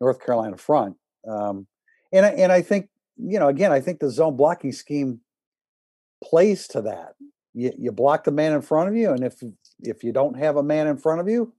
North 0.00 0.24
Carolina 0.24 0.56
front, 0.56 0.96
um, 1.28 1.66
and 2.12 2.26
I, 2.26 2.28
and 2.30 2.52
I 2.52 2.62
think 2.62 2.88
you 3.16 3.38
know 3.38 3.48
again, 3.48 3.72
I 3.72 3.80
think 3.80 4.00
the 4.00 4.10
zone 4.10 4.36
blocking 4.36 4.72
scheme 4.72 5.20
plays 6.22 6.68
to 6.68 6.82
that. 6.82 7.14
You, 7.54 7.72
you 7.78 7.92
block 7.92 8.24
the 8.24 8.32
man 8.32 8.52
in 8.52 8.62
front 8.62 8.88
of 8.88 8.96
you, 8.96 9.10
and 9.10 9.24
if 9.24 9.42
if 9.80 10.02
you 10.02 10.12
don't 10.12 10.36
have 10.36 10.56
a 10.56 10.62
man 10.62 10.86
in 10.86 10.96
front 10.96 11.20
of 11.20 11.28
you, 11.28 11.52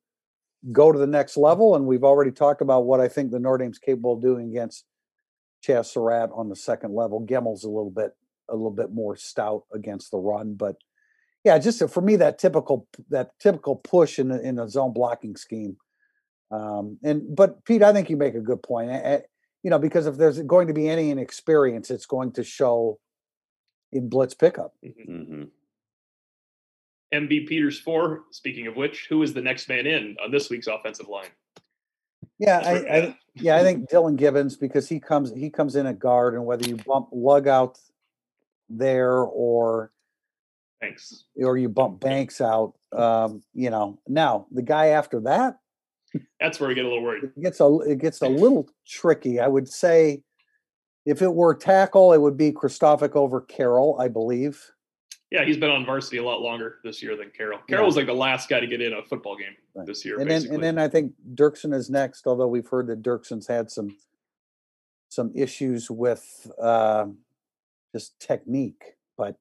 go 0.71 0.91
to 0.91 0.99
the 0.99 1.07
next 1.07 1.37
level. 1.37 1.75
And 1.75 1.85
we've 1.85 2.03
already 2.03 2.31
talked 2.31 2.61
about 2.61 2.85
what 2.85 2.99
I 2.99 3.07
think 3.07 3.31
the 3.31 3.39
Notre 3.39 3.63
Dame's 3.63 3.79
capable 3.79 4.13
of 4.13 4.21
doing 4.21 4.49
against 4.49 4.85
Chaz 5.65 5.85
Surratt 5.85 6.29
on 6.33 6.49
the 6.49 6.55
second 6.55 6.93
level. 6.93 7.25
Gemmel's 7.25 7.63
a 7.63 7.69
little 7.69 7.91
bit 7.91 8.11
a 8.49 8.53
little 8.53 8.71
bit 8.71 8.91
more 8.91 9.15
stout 9.15 9.63
against 9.73 10.11
the 10.11 10.17
run, 10.17 10.53
but 10.53 10.75
yeah, 11.43 11.57
just 11.59 11.87
for 11.89 12.01
me 12.01 12.15
that 12.17 12.39
typical 12.39 12.87
that 13.09 13.31
typical 13.39 13.75
push 13.75 14.19
in 14.19 14.29
the 14.29 14.41
in 14.41 14.55
the 14.55 14.67
zone 14.67 14.93
blocking 14.93 15.35
scheme. 15.35 15.77
Um, 16.51 16.97
and 17.03 17.35
but 17.35 17.63
Pete, 17.65 17.83
I 17.83 17.93
think 17.93 18.09
you 18.09 18.17
make 18.17 18.35
a 18.35 18.39
good 18.39 18.61
point. 18.63 18.89
Eh, 18.91 19.01
eh, 19.03 19.19
You 19.63 19.69
know, 19.69 19.79
because 19.79 20.07
if 20.07 20.17
there's 20.17 20.41
going 20.41 20.67
to 20.67 20.73
be 20.73 20.89
any 20.89 21.11
inexperience, 21.11 21.89
it's 21.89 22.05
going 22.05 22.33
to 22.33 22.43
show 22.43 22.99
in 23.91 24.09
blitz 24.09 24.33
pickup. 24.33 24.73
hmm 25.05 25.43
MB 27.15 27.47
Peters 27.47 27.79
for, 27.79 28.23
Speaking 28.31 28.67
of 28.67 28.75
which, 28.75 29.07
who 29.09 29.23
is 29.23 29.33
the 29.33 29.41
next 29.41 29.69
man 29.69 29.85
in 29.87 30.15
on 30.23 30.31
this 30.31 30.49
week's 30.49 30.67
offensive 30.67 31.07
line? 31.07 31.29
Yeah, 32.37 32.61
I, 32.65 32.97
I 32.97 33.17
yeah, 33.35 33.55
I 33.55 33.63
think 33.63 33.89
Dillan 33.89 34.17
Gibbons 34.17 34.57
because 34.57 34.89
he 34.89 34.99
comes 34.99 35.31
he 35.33 35.49
comes 35.49 35.75
in 35.75 35.85
at 35.85 35.99
guard, 35.99 36.33
and 36.33 36.45
whether 36.45 36.67
you 36.67 36.75
bump 36.75 37.07
Lugg 37.13 37.47
out 37.47 37.77
there 38.69 39.19
or 39.19 39.91
Thanks. 40.81 41.23
or 41.37 41.57
you 41.57 41.69
bump 41.69 42.01
Banks 42.01 42.41
out, 42.41 42.73
um, 42.91 43.41
you 43.53 43.69
know. 43.69 43.99
Now 44.07 44.47
the 44.51 44.61
guy 44.61 44.87
after 44.87 45.21
that 45.21 45.59
That's 46.39 46.59
where 46.59 46.67
we 46.67 46.75
get 46.75 46.85
a 46.85 46.89
little 46.89 47.03
worried. 47.03 47.23
it 47.23 47.41
gets 47.41 47.59
a 47.61 47.77
it 47.87 47.99
gets 47.99 48.21
a 48.21 48.27
little 48.27 48.67
tricky. 48.85 49.39
I 49.39 49.47
would 49.47 49.69
say 49.69 50.21
If 51.05 51.21
it 51.21 51.33
were 51.33 51.55
tackle, 51.55 52.11
it 52.13 52.19
would 52.21 52.35
be 52.37 52.51
Kristofic 52.51 53.15
over 53.15 53.39
Carroll, 53.41 53.97
I 53.99 54.09
believe. 54.09 54.61
Yeah, 55.35 55.43
he's 55.43 55.57
been 55.57 55.69
on 55.69 55.85
varsity 55.85 56.15
a 56.17 56.23
lot 56.23 56.41
longer 56.41 56.77
this 56.83 57.03
year 57.03 57.17
than 57.17 57.29
Carroll. 57.29 57.59
Carroll 57.67 57.83
Yeah. 57.83 57.85
was 57.87 57.97
like 57.97 58.05
the 58.05 58.13
last 58.13 58.47
guy 58.47 58.61
to 58.61 58.67
get 58.67 58.81
in 58.81 58.93
a 58.93 59.01
football 59.03 59.35
game 59.35 59.55
Right. 59.73 59.85
this 59.85 60.05
year. 60.05 60.17
And 60.19 60.29
then 60.31 60.45
and 60.47 60.63
then 60.63 60.77
I 60.77 60.87
think 60.87 61.11
Dirksen 61.33 61.73
is 61.73 61.89
next, 61.89 62.25
although 62.25 62.47
we've 62.47 62.67
heard 62.67 62.87
that 62.87 63.01
Dirksen's 63.03 63.47
had 63.47 63.69
some 63.69 63.97
some 65.09 65.31
issues 65.35 65.91
with 65.91 66.49
um 66.59 67.17
just 67.93 68.17
technique. 68.19 68.95
But 69.17 69.35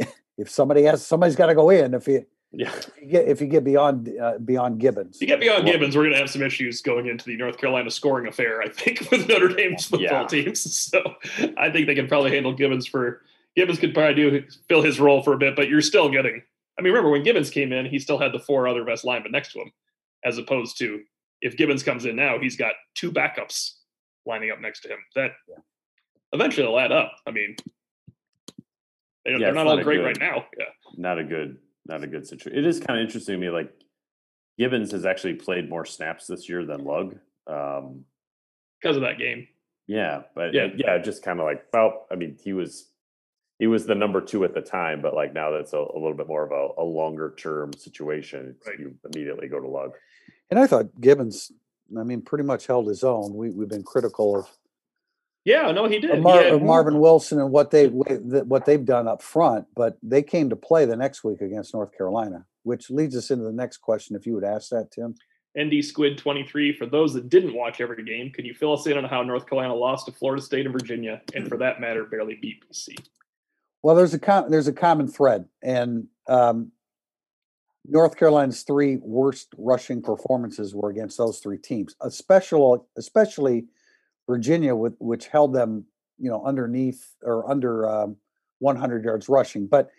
if 0.38 0.50
somebody 0.50 0.82
has 0.82 1.06
somebody's 1.06 1.36
got 1.36 1.46
to 1.46 1.54
go 1.54 1.70
in 1.70 1.94
if 1.94 2.08
you, 2.08 2.26
Yeah. 2.52 2.72
if 2.76 2.90
you 3.00 3.06
get 3.06 3.28
if 3.28 3.40
you 3.40 3.46
get 3.46 3.62
beyond 3.62 4.12
uh, 4.20 4.38
beyond 4.38 4.80
Gibbons. 4.80 5.16
If 5.16 5.20
you 5.22 5.26
get 5.28 5.38
beyond 5.40 5.64
Well- 5.64 5.72
Gibbons, 5.74 5.96
we're 5.96 6.02
going 6.02 6.14
to 6.14 6.18
have 6.18 6.30
some 6.30 6.42
issues 6.42 6.82
going 6.82 7.06
into 7.06 7.24
the 7.26 7.36
North 7.36 7.58
Carolina 7.58 7.90
scoring 7.92 8.26
affair, 8.26 8.60
I 8.60 8.68
think, 8.68 9.00
with 9.12 9.28
Notre 9.28 9.48
Dame's 9.54 9.86
football 9.86 10.00
Yeah. 10.22 10.26
teams. 10.26 10.62
So 10.90 11.14
I 11.56 11.70
think 11.70 11.86
they 11.86 11.94
can 11.94 12.08
probably 12.08 12.32
handle 12.32 12.52
Gibbons 12.52 12.86
for 12.88 13.22
Gibbons 13.56 13.78
could 13.78 13.94
probably 13.94 14.14
do 14.14 14.44
fill 14.68 14.82
his 14.82 15.00
role 15.00 15.22
for 15.22 15.32
a 15.32 15.38
bit, 15.38 15.56
but 15.56 15.68
you're 15.68 15.80
still 15.80 16.08
getting. 16.10 16.42
I 16.78 16.82
mean, 16.82 16.92
remember 16.92 17.10
when 17.10 17.22
Gibbons 17.22 17.48
came 17.50 17.72
in, 17.72 17.86
he 17.86 17.98
still 17.98 18.18
had 18.18 18.32
the 18.32 18.38
four 18.38 18.68
other 18.68 18.84
best 18.84 19.04
linemen 19.04 19.32
next 19.32 19.52
to 19.52 19.60
him, 19.60 19.72
as 20.24 20.36
opposed 20.38 20.78
to 20.78 21.00
if 21.40 21.56
Gibbons 21.56 21.82
comes 21.82 22.04
in 22.04 22.16
now, 22.16 22.38
he's 22.38 22.56
got 22.56 22.74
two 22.94 23.10
backups 23.10 23.76
lining 24.26 24.50
up 24.50 24.60
next 24.60 24.80
to 24.80 24.88
him. 24.88 24.98
That 25.14 25.30
eventually 26.32 26.66
will 26.66 26.78
add 26.78 26.92
up. 26.92 27.12
I 27.26 27.30
mean, 27.30 27.56
they, 29.24 29.32
Yeah, 29.32 29.38
they're 29.38 29.48
it's 29.48 29.54
not 29.54 29.66
all 29.66 29.82
great 29.82 29.98
good- 29.98 30.04
right 30.04 30.18
now. 30.20 30.44
Yeah. 30.58 30.66
Not 30.96 31.18
a 31.18 31.24
good, 31.24 31.56
not 31.86 32.02
a 32.02 32.06
good 32.06 32.26
situation. 32.26 32.58
It 32.58 32.66
is 32.66 32.78
kind 32.80 32.98
of 33.00 33.04
interesting 33.06 33.34
to 33.34 33.38
me. 33.40 33.50
Like 33.50 33.70
Gibbons 34.58 34.92
has 34.92 35.06
actually 35.06 35.34
played 35.34 35.68
more 35.70 35.84
snaps 35.84 36.26
this 36.26 36.48
year 36.48 36.64
than 36.64 36.84
Lugg. 36.84 37.18
Um, 37.46 38.04
because 38.82 38.96
of 38.96 39.02
that 39.02 39.18
game. 39.18 39.48
yeah, 39.86 40.22
but 40.34 40.52
Yeah. 40.52 40.66
yeah, 40.76 40.94
yeah, 40.96 40.98
just 40.98 41.22
kind 41.22 41.40
of 41.40 41.46
like, 41.46 41.64
well, 41.72 42.06
I 42.10 42.14
mean, 42.16 42.36
he 42.42 42.52
was 42.52 42.90
he 43.58 43.66
was 43.66 43.86
the 43.86 43.94
number 43.94 44.20
two 44.20 44.44
at 44.44 44.54
the 44.54 44.60
time, 44.60 45.00
but 45.00 45.14
like 45.14 45.32
now 45.32 45.50
that's 45.50 45.72
a, 45.72 45.78
a 45.78 45.94
little 45.94 46.14
bit 46.14 46.28
more 46.28 46.44
of 46.44 46.52
a, 46.52 46.80
a 46.82 46.84
longer 46.84 47.34
term 47.38 47.72
situation. 47.72 48.56
Right. 48.66 48.78
You 48.78 48.94
immediately 49.12 49.48
go 49.48 49.60
to 49.60 49.68
Lugg. 49.68 49.92
And 50.50 50.60
I 50.60 50.66
thought 50.66 51.00
Gibbons, 51.00 51.50
I 51.98 52.02
mean, 52.02 52.22
pretty 52.22 52.44
much 52.44 52.66
held 52.66 52.86
his 52.88 53.02
own. 53.02 53.34
We 53.34 53.50
we've 53.50 53.68
been 53.68 53.82
critical 53.82 54.38
of 54.40 54.46
Yeah, 55.44 55.72
no, 55.72 55.88
he 55.88 55.98
did. 55.98 56.10
of, 56.10 56.24
He 56.24 56.30
had- 56.30 56.62
Marvin 56.62 56.98
Wilson 57.00 57.40
and 57.40 57.50
what 57.50 57.70
they 57.70 57.86
what 57.88 58.66
they've 58.66 58.84
done 58.84 59.08
up 59.08 59.22
front, 59.22 59.66
but 59.74 59.96
they 60.02 60.22
came 60.22 60.50
to 60.50 60.56
play 60.56 60.84
the 60.84 60.96
next 60.96 61.24
week 61.24 61.40
against 61.40 61.72
North 61.72 61.96
Carolina, 61.96 62.44
which 62.64 62.90
leads 62.90 63.16
us 63.16 63.30
into 63.30 63.44
the 63.44 63.52
next 63.52 63.78
question. 63.78 64.16
If 64.16 64.26
you 64.26 64.34
would 64.34 64.44
ask 64.44 64.70
that, 64.70 64.90
Tim. 64.90 65.14
ND 65.58 65.82
Squid 65.82 66.18
23. 66.18 66.74
For 66.74 66.84
those 66.84 67.14
that 67.14 67.30
didn't 67.30 67.54
watch 67.54 67.80
every 67.80 68.04
game, 68.04 68.30
can 68.30 68.44
you 68.44 68.52
fill 68.52 68.74
us 68.74 68.86
in 68.86 68.98
on 68.98 69.04
how 69.04 69.22
North 69.22 69.48
Carolina 69.48 69.74
lost 69.74 70.04
to 70.04 70.12
Florida 70.12 70.42
State 70.42 70.66
and 70.66 70.72
Virginia, 70.72 71.22
and 71.34 71.48
for 71.48 71.56
that 71.56 71.80
matter, 71.80 72.04
barely 72.04 72.34
beat 72.34 72.62
BC? 72.70 72.94
Well, 73.86 73.94
there's 73.94 74.14
a 74.14 74.18
com- 74.18 74.50
there's 74.50 74.66
a 74.66 74.72
common 74.72 75.06
thread, 75.06 75.44
and 75.62 76.08
um, 76.26 76.72
North 77.84 78.16
Carolina's 78.16 78.64
three 78.64 78.96
worst 78.96 79.54
rushing 79.56 80.02
performances 80.02 80.74
were 80.74 80.90
against 80.90 81.16
those 81.16 81.38
three 81.38 81.58
teams, 81.58 81.94
especially 82.00 82.80
especially 82.98 83.66
Virginia, 84.28 84.74
with 84.74 84.96
which 84.98 85.28
held 85.28 85.54
them, 85.54 85.84
you 86.18 86.28
know, 86.28 86.44
underneath 86.44 87.14
or 87.22 87.48
under 87.48 87.88
um, 87.88 88.16
100 88.58 89.04
yards 89.04 89.28
rushing. 89.28 89.68
But 89.68 89.90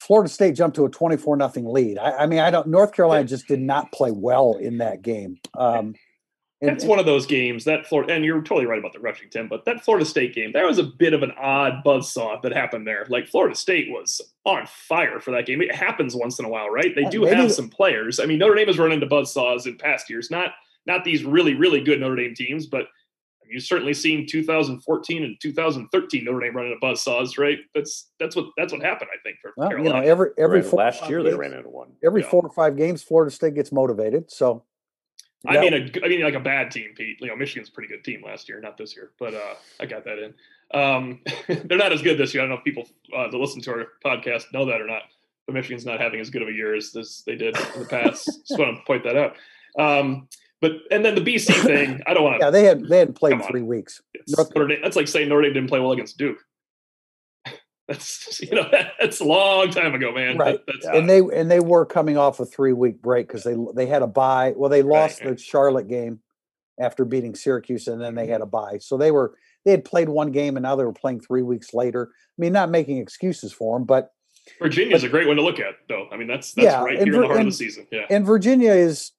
Florida 0.00 0.30
State 0.30 0.54
jumped 0.54 0.76
to 0.76 0.86
a 0.86 0.88
24 0.88 1.36
nothing 1.36 1.66
lead. 1.66 1.98
I, 1.98 2.20
I 2.20 2.26
mean, 2.26 2.38
I 2.38 2.50
don't. 2.50 2.68
North 2.68 2.94
Carolina 2.94 3.28
just 3.28 3.46
did 3.48 3.60
not 3.60 3.92
play 3.92 4.12
well 4.12 4.54
in 4.54 4.78
that 4.78 5.02
game. 5.02 5.36
Um, 5.58 5.94
and- 6.62 6.70
That's 6.70 6.84
one 6.84 6.98
of 6.98 7.04
those 7.06 7.26
games 7.26 7.64
that 7.64 7.86
Florida, 7.86 8.14
and 8.14 8.24
you're 8.24 8.40
totally 8.40 8.64
right 8.66 8.78
about 8.78 8.92
the 8.94 9.00
rushing, 9.00 9.28
Tim, 9.28 9.48
but 9.48 9.64
that 9.66 9.84
Florida 9.84 10.06
State 10.06 10.34
game, 10.34 10.52
there 10.52 10.66
was 10.66 10.78
a 10.78 10.84
bit 10.84 11.12
of 11.12 11.22
an 11.22 11.32
odd 11.32 11.82
buzzsaw 11.84 12.40
that 12.42 12.52
happened 12.52 12.86
there. 12.86 13.04
Like 13.10 13.26
Florida 13.28 13.54
State 13.54 13.88
was 13.90 14.20
on 14.44 14.66
fire 14.66 15.20
for 15.20 15.32
that 15.32 15.44
game. 15.46 15.60
It 15.60 15.74
happens 15.74 16.14
once 16.16 16.38
in 16.38 16.44
a 16.44 16.48
while, 16.48 16.70
right? 16.70 16.94
They 16.94 17.04
uh, 17.04 17.10
do 17.10 17.22
maybe 17.22 17.36
have 17.36 17.52
some 17.52 17.68
players. 17.68 18.18
I 18.20 18.26
mean, 18.26 18.38
Notre 18.38 18.54
Dame 18.54 18.68
has 18.68 18.78
run 18.78 18.92
into 18.92 19.06
buzzsaws 19.06 19.66
in 19.66 19.76
past 19.76 20.08
years, 20.08 20.30
not 20.30 20.52
not 20.86 21.04
these 21.04 21.24
really, 21.24 21.54
really 21.54 21.80
good 21.82 22.00
Notre 22.00 22.16
Dame 22.16 22.34
teams, 22.34 22.66
but 22.66 22.86
you've 23.48 23.62
certainly 23.62 23.92
seen 23.92 24.26
2014 24.26 25.24
and 25.24 25.36
2013 25.40 26.24
Notre 26.24 26.40
Dame 26.40 26.56
running 26.56 26.72
into 26.72 26.84
buzzsaws, 26.86 27.38
right? 27.38 27.58
That's 27.74 28.10
that's 28.18 28.34
what 28.36 28.46
that's 28.56 28.72
what 28.72 28.82
happened, 28.82 29.10
I 29.12 29.18
think, 29.22 29.36
for 29.42 29.52
well, 29.56 29.70
you 29.78 29.90
know, 29.90 30.00
every 30.00 30.30
every 30.38 30.60
Right, 30.60 30.70
four 30.70 30.78
last 30.78 31.00
five 31.00 31.10
year 31.10 31.22
they 31.22 31.34
ran 31.34 31.52
into 31.52 31.68
one. 31.68 31.88
every 32.04 32.22
Yeah. 32.22 32.28
four 32.30 32.42
or 32.44 32.50
five 32.50 32.76
games, 32.76 33.02
Florida 33.02 33.30
State 33.30 33.54
gets 33.54 33.70
motivated. 33.72 34.30
So 34.30 34.64
I 35.46 35.60
mean, 35.60 35.74
a, 35.74 36.04
I 36.04 36.08
mean, 36.08 36.22
like 36.22 36.34
a 36.34 36.40
bad 36.40 36.70
team, 36.70 36.90
Pete. 36.94 37.20
You 37.20 37.28
know, 37.28 37.36
Michigan's 37.36 37.68
a 37.68 37.72
pretty 37.72 37.88
good 37.88 38.04
team 38.04 38.22
last 38.24 38.48
year, 38.48 38.60
not 38.60 38.76
this 38.76 38.94
year, 38.94 39.10
but 39.18 39.34
uh, 39.34 39.54
I 39.80 39.86
got 39.86 40.04
that 40.04 40.18
in. 40.18 40.34
Um, 40.72 41.20
they're 41.48 41.78
not 41.78 41.92
as 41.92 42.02
good 42.02 42.18
this 42.18 42.32
year. 42.32 42.42
I 42.42 42.46
don't 42.46 42.50
know 42.50 42.58
if 42.58 42.64
people 42.64 42.88
uh, 43.16 43.28
that 43.28 43.36
listen 43.36 43.60
to 43.62 43.70
our 43.72 43.86
podcast 44.04 44.52
know 44.52 44.66
that 44.66 44.80
or 44.80 44.86
not, 44.86 45.02
but 45.46 45.54
Michigan's 45.54 45.84
not 45.84 46.00
having 46.00 46.20
as 46.20 46.30
good 46.30 46.42
of 46.42 46.48
a 46.48 46.52
year 46.52 46.74
as 46.74 46.92
this 46.92 47.22
they 47.22 47.34
did 47.34 47.56
in 47.56 47.80
the 47.80 47.86
past. 47.86 48.26
Just 48.48 48.58
want 48.58 48.76
to 48.76 48.82
point 48.84 49.04
that 49.04 49.16
out. 49.16 49.36
Um, 49.78 50.28
but 50.60 50.72
and 50.90 51.04
then 51.04 51.16
the 51.16 51.20
BC 51.20 51.52
thing, 51.64 52.00
I 52.06 52.14
don't 52.14 52.22
want 52.22 52.40
to. 52.40 52.46
yeah, 52.46 52.50
they 52.50 52.64
had 52.64 52.88
they 52.88 52.98
hadn't 52.98 53.14
played 53.14 53.42
three 53.44 53.62
weeks. 53.62 54.00
Notre 54.28 54.68
Dame, 54.68 54.78
that's 54.82 54.96
like 54.96 55.08
saying 55.08 55.28
Notre 55.28 55.42
Dame 55.42 55.54
didn't 55.54 55.68
play 55.68 55.80
well 55.80 55.92
against 55.92 56.18
Duke. 56.18 56.38
That's 57.92 58.40
you 58.42 58.50
know 58.50 58.68
that's 59.00 59.20
a 59.20 59.24
long 59.24 59.70
time 59.70 59.94
ago, 59.94 60.12
man. 60.12 60.38
Right. 60.38 60.64
That- 60.66 60.80
that's 60.82 60.86
and 60.96 61.08
they 61.08 61.18
and 61.18 61.50
they 61.50 61.60
were 61.60 61.86
coming 61.86 62.16
off 62.16 62.40
a 62.40 62.46
three 62.46 62.72
week 62.72 63.02
break 63.02 63.28
because 63.28 63.44
they 63.44 63.56
they 63.74 63.86
had 63.86 64.02
a 64.02 64.06
bye. 64.06 64.54
Well, 64.56 64.70
they 64.70 64.82
lost 64.82 65.20
right. 65.20 65.36
the 65.36 65.42
Charlotte 65.42 65.88
game 65.88 66.20
after 66.80 67.04
beating 67.04 67.34
Syracuse, 67.34 67.88
and 67.88 68.00
then 68.00 68.14
they 68.14 68.26
had 68.26 68.40
a 68.40 68.46
bye. 68.46 68.78
So 68.80 68.96
they 68.96 69.10
were 69.10 69.34
they 69.64 69.70
had 69.70 69.84
played 69.84 70.08
one 70.08 70.32
game, 70.32 70.56
and 70.56 70.64
now 70.64 70.76
they 70.76 70.84
were 70.84 70.92
playing 70.92 71.20
three 71.20 71.42
weeks 71.42 71.72
later. 71.74 72.10
I 72.12 72.36
mean, 72.38 72.52
not 72.52 72.70
making 72.70 72.98
excuses 72.98 73.52
for 73.52 73.78
them, 73.78 73.84
but 73.86 74.12
Virginia 74.58 74.94
is 74.96 75.04
a 75.04 75.08
great 75.08 75.26
one 75.26 75.36
to 75.36 75.42
look 75.42 75.60
at, 75.60 75.74
though. 75.88 76.08
I 76.10 76.16
mean, 76.16 76.26
that's 76.26 76.52
that's 76.52 76.64
Yeah, 76.64 76.82
right 76.82 76.98
and 76.98 77.06
here 77.06 77.14
in 77.14 77.20
the 77.20 77.26
heart 77.28 77.40
of 77.40 77.46
the 77.46 77.52
season. 77.52 77.86
Yeah. 77.92 78.06
and 78.10 78.26
Virginia 78.26 78.72
is, 78.72 79.12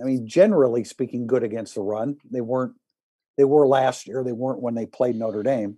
I 0.00 0.04
mean, 0.04 0.26
generally 0.26 0.84
speaking, 0.84 1.26
good 1.26 1.42
against 1.42 1.74
the 1.74 1.82
run. 1.82 2.18
They 2.30 2.40
weren't. 2.40 2.74
They 3.36 3.44
were 3.44 3.66
last 3.66 4.06
year. 4.06 4.24
They 4.24 4.32
weren't 4.32 4.60
when 4.60 4.74
they 4.74 4.86
played 4.86 5.16
Notre 5.16 5.42
Dame. 5.42 5.76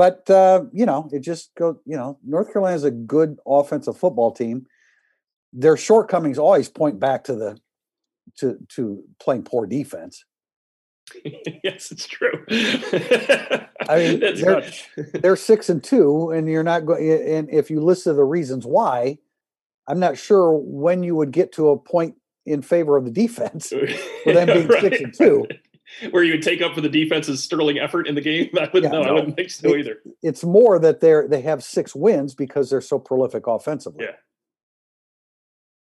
But 0.00 0.30
uh, 0.30 0.64
you 0.72 0.86
know, 0.86 1.10
it 1.12 1.20
just 1.20 1.54
goes. 1.56 1.76
You 1.84 1.94
know, 1.94 2.18
North 2.24 2.50
Carolina 2.54 2.74
is 2.74 2.84
a 2.84 2.90
good 2.90 3.36
offensive 3.46 3.98
football 3.98 4.32
team. 4.32 4.64
Their 5.52 5.76
shortcomings 5.76 6.38
always 6.38 6.70
point 6.70 6.98
back 6.98 7.24
to 7.24 7.34
the 7.34 7.58
to 8.38 8.56
to 8.76 9.04
playing 9.20 9.42
poor 9.42 9.66
defense. 9.66 10.24
yes, 11.62 11.90
it's 11.92 12.06
true. 12.06 12.46
I 12.50 13.96
mean, 13.98 14.20
they're- 14.36 14.64
They're 15.20 15.36
six 15.36 15.68
and 15.68 15.84
two, 15.84 16.30
and 16.30 16.48
you're 16.48 16.62
not 16.62 16.86
going. 16.86 17.06
And 17.10 17.50
if 17.50 17.70
you 17.70 17.82
list 17.82 18.06
the 18.06 18.14
reasons 18.24 18.64
why, 18.64 19.18
I'm 19.86 20.00
not 20.00 20.16
sure 20.16 20.54
when 20.56 21.02
you 21.02 21.14
would 21.16 21.30
get 21.30 21.52
to 21.56 21.68
a 21.68 21.78
point 21.78 22.14
in 22.46 22.62
favor 22.62 22.96
of 22.96 23.04
the 23.04 23.10
defense. 23.10 23.68
for 24.24 24.32
them 24.32 24.46
being 24.46 24.70
six 24.80 24.98
and 24.98 25.12
two. 25.12 25.46
Where 26.10 26.22
you 26.22 26.32
would 26.32 26.42
take 26.42 26.62
up 26.62 26.74
for 26.74 26.80
the 26.80 26.88
defense's 26.88 27.42
sterling 27.42 27.78
effort 27.78 28.06
in 28.06 28.14
the 28.14 28.20
game? 28.20 28.50
I 28.60 28.68
would 28.72 28.82
Yeah, 28.84 28.90
no, 28.90 29.02
I 29.02 29.06
no. 29.06 29.14
wouldn't 29.14 29.36
think 29.36 29.50
so 29.50 29.74
It- 29.74 29.80
either. 29.80 29.96
It's 30.22 30.44
more 30.44 30.78
that 30.78 31.00
they're 31.00 31.26
they 31.28 31.40
have 31.42 31.62
six 31.62 31.94
wins 31.94 32.34
because 32.34 32.70
they're 32.70 32.80
so 32.80 32.98
prolific 32.98 33.46
offensively. 33.46 34.04
Yeah. 34.06 34.16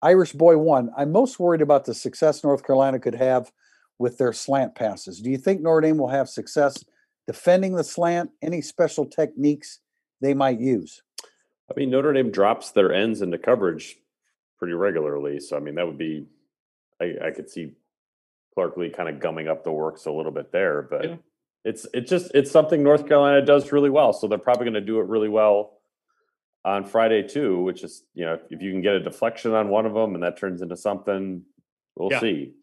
Irish 0.01 0.31
boy 0.33 0.57
one. 0.57 0.91
I'm 0.97 1.11
most 1.11 1.39
worried 1.39 1.61
about 1.61 1.85
the 1.85 1.93
success 1.93 2.43
North 2.43 2.65
Carolina 2.65 2.99
could 2.99 3.15
have 3.15 3.51
with 3.97 4.17
their 4.17 4.31
slant 4.31 4.75
passes. 4.75 5.19
Do 5.19 5.29
you 5.29 5.37
think 5.37 5.61
Notre 5.61 5.81
Dame 5.81 5.97
will 5.97 6.07
have 6.07 6.29
success 6.29 6.83
defending 7.27 7.75
the 7.75 7.83
slant? 7.83 8.31
Any 8.41 8.61
special 8.61 9.05
techniques 9.05 9.79
they 10.21 10.33
might 10.33 10.59
use? 10.59 11.01
I 11.69 11.73
mean, 11.77 11.89
Notre 11.89 12.13
Dame 12.13 12.31
drops 12.31 12.71
their 12.71 12.93
ends 12.93 13.21
into 13.21 13.37
coverage 13.37 13.97
pretty 14.57 14.73
regularly. 14.73 15.39
So, 15.41 15.57
I 15.57 15.59
mean, 15.59 15.75
that 15.75 15.85
would 15.85 15.97
be, 15.97 16.25
I, 17.01 17.15
I 17.27 17.31
could 17.31 17.49
see 17.49 17.73
Clark 18.53 18.77
Lea 18.77 18.89
kind 18.89 19.09
of 19.09 19.19
gumming 19.19 19.47
up 19.47 19.63
the 19.63 19.71
works 19.71 20.05
a 20.05 20.11
little 20.11 20.31
bit 20.31 20.51
there, 20.51 20.81
but 20.83 21.03
Yeah. 21.03 21.15
it's, 21.63 21.85
it's 21.93 22.09
just, 22.09 22.31
it's 22.33 22.51
something 22.51 22.83
North 22.83 23.07
Carolina 23.07 23.45
does 23.45 23.71
really 23.71 23.89
well. 23.89 24.13
So 24.13 24.27
they're 24.27 24.37
probably 24.37 24.65
going 24.65 24.73
to 24.73 24.81
do 24.81 24.99
it 24.99 25.07
really 25.07 25.29
well 25.29 25.77
on 26.65 26.85
Friday 26.85 27.23
too, 27.27 27.61
which 27.61 27.83
is, 27.83 28.03
you 28.13 28.25
know, 28.25 28.37
if 28.49 28.61
you 28.61 28.71
can 28.71 28.81
get 28.81 28.93
a 28.95 28.99
deflection 28.99 29.53
on 29.53 29.69
one 29.69 29.85
of 29.85 29.93
them 29.93 30.13
and 30.13 30.23
that 30.23 30.37
turns 30.37 30.61
into 30.61 30.75
something, 30.75 31.43
we'll 31.95 32.11
Yeah. 32.11 32.19
see. 32.19 32.53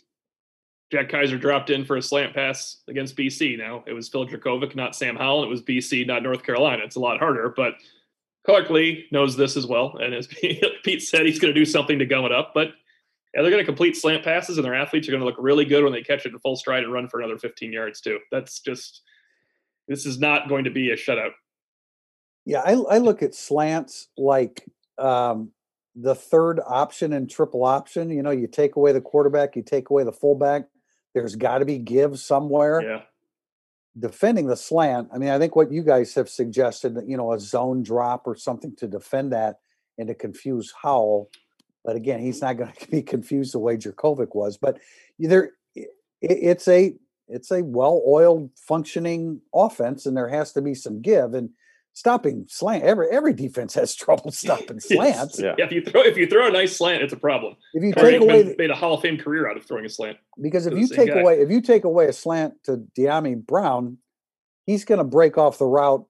Jack 0.92 1.08
Kaiser 1.08 1.36
dropped 1.36 1.70
in 1.70 1.84
for 1.84 1.96
a 1.96 2.02
slant 2.02 2.32
pass 2.32 2.82
against 2.88 3.16
BC. 3.16 3.56
Now 3.58 3.82
it 3.86 3.92
was 3.92 4.08
Phil 4.08 4.26
Jurkovec, 4.26 4.76
not 4.76 4.94
Sam 4.94 5.16
Howell. 5.16 5.42
It 5.44 5.48
was 5.48 5.62
BC, 5.62 6.06
not 6.06 6.22
North 6.22 6.44
Carolina. 6.44 6.82
It's 6.84 6.94
a 6.96 7.00
lot 7.00 7.18
harder, 7.18 7.52
but 7.56 7.74
Clark 8.44 8.70
Lea 8.70 9.06
knows 9.10 9.36
this 9.36 9.56
as 9.56 9.66
well. 9.66 9.96
And 9.96 10.14
as 10.14 10.26
Pete 10.84 11.02
said, 11.02 11.26
he's 11.26 11.40
going 11.40 11.52
to 11.52 11.58
do 11.58 11.64
something 11.64 11.98
to 11.98 12.06
gum 12.06 12.24
it 12.24 12.30
up. 12.32 12.52
But 12.54 12.68
yeah, 13.36 13.42
they're 13.42 13.50
going 13.50 13.62
to 13.62 13.66
complete 13.66 13.94
slant 13.94 14.24
passes, 14.24 14.56
and 14.56 14.64
their 14.64 14.74
athletes 14.74 15.06
are 15.06 15.10
going 15.10 15.20
to 15.20 15.26
look 15.26 15.36
really 15.38 15.66
good 15.66 15.84
when 15.84 15.92
they 15.92 16.00
catch 16.00 16.24
it 16.24 16.32
in 16.32 16.38
full 16.38 16.56
stride 16.56 16.84
and 16.84 16.92
run 16.92 17.06
for 17.06 17.20
another 17.20 17.36
15 17.36 17.70
yards 17.70 18.00
too. 18.00 18.18
That's 18.32 18.60
just 18.60 19.02
this 19.88 20.06
is 20.06 20.18
not 20.18 20.48
going 20.48 20.64
to 20.64 20.70
be 20.70 20.90
a 20.90 20.96
shutout. 20.96 21.32
Yeah, 22.46 22.62
I, 22.64 22.72
I 22.72 22.98
look 22.98 23.22
at 23.22 23.34
slants 23.34 24.08
like 24.16 24.64
um, 24.96 25.50
the 25.94 26.14
third 26.14 26.60
option 26.66 27.12
and 27.12 27.28
triple 27.28 27.62
option. 27.62 28.08
You 28.08 28.22
know, 28.22 28.30
you 28.30 28.46
take 28.46 28.76
away 28.76 28.92
the 28.92 29.02
quarterback, 29.02 29.54
you 29.54 29.62
take 29.62 29.90
away 29.90 30.04
the 30.04 30.12
fullback. 30.12 30.68
There's 31.14 31.36
got 31.36 31.58
to 31.58 31.66
be 31.66 31.76
give 31.76 32.18
somewhere. 32.18 32.80
Yeah, 32.80 33.02
defending 33.98 34.46
the 34.46 34.56
slant. 34.56 35.08
I 35.12 35.18
mean, 35.18 35.28
I 35.28 35.38
think 35.38 35.54
what 35.54 35.70
you 35.70 35.82
guys 35.82 36.14
have 36.14 36.30
suggested, 36.30 36.96
you 37.06 37.18
know, 37.18 37.34
a 37.34 37.38
zone 37.38 37.82
drop 37.82 38.26
or 38.26 38.34
something 38.34 38.74
to 38.76 38.86
defend 38.86 39.32
that 39.32 39.56
and 39.98 40.08
to 40.08 40.14
confuse 40.14 40.72
Howell. 40.82 41.30
But 41.86 41.96
again, 41.96 42.20
he's 42.20 42.42
not 42.42 42.58
going 42.58 42.72
to 42.80 42.88
be 42.88 43.00
confused 43.00 43.54
the 43.54 43.58
way 43.58 43.76
Jurkovec 43.78 44.34
was. 44.34 44.58
But 44.58 44.78
there, 45.18 45.52
it's 46.20 46.68
a 46.68 46.94
it's 47.28 47.50
a 47.50 47.62
well-oiled, 47.62 48.50
functioning 48.56 49.40
offense, 49.54 50.06
and 50.06 50.16
there 50.16 50.28
has 50.28 50.52
to 50.52 50.62
be 50.62 50.74
some 50.74 51.00
give. 51.00 51.32
And 51.32 51.50
stopping 51.96 52.44
slant. 52.46 52.84
Every 52.84 53.08
every 53.10 53.32
defense 53.32 53.74
has 53.74 53.94
trouble 53.96 54.30
stopping 54.30 54.80
slants. 54.80 55.40
yeah. 55.40 55.54
yeah. 55.58 55.64
if 55.64 55.72
you 55.72 55.82
throw 55.82 56.02
if 56.02 56.16
you 56.16 56.26
throw 56.26 56.46
a 56.46 56.50
nice 56.50 56.76
slant, 56.76 57.02
it's 57.02 57.12
a 57.12 57.16
problem. 57.16 57.56
If 57.72 57.82
you 57.82 57.92
take 57.92 58.20
away 58.20 58.44
made, 58.44 58.58
made 58.58 58.70
a 58.70 58.74
Hall 58.74 58.94
of 58.94 59.00
Fame 59.00 59.16
career 59.16 59.48
out 59.48 59.56
of 59.56 59.64
throwing 59.64 59.86
a 59.86 59.88
slant. 59.88 60.18
Because 60.40 60.66
if 60.66 60.74
you 60.74 60.86
take 60.88 61.08
guy. 61.08 61.20
away 61.20 61.40
if 61.40 61.50
you 61.50 61.60
take 61.60 61.84
away 61.84 62.06
a 62.06 62.12
slant 62.12 62.54
to 62.64 62.84
Dyami 62.96 63.44
Brown, 63.44 63.98
he's 64.66 64.84
going 64.84 64.98
to 64.98 65.04
break 65.04 65.38
off 65.38 65.58
the 65.58 65.66
route 65.66 66.06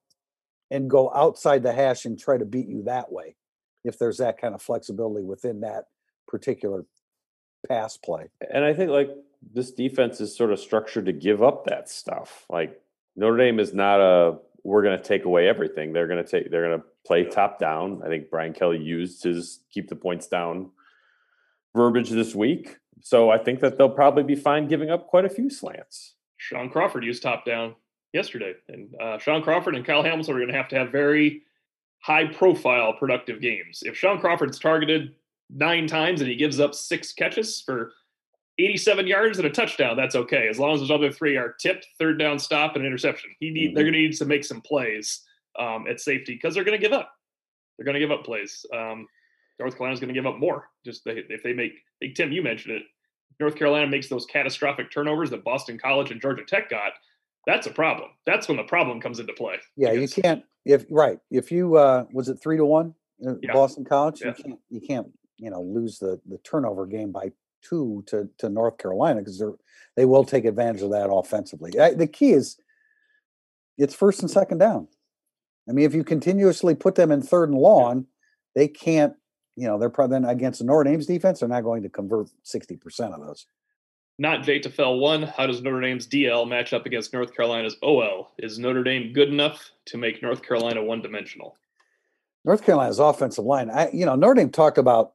and 0.69 0.89
go 0.89 1.11
outside 1.13 1.63
the 1.63 1.71
hash 1.71 2.05
and 2.05 2.19
try 2.19 2.37
to 2.37 2.45
beat 2.45 2.67
you 2.67 2.83
that 2.83 3.11
way. 3.11 3.37
If 3.83 3.97
there's 3.99 4.17
that 4.17 4.39
kind 4.39 4.53
of 4.53 4.61
flexibility 4.61 5.23
within 5.23 5.61
that 5.61 5.85
particular 6.27 6.85
pass 7.67 7.97
play. 7.97 8.25
And 8.53 8.63
I 8.63 8.73
think 8.73 8.91
like 8.91 9.09
this 9.53 9.71
defense 9.71 10.19
is 10.21 10.35
sort 10.35 10.51
of 10.51 10.59
structured 10.59 11.05
to 11.05 11.13
give 11.13 11.41
up 11.41 11.65
that 11.65 11.89
stuff. 11.89 12.45
Like 12.49 12.81
Notre 13.15 13.37
Dame 13.37 13.59
is 13.59 13.73
not 13.73 13.99
a 13.99 14.37
we're 14.63 14.83
going 14.83 14.97
to 14.97 15.03
take 15.03 15.23
away 15.23 15.47
everything. 15.47 15.93
They're 15.93 16.07
going 16.07 16.23
to 16.23 16.29
take. 16.29 16.51
They're 16.51 16.67
going 16.67 16.79
to 16.79 16.85
play 17.05 17.23
top 17.23 17.57
down. 17.57 18.01
I 18.03 18.09
think 18.09 18.29
Brian 18.29 18.53
Kelly 18.53 18.79
used 18.79 19.23
his 19.23 19.61
keep 19.71 19.87
the 19.87 19.95
points 19.95 20.27
down 20.27 20.71
verbiage 21.73 22.09
this 22.09 22.35
week. 22.35 22.77
So 23.01 23.29
I 23.29 23.37
think 23.37 23.61
that 23.61 23.77
they'll 23.77 23.89
probably 23.89 24.23
be 24.23 24.35
fine 24.35 24.67
giving 24.67 24.89
up 24.89 25.07
quite 25.07 25.23
a 25.23 25.29
few 25.29 25.49
slants. 25.49 26.15
Shaun 26.35 26.69
Crawford 26.69 27.05
used 27.05 27.23
top 27.23 27.45
down 27.45 27.75
yesterday, 28.11 28.55
and 28.67 28.93
uh, 28.99 29.17
Shaun 29.19 29.41
Crawford 29.41 29.75
and 29.75 29.85
Kyle 29.85 30.03
Hamilton 30.03 30.35
are 30.35 30.39
going 30.39 30.51
to 30.51 30.57
have 30.57 30.67
to 30.69 30.75
have 30.75 30.91
very 30.91 31.43
high 32.01 32.25
profile 32.25 32.93
productive 32.93 33.41
games. 33.41 33.83
If 33.83 33.97
Shaun 33.97 34.19
Crawford's 34.19 34.59
targeted 34.59 35.15
nine 35.49 35.87
times 35.87 36.21
and 36.21 36.29
he 36.29 36.35
gives 36.35 36.59
up 36.59 36.75
six 36.75 37.13
catches 37.13 37.61
for 37.61 37.93
87 38.59 39.07
yards 39.07 39.37
and 39.37 39.47
a 39.47 39.51
touchdown, 39.51 39.95
that's 39.95 40.15
okay. 40.15 40.47
As 40.47 40.59
long 40.59 40.73
as 40.73 40.79
those 40.79 40.91
other 40.91 41.11
three 41.11 41.37
are 41.37 41.53
tipped, 41.53 41.87
third 41.99 42.17
down 42.17 42.39
stop, 42.39 42.75
and 42.75 42.85
interception. 42.85 43.31
He 43.39 43.49
need, 43.49 43.67
mm-hmm. 43.67 43.75
They're 43.75 43.83
going 43.83 43.93
to 43.93 43.99
need 43.99 44.17
to 44.17 44.25
make 44.25 44.43
some 44.43 44.61
plays 44.61 45.21
um, 45.59 45.85
at 45.89 45.99
safety 45.99 46.33
because 46.33 46.53
they're 46.53 46.63
going 46.63 46.79
to 46.79 46.83
give 46.83 46.93
up. 46.93 47.11
They're 47.77 47.85
going 47.85 47.93
to 47.93 47.99
give 47.99 48.11
up 48.11 48.25
plays. 48.25 48.65
Um, 48.73 49.07
North 49.59 49.75
Carolina's 49.75 49.99
going 49.99 50.13
to 50.13 50.19
give 50.19 50.25
up 50.25 50.37
more. 50.37 50.69
Just 50.85 51.03
they, 51.05 51.23
if 51.29 51.43
they 51.43 51.53
make, 51.53 51.73
like 52.01 52.15
Tim, 52.15 52.31
you 52.31 52.41
mentioned 52.41 52.75
it. 52.75 52.83
North 53.39 53.55
Carolina 53.55 53.87
makes 53.87 54.09
those 54.09 54.25
catastrophic 54.25 54.91
turnovers 54.91 55.29
that 55.29 55.43
Boston 55.43 55.77
College 55.77 56.11
and 56.11 56.21
Georgia 56.21 56.43
Tech 56.43 56.69
got. 56.69 56.93
That's 57.45 57.67
a 57.67 57.71
problem. 57.71 58.09
That's 58.25 58.47
when 58.47 58.57
the 58.57 58.63
problem 58.63 58.99
comes 58.99 59.19
into 59.19 59.33
play. 59.33 59.55
Yeah, 59.75 59.91
you 59.91 60.07
can't. 60.07 60.43
If 60.67 60.85
right, 60.89 61.19
if 61.31 61.51
you 61.51 61.77
uh 61.77 62.05
was 62.11 62.29
it 62.29 62.39
three 62.41 62.57
to 62.57 62.65
one, 62.65 62.93
yeah. 63.19 63.53
Boston 63.53 63.85
College, 63.85 64.21
yeah. 64.21 64.33
you 64.37 64.43
can't. 64.43 64.59
You 64.69 64.81
can't. 64.81 65.07
You 65.37 65.51
know, 65.51 65.61
lose 65.61 65.99
the 65.99 66.19
the 66.27 66.39
turnover 66.39 66.85
game 66.85 67.11
by 67.11 67.31
two 67.61 68.03
to 68.07 68.29
to 68.39 68.49
North 68.49 68.77
Carolina 68.77 69.19
because 69.21 69.39
they're 69.39 69.53
they 69.95 70.05
will 70.05 70.23
take 70.23 70.45
advantage 70.45 70.81
of 70.81 70.91
that 70.91 71.09
offensively. 71.11 71.77
I, 71.79 71.93
the 71.93 72.07
key 72.07 72.31
is 72.31 72.57
it's 73.77 73.93
first 73.93 74.21
and 74.21 74.31
second 74.31 74.59
down. 74.59 74.87
I 75.69 75.73
mean, 75.73 75.85
if 75.85 75.93
you 75.93 76.03
continuously 76.03 76.75
put 76.75 76.95
them 76.95 77.11
in 77.11 77.21
third 77.21 77.49
and 77.49 77.57
long, 77.57 78.07
they 78.55 78.67
can't. 78.67 79.13
You 79.55 79.67
know, 79.67 79.79
they're 79.79 79.89
probably 79.89 80.19
then 80.19 80.25
against 80.25 80.59
the 80.59 80.65
Notre 80.65 80.83
Dame's 80.83 81.07
defense. 81.07 81.39
They're 81.39 81.49
not 81.49 81.63
going 81.63 81.83
to 81.83 81.89
convert 81.89 82.29
sixty 82.43 82.77
percent 82.77 83.13
of 83.13 83.21
those. 83.21 83.47
Not 84.19 84.43
J 84.43 84.59
to 84.59 84.69
fell 84.69 84.97
one. 84.97 85.23
How 85.23 85.45
does 85.45 85.61
Notre 85.61 85.81
Dame's 85.81 86.07
DL 86.07 86.47
match 86.47 86.73
up 86.73 86.85
against 86.85 87.13
North 87.13 87.35
Carolina's 87.35 87.77
OL? 87.83 88.31
Is 88.39 88.57
Notre 88.57 88.83
Dame 88.83 89.13
good 89.13 89.29
enough 89.29 89.71
to 89.85 89.97
make 89.97 90.23
North 90.23 90.41
Carolina 90.41 90.83
one 90.83 91.01
dimensional? 91.01 91.55
North 92.43 92.63
Carolina's 92.63 92.99
offensive 92.99 93.45
line. 93.45 93.69
I, 93.69 93.89
you 93.91 94.05
know, 94.05 94.15
Notre 94.15 94.35
Dame 94.35 94.49
talked 94.49 94.77
about 94.77 95.13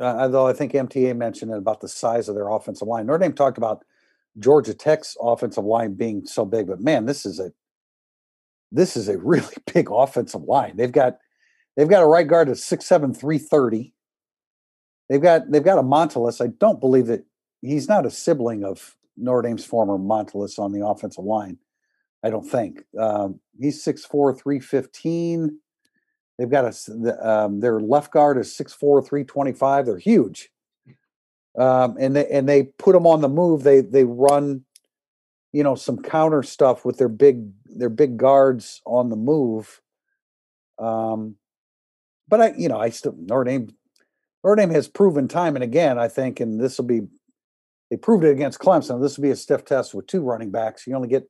uh, 0.00 0.16
although 0.20 0.46
I 0.46 0.52
think 0.52 0.72
MTA 0.72 1.16
mentioned 1.16 1.50
it 1.50 1.58
about 1.58 1.80
the 1.80 1.88
size 1.88 2.28
of 2.28 2.34
their 2.34 2.48
offensive 2.48 2.86
line. 2.86 3.06
Notre 3.06 3.18
Dame 3.18 3.32
talked 3.32 3.58
about 3.58 3.84
Georgia 4.38 4.74
Tech's 4.74 5.16
offensive 5.20 5.64
line 5.64 5.94
being 5.94 6.24
so 6.24 6.44
big, 6.44 6.68
but 6.68 6.80
man, 6.80 7.06
this 7.06 7.26
is 7.26 7.40
a 7.40 7.52
this 8.70 8.96
is 8.96 9.08
a 9.08 9.18
really 9.22 9.54
big 9.72 9.88
offensive 9.90 10.42
line. 10.42 10.76
They've 10.76 10.92
got 10.92 11.18
they've 11.76 11.88
got 11.88 12.02
a 12.02 12.06
right 12.06 12.26
guard 12.26 12.48
at 12.48 12.58
six 12.58 12.86
seven 12.86 13.12
three 13.12 13.38
thirty. 13.38 13.92
They've 15.08 15.22
got 15.22 15.50
they've 15.50 15.64
got 15.64 15.78
a 15.78 15.82
Montilus. 15.82 16.40
I 16.40 16.48
don't 16.48 16.80
believe 16.80 17.06
that 17.06 17.24
he's 17.62 17.88
not 17.88 18.06
a 18.06 18.10
sibling 18.10 18.64
of 18.64 18.96
Notre 19.16 19.42
Dame's 19.42 19.64
former 19.64 19.98
Montilus 19.98 20.58
on 20.58 20.72
the 20.72 20.86
offensive 20.86 21.24
line. 21.24 21.58
I 22.24 22.30
don't 22.30 22.48
think 22.48 22.82
um, 22.98 23.40
he's 23.58 23.82
six 23.82 24.04
four 24.04 24.34
three 24.34 24.60
fifteen. 24.60 25.60
They've 26.38 26.48
got 26.48 26.72
a 26.72 27.28
um, 27.28 27.60
their 27.60 27.80
left 27.80 28.12
guard 28.12 28.38
is 28.38 28.56
6'4", 28.56 29.04
325. 29.04 29.86
They're 29.86 29.98
huge, 29.98 30.50
um, 31.58 31.96
and 31.98 32.14
they 32.14 32.28
and 32.28 32.48
they 32.48 32.62
put 32.78 32.92
them 32.92 33.08
on 33.08 33.20
the 33.20 33.28
move. 33.28 33.64
They 33.64 33.80
they 33.80 34.04
run, 34.04 34.64
you 35.52 35.64
know, 35.64 35.74
some 35.74 36.00
counter 36.00 36.44
stuff 36.44 36.84
with 36.84 36.96
their 36.98 37.08
big 37.08 37.50
their 37.66 37.88
big 37.88 38.16
guards 38.16 38.80
on 38.86 39.08
the 39.08 39.16
move. 39.16 39.80
Um, 40.78 41.34
but 42.28 42.40
I, 42.40 42.52
you 42.56 42.68
know, 42.68 42.78
I 42.78 42.90
still 42.90 43.16
Notre 43.18 43.44
Dame 43.44 43.70
Notre 44.44 44.62
Dame 44.62 44.70
has 44.70 44.86
proven 44.86 45.26
time 45.26 45.56
and 45.56 45.64
again. 45.64 45.98
I 45.98 46.06
think, 46.06 46.38
and 46.38 46.60
this 46.60 46.78
will 46.78 46.86
be 46.86 47.00
they 47.90 47.96
proved 47.96 48.24
it 48.24 48.30
against 48.30 48.58
Clemson. 48.58 49.00
This 49.00 49.16
will 49.16 49.22
be 49.22 49.30
a 49.30 49.36
stiff 49.36 49.64
test 49.64 49.94
with 49.94 50.06
two 50.06 50.20
running 50.22 50.50
backs. 50.50 50.86
You 50.86 50.94
only 50.94 51.08
get 51.08 51.28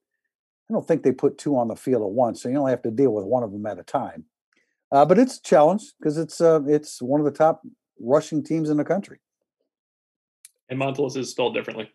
I 0.70 0.74
don't 0.74 0.86
think 0.86 1.02
they 1.02 1.12
put 1.12 1.38
two 1.38 1.56
on 1.56 1.68
the 1.68 1.76
field 1.76 2.02
at 2.02 2.10
once, 2.10 2.42
so 2.42 2.48
you 2.48 2.58
only 2.58 2.72
have 2.72 2.82
to 2.82 2.90
deal 2.90 3.12
with 3.12 3.24
one 3.24 3.42
of 3.42 3.52
them 3.52 3.64
at 3.66 3.78
a 3.78 3.82
time. 3.82 4.24
Uh, 4.92 5.04
but 5.04 5.18
it's 5.18 5.38
a 5.38 5.42
challenge 5.42 5.92
because 5.98 6.18
it's 6.18 6.40
uh, 6.40 6.60
it's 6.66 7.00
one 7.00 7.20
of 7.20 7.24
the 7.24 7.32
top 7.32 7.62
rushing 8.00 8.42
teams 8.42 8.70
in 8.70 8.76
the 8.76 8.84
country. 8.84 9.18
And 10.68 10.78
Montilus 10.78 11.16
is 11.16 11.30
spelled 11.30 11.54
differently. 11.54 11.90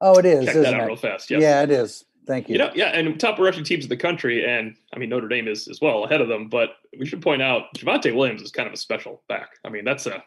Oh, 0.00 0.18
it 0.18 0.24
is. 0.24 0.46
Check 0.46 0.54
that 0.54 0.74
out 0.74 0.82
it? 0.82 0.86
real 0.86 0.96
fast. 0.96 1.30
Yes. 1.30 1.42
Yeah, 1.42 1.62
it 1.62 1.70
is. 1.70 2.04
Thank 2.26 2.48
you. 2.48 2.54
You 2.54 2.58
know, 2.58 2.70
yeah, 2.74 2.88
and 2.88 3.18
top 3.18 3.38
rushing 3.38 3.64
teams 3.64 3.84
in 3.84 3.88
the 3.88 3.96
country, 3.96 4.44
and 4.44 4.76
I 4.94 4.98
mean 4.98 5.08
Notre 5.08 5.28
Dame 5.28 5.48
is 5.48 5.66
as 5.68 5.80
well 5.80 6.04
ahead 6.04 6.20
of 6.20 6.28
them. 6.28 6.48
But 6.48 6.70
we 6.98 7.06
should 7.06 7.22
point 7.22 7.42
out 7.42 7.64
Javonte 7.76 8.14
Williams 8.14 8.42
is 8.42 8.50
kind 8.50 8.66
of 8.66 8.72
a 8.72 8.78
special 8.78 9.22
back. 9.28 9.50
I 9.64 9.70
mean, 9.70 9.84
that's 9.84 10.06
a. 10.06 10.22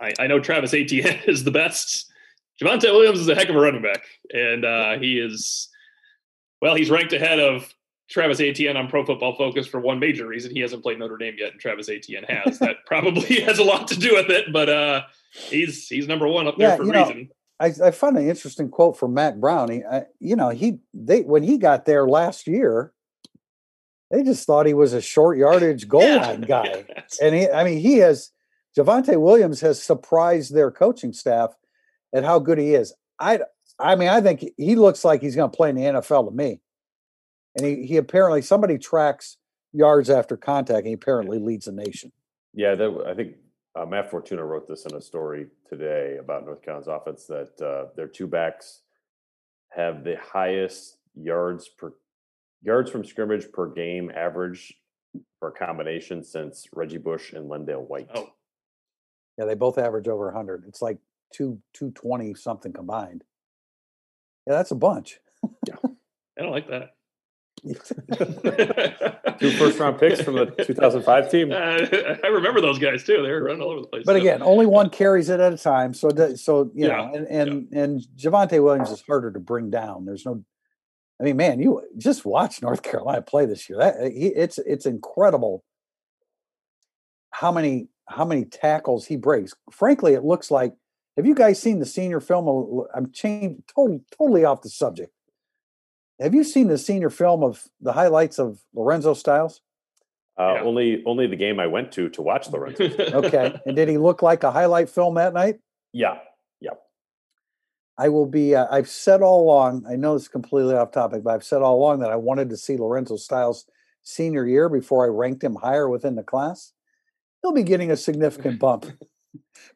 I, 0.00 0.12
I 0.18 0.26
know 0.28 0.40
Travis 0.40 0.72
Etienne 0.72 1.20
is 1.26 1.44
the 1.44 1.50
best. 1.50 2.10
Javonte 2.62 2.92
Williams 2.92 3.20
is 3.20 3.28
a 3.28 3.34
heck 3.34 3.48
of 3.48 3.56
a 3.56 3.60
running 3.60 3.82
back, 3.82 4.04
and 4.32 4.64
uh, 4.64 4.98
he 4.98 5.18
is. 5.18 5.68
Well, 6.60 6.74
he's 6.74 6.90
ranked 6.90 7.14
ahead 7.14 7.40
of 7.40 7.74
Travis 8.10 8.40
Etienne 8.40 8.76
on 8.76 8.88
Pro 8.88 9.04
Football 9.04 9.36
Focus 9.36 9.66
for 9.66 9.80
one 9.80 9.98
major 9.98 10.26
reason. 10.26 10.54
He 10.54 10.60
hasn't 10.60 10.82
played 10.82 10.98
Notre 10.98 11.16
Dame 11.16 11.36
yet, 11.38 11.52
and 11.52 11.60
Travis 11.60 11.88
Etienne 11.88 12.24
has. 12.24 12.58
that 12.58 12.76
probably 12.86 13.40
has 13.42 13.58
a 13.58 13.64
lot 13.64 13.88
to 13.88 13.98
do 13.98 14.14
with 14.14 14.28
it, 14.28 14.52
but 14.52 14.68
uh, 14.68 15.02
he's 15.32 15.88
he's 15.88 16.06
number 16.06 16.28
one 16.28 16.46
up 16.46 16.56
there 16.58 16.70
yeah, 16.70 16.76
for 16.76 16.82
a 16.82 16.86
reason. 16.86 17.30
I, 17.60 17.72
I 17.84 17.90
found 17.90 18.16
an 18.16 18.28
interesting 18.28 18.68
quote 18.68 18.98
from 18.98 19.14
Matt 19.14 19.40
Brown. 19.40 19.70
He, 19.70 19.84
I, 19.84 20.04
you 20.18 20.34
know, 20.34 20.48
he 20.50 20.80
they 20.92 21.22
when 21.22 21.42
he 21.42 21.56
got 21.56 21.86
there 21.86 22.06
last 22.06 22.46
year, 22.46 22.92
they 24.10 24.22
just 24.22 24.46
thought 24.46 24.66
he 24.66 24.74
was 24.74 24.92
a 24.92 25.00
short 25.00 25.38
yardage 25.38 25.88
goal 25.88 26.02
yeah, 26.02 26.26
line 26.26 26.40
guy, 26.42 26.84
and 27.22 27.34
he, 27.34 27.48
I 27.48 27.64
mean, 27.64 27.78
he 27.78 27.98
has 27.98 28.32
Javonte 28.76 29.20
Williams 29.20 29.60
has 29.60 29.82
surprised 29.82 30.54
their 30.54 30.70
coaching 30.70 31.12
staff 31.12 31.54
at 32.14 32.24
how 32.24 32.38
good 32.38 32.58
he 32.58 32.74
is. 32.74 32.94
I, 33.18 33.40
I 33.78 33.96
mean, 33.96 34.08
I 34.08 34.20
think 34.20 34.44
he 34.56 34.76
looks 34.76 35.04
like 35.04 35.20
he's 35.20 35.36
going 35.36 35.50
to 35.50 35.56
play 35.56 35.70
in 35.70 35.76
the 35.76 35.82
NFL 35.82 36.28
to 36.28 36.34
me. 36.34 36.60
And 37.56 37.66
he, 37.66 37.86
he 37.86 37.96
apparently 37.96 38.42
somebody 38.42 38.78
tracks 38.78 39.36
yards 39.72 40.10
after 40.10 40.36
contact 40.36 40.78
and 40.78 40.88
he 40.88 40.92
apparently 40.92 41.38
leads 41.38 41.66
the 41.66 41.72
nation. 41.72 42.12
Yeah 42.54 42.74
that, 42.74 43.04
i 43.08 43.14
think 43.14 43.36
uh, 43.76 43.86
matt 43.86 44.10
fortuna 44.10 44.44
wrote 44.44 44.66
this 44.66 44.84
in 44.86 44.94
a 44.96 45.00
story 45.00 45.46
today 45.68 46.16
about 46.18 46.44
north 46.44 46.62
carolina's 46.62 46.88
offense 46.88 47.26
that 47.26 47.60
uh, 47.62 47.90
their 47.96 48.08
two 48.08 48.26
backs 48.26 48.82
have 49.68 50.02
the 50.02 50.16
highest 50.20 50.96
yards 51.14 51.68
per 51.68 51.92
yards 52.62 52.90
from 52.90 53.04
scrimmage 53.04 53.50
per 53.52 53.68
game 53.68 54.10
average 54.14 54.74
for 55.38 55.48
a 55.48 55.52
combination 55.52 56.22
since 56.24 56.66
reggie 56.74 56.98
bush 56.98 57.32
and 57.32 57.50
LenDale 57.50 57.88
White. 57.88 58.08
Oh. 58.14 58.30
Yeah 59.38 59.44
they 59.44 59.54
both 59.54 59.78
average 59.78 60.08
over 60.08 60.26
100 60.26 60.64
it's 60.66 60.82
like 60.82 60.98
two 61.32 61.60
220 61.74 62.34
something 62.34 62.72
combined 62.72 63.24
yeah 64.46 64.54
that's 64.54 64.70
a 64.70 64.76
bunch 64.76 65.18
yeah 65.66 65.76
i 66.38 66.42
don't 66.42 66.50
like 66.52 66.68
that 66.68 66.94
Two 69.38 69.50
first 69.52 69.78
round 69.78 69.98
picks 69.98 70.20
from 70.22 70.36
the 70.36 70.46
2005 70.46 71.30
team. 71.30 71.52
Uh, 71.52 71.56
I 72.24 72.28
remember 72.28 72.60
those 72.60 72.78
guys 72.78 73.04
too. 73.04 73.22
They 73.22 73.30
were 73.30 73.44
running 73.44 73.60
all 73.60 73.70
over 73.70 73.82
the 73.82 73.86
place. 73.86 74.04
But 74.06 74.16
again, 74.16 74.42
only 74.42 74.66
one 74.66 74.88
carries 74.88 75.28
it 75.28 75.40
at 75.40 75.52
a 75.52 75.58
time. 75.58 75.92
So, 75.92 76.08
so 76.36 76.70
you 76.74 76.88
yeah. 76.88 76.96
know, 76.96 77.12
and 77.14 77.26
and 77.28 77.68
yeah. 77.70 77.82
and 77.82 78.00
Javonte 78.16 78.62
Williams 78.62 78.90
is 78.90 79.02
harder 79.02 79.30
to 79.32 79.40
bring 79.40 79.70
down. 79.70 80.06
There's 80.06 80.24
no, 80.24 80.42
I 81.20 81.24
mean, 81.24 81.36
man, 81.36 81.60
you 81.60 81.82
just 81.98 82.24
watch 82.24 82.62
North 82.62 82.82
Carolina 82.82 83.22
play 83.22 83.44
this 83.44 83.68
year. 83.68 83.78
That 83.78 84.12
he, 84.12 84.28
it's 84.28 84.58
it's 84.58 84.86
incredible 84.86 85.64
how 87.30 87.52
many 87.52 87.88
how 88.08 88.24
many 88.24 88.46
tackles 88.46 89.06
he 89.06 89.16
breaks. 89.16 89.54
Frankly, 89.70 90.14
it 90.14 90.24
looks 90.24 90.50
like. 90.50 90.72
Have 91.20 91.26
you 91.26 91.34
guys 91.34 91.60
seen 91.60 91.80
the 91.80 91.84
senior 91.86 92.18
film? 92.18 92.86
I'm 92.94 93.12
changed 93.12 93.60
totally 93.74 94.00
totally 94.16 94.42
off 94.46 94.62
the 94.62 94.70
subject 94.70 95.12
Have 96.18 96.34
you 96.34 96.44
seen 96.44 96.68
the 96.68 96.78
senior 96.78 97.10
film 97.10 97.44
of 97.44 97.68
the 97.78 97.92
highlights 97.92 98.38
of 98.38 98.60
Lorenzo 98.72 99.12
Styles? 99.12 99.60
Uh, 100.38 100.54
Yeah. 100.54 100.62
Only 100.62 101.02
only 101.04 101.26
the 101.26 101.36
game 101.36 101.60
I 101.60 101.66
went 101.66 101.92
to 101.92 102.08
to 102.08 102.22
watch 102.22 102.48
Lorenzo. 102.48 102.84
Okay. 103.22 103.54
and 103.66 103.76
did 103.76 103.90
he 103.90 103.98
look 103.98 104.22
like 104.22 104.44
a 104.44 104.50
highlight 104.50 104.88
film 104.88 105.16
that 105.16 105.34
night? 105.34 105.60
yeah, 105.92 106.20
Yep. 106.62 106.80
I 107.98 108.08
will 108.08 108.24
be. 108.24 108.54
Uh, 108.54 108.66
I've 108.70 108.88
said 108.88 109.20
all 109.20 109.42
along. 109.42 109.84
I 109.86 109.96
know 109.96 110.14
it's 110.14 110.26
completely 110.28 110.74
off 110.74 110.90
topic, 110.90 111.22
but 111.22 111.34
I've 111.34 111.44
said 111.44 111.60
all 111.60 111.76
along 111.76 111.98
that 112.00 112.10
I 112.10 112.16
wanted 112.16 112.48
to 112.48 112.56
see 112.56 112.78
Lorenzo 112.78 113.16
Styles 113.16 113.66
senior 114.02 114.46
year 114.46 114.70
before 114.70 115.04
I 115.04 115.08
ranked 115.08 115.44
him 115.44 115.56
higher 115.56 115.86
within 115.86 116.14
the 116.14 116.22
class. 116.22 116.72
He'll 117.42 117.52
be 117.52 117.62
getting 117.62 117.90
a 117.90 117.96
significant 117.98 118.58
bump 118.58 118.86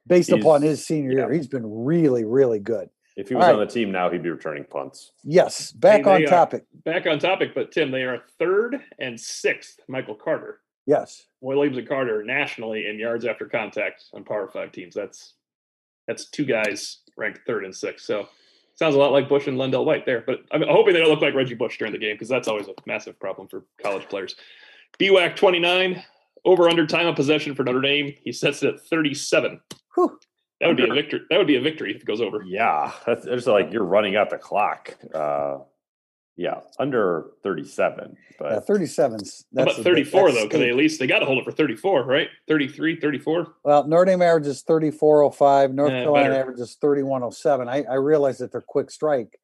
based 0.06 0.30
upon 0.30 0.62
his 0.62 0.86
senior 0.86 1.12
yeah. 1.12 1.18
year. 1.26 1.32
He's 1.32 1.46
been 1.48 1.84
really, 1.84 2.24
really 2.24 2.58
good. 2.58 2.88
if 3.16 3.28
he 3.28 3.34
was 3.34 3.44
All 3.44 3.52
on 3.52 3.58
right. 3.58 3.68
the 3.68 3.74
team 3.74 3.92
now, 3.92 4.10
he'd 4.10 4.22
be 4.22 4.30
returning 4.30 4.64
punts. 4.64 5.12
Yes, 5.22 5.70
back 5.72 6.04
they 6.04 6.10
on 6.10 6.24
are- 6.24 6.26
topic. 6.26 6.64
Back 6.84 7.06
on 7.06 7.18
topic, 7.18 7.54
but 7.54 7.72
Tim, 7.72 7.90
they 7.90 8.02
are 8.02 8.22
third 8.38 8.80
and 8.98 9.18
sixth. 9.18 9.80
Michael 9.88 10.14
Carter, 10.16 10.60
Yes, 10.86 11.26
Williams 11.40 11.78
and 11.78 11.88
Carter 11.88 12.22
nationally 12.24 12.86
in 12.88 12.98
yards 12.98 13.24
after 13.24 13.46
contact 13.46 14.04
on 14.12 14.24
Power 14.24 14.48
Five 14.48 14.72
teams. 14.72 14.94
That's 14.94 15.34
that's 16.06 16.28
two 16.30 16.44
guys 16.44 16.98
ranked 17.16 17.40
third 17.46 17.64
and 17.64 17.74
sixth. 17.74 18.04
So 18.04 18.28
sounds 18.74 18.94
a 18.94 18.98
lot 18.98 19.12
like 19.12 19.28
Bush 19.28 19.46
and 19.46 19.56
LenDale 19.56 19.84
White 19.86 20.04
there. 20.04 20.22
But 20.26 20.40
I'm 20.52 20.62
hoping 20.62 20.92
they 20.92 21.00
don't 21.00 21.08
look 21.08 21.22
like 21.22 21.34
Reggie 21.34 21.54
Bush 21.54 21.78
during 21.78 21.92
the 21.92 21.98
game 21.98 22.14
because 22.16 22.28
that's 22.28 22.48
always 22.48 22.66
a 22.68 22.74
massive 22.86 23.18
problem 23.18 23.48
for 23.48 23.64
college 23.82 24.06
players. 24.08 24.34
BWAC 24.98 25.36
29 25.36 26.02
over 26.44 26.68
under 26.68 26.86
time 26.86 27.06
of 27.06 27.16
possession 27.16 27.54
for 27.54 27.64
Notre 27.64 27.80
Dame. 27.80 28.14
He 28.22 28.32
sets 28.32 28.62
it 28.62 28.74
at 28.74 28.80
37. 28.80 29.60
Whew. 29.94 30.18
That 30.60 30.68
would 30.68 30.76
be 30.76 30.88
a 30.88 30.94
victory. 30.94 31.20
That 31.30 31.38
would 31.38 31.46
be 31.46 31.56
a 31.56 31.60
victory 31.60 31.90
if 31.94 31.96
it 32.02 32.04
goes 32.06 32.20
over. 32.20 32.42
Yeah, 32.42 32.92
that's 33.06 33.26
it's 33.26 33.46
like 33.46 33.72
you're 33.72 33.84
running 33.84 34.16
out 34.16 34.30
the 34.30 34.38
clock. 34.38 34.96
Uh, 35.12 35.58
yeah, 36.36 36.60
under 36.78 37.26
37. 37.42 38.16
But 38.38 38.52
uh, 38.52 38.60
37's. 38.62 39.44
That's 39.52 39.64
about 39.72 39.72
a 39.74 39.76
big- 39.94 40.06
34 40.08 40.28
that's 40.28 40.38
though? 40.38 40.44
Because 40.46 40.60
they 40.60 40.70
at 40.70 40.76
least 40.76 40.98
they 41.00 41.06
got 41.06 41.18
to 41.20 41.26
hold 41.26 41.38
it 41.38 41.44
for 41.44 41.52
34, 41.52 42.04
right? 42.04 42.28
33, 42.48 42.98
34. 43.00 43.54
Well, 43.64 43.86
Notre 43.86 44.04
Dame 44.06 44.22
averages 44.22 44.62
3405. 44.62 45.74
North 45.74 45.90
Eh, 45.92 46.00
Carolina 46.02 46.28
better. 46.30 46.40
averages 46.40 46.76
3107. 46.80 47.68
I, 47.68 47.82
I 47.84 47.94
realize 47.94 48.38
that 48.38 48.50
they're 48.52 48.60
quick 48.66 48.90
strike, 48.90 49.38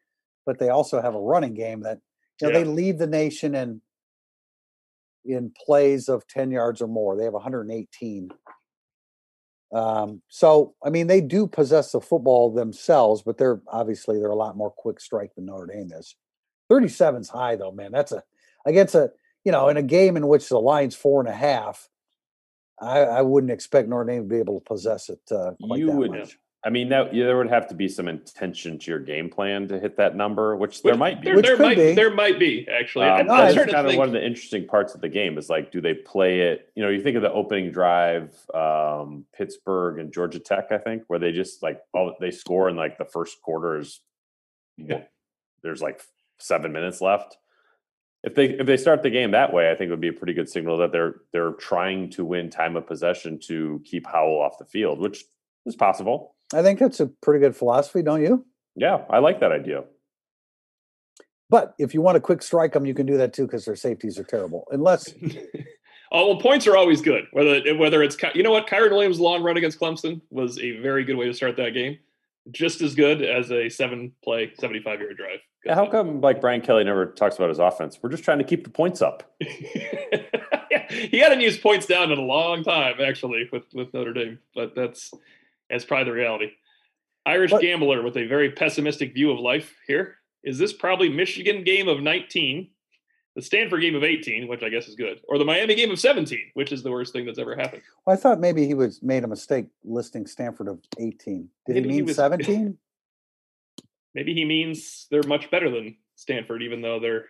but 0.46 0.58
they 0.58 0.68
also 0.70 1.00
have 1.02 1.14
a 1.14 1.20
running 1.20 1.54
game 1.54 1.80
that 1.82 1.98
you 2.40 2.48
know 2.48 2.52
Yeah. 2.58 2.64
they 2.64 2.70
lead 2.70 2.98
the 2.98 3.06
nation 3.06 3.54
in 3.54 3.80
in 5.24 5.52
plays 5.64 6.08
of 6.08 6.26
10 6.26 6.50
yards 6.50 6.80
or 6.80 6.86
more. 6.88 7.16
They 7.16 7.24
have 7.24 7.32
118. 7.34 8.30
Um, 9.72 10.20
so 10.28 10.74
I 10.84 10.90
mean 10.90 11.06
they 11.06 11.20
do 11.20 11.46
possess 11.46 11.92
the 11.92 12.00
football 12.00 12.52
themselves, 12.52 13.22
but 13.22 13.38
they're 13.38 13.60
obviously 13.68 14.18
they're 14.18 14.30
a 14.30 14.34
lot 14.34 14.56
more 14.56 14.70
quick 14.70 14.98
strike 15.00 15.34
than 15.36 15.46
Notre 15.46 15.66
Dame 15.72 15.92
is. 15.96 16.16
37's 16.70 17.28
high 17.28 17.54
though, 17.56 17.70
man. 17.70 17.92
That's 17.92 18.10
a 18.12 18.22
against 18.66 18.96
a 18.96 19.12
you 19.44 19.52
know 19.52 19.68
in 19.68 19.76
a 19.76 19.82
game 19.82 20.16
in 20.16 20.26
which 20.26 20.48
the 20.48 20.58
line's 20.58 20.96
four 20.96 21.20
and 21.20 21.28
a 21.28 21.34
half. 21.36 21.88
I, 22.80 23.00
I 23.00 23.22
wouldn't 23.22 23.52
expect 23.52 23.88
Notre 23.88 24.10
Dame 24.10 24.22
to 24.22 24.28
be 24.28 24.38
able 24.38 24.58
to 24.58 24.64
possess 24.64 25.08
it 25.08 25.20
uh, 25.30 25.52
quite 25.64 25.78
You 25.78 25.86
that 25.86 25.96
would- 25.96 26.10
much. 26.10 26.36
I 26.62 26.68
mean, 26.68 26.90
that 26.90 27.14
yeah, 27.14 27.24
there 27.24 27.38
would 27.38 27.48
have 27.48 27.68
to 27.68 27.74
be 27.74 27.88
some 27.88 28.06
intention 28.06 28.78
to 28.80 28.90
your 28.90 29.00
game 29.00 29.30
plan 29.30 29.66
to 29.68 29.78
hit 29.80 29.96
that 29.96 30.14
number, 30.14 30.54
which 30.56 30.82
there 30.82 30.94
might 30.94 31.22
be. 31.22 31.26
There, 31.26 31.36
Which 31.36 31.46
there 31.46 31.56
could 31.56 31.62
might 31.62 31.76
be. 31.78 31.94
there 31.94 32.12
might 32.14 32.38
be 32.38 32.68
actually. 32.70 33.06
Um, 33.06 33.26
No, 33.26 33.36
that's 33.38 33.54
kind 33.56 33.70
of 33.78 33.86
think. 33.86 33.98
one 33.98 34.08
of 34.08 34.12
the 34.12 34.22
interesting 34.24 34.66
parts 34.66 34.94
of 34.94 35.00
the 35.00 35.08
game 35.08 35.38
is 35.38 35.48
like, 35.48 35.72
do 35.72 35.80
they 35.80 35.94
play 35.94 36.40
it? 36.40 36.68
You 36.74 36.82
know, 36.82 36.90
you 36.90 37.00
think 37.02 37.16
of 37.16 37.22
the 37.22 37.32
opening 37.32 37.72
drive, 37.72 38.34
um, 38.52 39.24
Pittsburgh 39.34 39.98
and 40.00 40.12
Georgia 40.12 40.38
Tech, 40.38 40.66
I 40.70 40.76
think, 40.76 41.04
where 41.06 41.18
they 41.18 41.32
just 41.32 41.62
like 41.62 41.80
all 41.94 42.14
they 42.20 42.30
score 42.30 42.68
in 42.68 42.76
like 42.76 42.98
the 42.98 43.06
first 43.06 43.40
quarter 43.40 43.78
is 43.78 44.00
Yeah. 44.76 45.04
there's 45.62 45.80
like 45.80 46.02
seven 46.38 46.72
minutes 46.72 47.00
left. 47.00 47.38
If 48.22 48.34
they 48.34 48.50
if 48.50 48.66
they 48.66 48.76
start 48.76 49.02
the 49.02 49.08
game 49.08 49.30
that 49.30 49.54
way, 49.54 49.70
I 49.70 49.74
think 49.74 49.88
it 49.88 49.92
would 49.92 50.00
be 50.02 50.08
a 50.08 50.12
pretty 50.12 50.34
good 50.34 50.50
signal 50.50 50.76
that 50.76 50.92
they're 50.92 51.14
they're 51.32 51.52
trying 51.52 52.10
to 52.10 52.24
win 52.26 52.50
time 52.50 52.76
of 52.76 52.86
possession 52.86 53.38
to 53.44 53.80
keep 53.86 54.06
Howell 54.06 54.42
off 54.42 54.58
the 54.58 54.66
field, 54.66 54.98
which 55.00 55.24
is 55.64 55.74
possible. 55.74 56.34
I 56.52 56.62
think 56.62 56.78
that's 56.78 57.00
a 57.00 57.06
pretty 57.06 57.40
good 57.40 57.56
philosophy, 57.56 58.02
don't 58.02 58.22
you? 58.22 58.44
Yeah, 58.76 59.04
I 59.08 59.18
like 59.18 59.40
that 59.40 59.52
idea. 59.52 59.84
But 61.48 61.74
if 61.78 61.94
you 61.94 62.00
want 62.00 62.16
to 62.16 62.20
quick 62.20 62.42
strike 62.42 62.72
them, 62.72 62.86
you 62.86 62.94
can 62.94 63.06
do 63.06 63.16
that 63.16 63.32
too 63.32 63.46
because 63.46 63.64
their 63.64 63.76
safeties 63.76 64.18
are 64.18 64.24
terrible. 64.24 64.66
Unless 64.70 65.12
oh 66.12 66.28
well, 66.28 66.40
points 66.40 66.66
are 66.66 66.76
always 66.76 67.00
good. 67.00 67.24
Whether 67.32 67.76
whether 67.76 68.02
it's 68.02 68.16
you 68.34 68.42
know 68.42 68.52
what 68.52 68.68
Kyren 68.68 68.90
Williams' 68.90 69.18
long 69.18 69.42
run 69.42 69.56
against 69.56 69.80
Clemson 69.80 70.20
was 70.30 70.58
a 70.60 70.78
very 70.80 71.04
good 71.04 71.16
way 71.16 71.26
to 71.26 71.34
start 71.34 71.56
that 71.56 71.74
game. 71.74 71.98
Just 72.52 72.80
as 72.80 72.94
good 72.94 73.22
as 73.22 73.50
a 73.50 73.68
seven 73.68 74.12
play, 74.24 74.52
75 74.58 75.00
yard 75.00 75.16
drive. 75.16 75.40
Yeah, 75.64 75.74
how 75.74 75.86
come 75.86 76.20
like 76.20 76.40
Brian 76.40 76.60
Kelly 76.60 76.84
never 76.84 77.06
talks 77.06 77.36
about 77.36 77.48
his 77.48 77.58
offense? 77.58 77.98
We're 78.00 78.10
just 78.10 78.24
trying 78.24 78.38
to 78.38 78.44
keep 78.44 78.64
the 78.64 78.70
points 78.70 79.02
up. 79.02 79.34
Yeah, 80.70 80.86
he 80.88 81.18
hadn't 81.18 81.40
used 81.40 81.62
points 81.62 81.86
down 81.86 82.12
in 82.12 82.18
a 82.18 82.22
long 82.22 82.62
time, 82.62 83.00
actually, 83.00 83.48
with, 83.52 83.64
with 83.74 83.92
Notre 83.92 84.12
Dame. 84.12 84.38
But 84.54 84.76
that's 84.76 85.10
that's 85.70 85.84
probably 85.84 86.04
the 86.06 86.12
reality. 86.12 86.50
Irish 87.26 87.52
What- 87.52 87.62
gambler 87.62 88.02
with 88.02 88.16
a 88.16 88.26
very 88.26 88.50
pessimistic 88.50 89.14
view 89.14 89.30
of 89.30 89.38
life 89.38 89.74
here. 89.86 90.16
Is 90.42 90.58
this 90.58 90.72
probably 90.72 91.08
Michigan 91.10 91.64
game 91.64 91.86
of 91.86 92.00
19, 92.00 92.70
the 93.36 93.42
Stanford 93.42 93.82
game 93.82 93.94
of 93.94 94.02
18, 94.02 94.48
which 94.48 94.62
I 94.62 94.70
guess 94.70 94.88
is 94.88 94.94
good, 94.96 95.20
or 95.28 95.36
the 95.38 95.44
Miami 95.44 95.74
game 95.74 95.90
of 95.90 95.98
17, 96.00 96.38
which 96.54 96.72
is 96.72 96.82
the 96.82 96.90
worst 96.90 97.12
thing 97.12 97.26
that's 97.26 97.38
ever 97.38 97.54
happened? 97.54 97.82
well, 98.06 98.14
I 98.14 98.16
thought 98.18 98.40
maybe 98.40 98.66
he 98.66 98.74
was 98.74 99.02
made 99.02 99.22
a 99.22 99.28
mistake 99.28 99.66
listing 99.84 100.26
Stanford 100.26 100.68
of 100.68 100.80
18. 100.98 101.48
Did 101.66 101.74
Maybe 101.74 101.88
he 101.88 101.94
he 101.94 102.00
mean 102.00 102.06
was- 102.06 102.16
17? 102.16 102.78
Maybe 104.14 104.34
he 104.34 104.44
means 104.44 105.06
they're 105.10 105.22
much 105.22 105.50
better 105.52 105.70
than 105.70 105.96
Stanford, 106.16 106.62
even 106.64 106.80
though 106.82 106.98
they're 106.98 107.26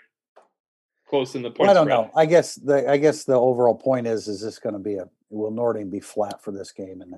close 1.08 1.34
in 1.34 1.42
the 1.42 1.50
points. 1.50 1.58
Well, 1.60 1.70
I 1.70 1.74
don't 1.74 1.86
spread. 1.88 2.06
know. 2.06 2.10
I 2.16 2.24
guess 2.26 2.54
the 2.54 2.90
I 2.90 2.96
guess 2.96 3.24
the 3.24 3.34
overall 3.34 3.74
point 3.74 4.06
is 4.06 4.28
is 4.28 4.40
this 4.40 4.58
going 4.58 4.72
to 4.72 4.78
be 4.78 4.94
a 4.94 5.06
will 5.28 5.72
Dame 5.74 5.90
be 5.90 6.00
flat 6.00 6.42
for 6.42 6.52
this 6.52 6.72
game? 6.72 7.02
And 7.02 7.16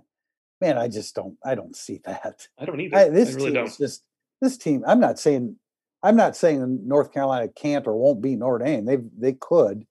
man, 0.62 0.78
I 0.78 0.88
just 0.88 1.14
don't 1.14 1.36
I 1.44 1.54
don't 1.54 1.76
see 1.76 2.00
that. 2.04 2.46
I 2.58 2.64
don't 2.64 2.80
either. 2.80 2.96
I, 2.96 3.08
this 3.08 3.30
I 3.30 3.34
really 3.34 3.46
team 3.46 3.54
don't. 3.54 3.68
is 3.68 3.76
just 3.76 4.04
this 4.40 4.56
team. 4.56 4.84
I'm 4.86 5.00
not 5.00 5.18
saying 5.18 5.56
I'm 6.02 6.16
not 6.16 6.36
saying 6.36 6.80
North 6.86 7.12
Carolina 7.12 7.48
can't 7.48 7.86
or 7.86 7.96
won't 7.96 8.22
beat 8.22 8.38
Notre 8.38 8.64
Dame. 8.64 8.84
They 8.84 8.98
they 9.18 9.32
could, 9.34 9.86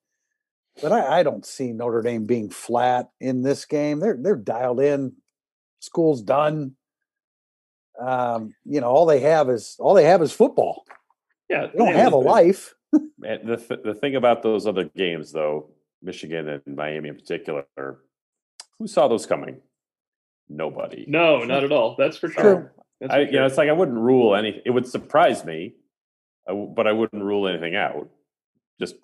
but 0.81 0.91
I, 0.91 1.19
I 1.19 1.23
don't 1.23 1.45
see 1.45 1.73
Notre 1.73 2.01
Dame 2.01 2.25
being 2.25 2.49
flat 2.49 3.09
in 3.19 3.43
this 3.43 3.65
game. 3.65 3.99
They're 3.99 4.17
they're 4.19 4.35
dialed 4.35 4.79
in. 4.79 5.13
School's 5.79 6.21
done. 6.21 6.75
Um, 7.99 8.55
you 8.65 8.81
know, 8.81 8.87
all 8.87 9.05
they 9.05 9.19
have 9.19 9.49
is 9.49 9.75
all 9.79 9.93
they 9.93 10.05
have 10.05 10.21
is 10.21 10.31
football. 10.31 10.85
Yeah, 11.49 11.67
They 11.67 11.77
don't 11.77 11.95
have 11.95 12.13
a 12.13 12.17
life. 12.17 12.73
And 13.23 13.47
the 13.47 13.55
th- 13.55 13.81
the 13.85 13.93
thing 13.93 14.15
about 14.15 14.41
those 14.43 14.67
other 14.67 14.83
games, 14.83 15.31
though, 15.31 15.69
Michigan 16.01 16.49
and 16.49 16.75
Miami 16.75 17.07
in 17.07 17.15
particular, 17.15 17.65
who 18.79 18.87
saw 18.87 19.07
those 19.07 19.25
coming? 19.25 19.61
Nobody. 20.51 21.05
No, 21.07 21.43
not 21.43 21.63
at 21.63 21.71
all. 21.71 21.95
That's 21.97 22.17
for 22.17 22.27
True. 22.27 22.43
sure. 22.43 22.73
That's 22.99 23.13
I, 23.13 23.25
for 23.25 23.31
you 23.31 23.39
know, 23.39 23.45
it's 23.45 23.57
like 23.57 23.69
I 23.69 23.73
wouldn't 23.73 23.97
rule 23.97 24.35
any. 24.35 24.61
It 24.65 24.71
would 24.71 24.85
surprise 24.85 25.45
me, 25.45 25.75
uh, 26.47 26.53
but 26.53 26.87
I 26.87 26.91
wouldn't 26.91 27.23
rule 27.23 27.47
anything 27.47 27.75
out, 27.75 28.09
just 28.79 28.95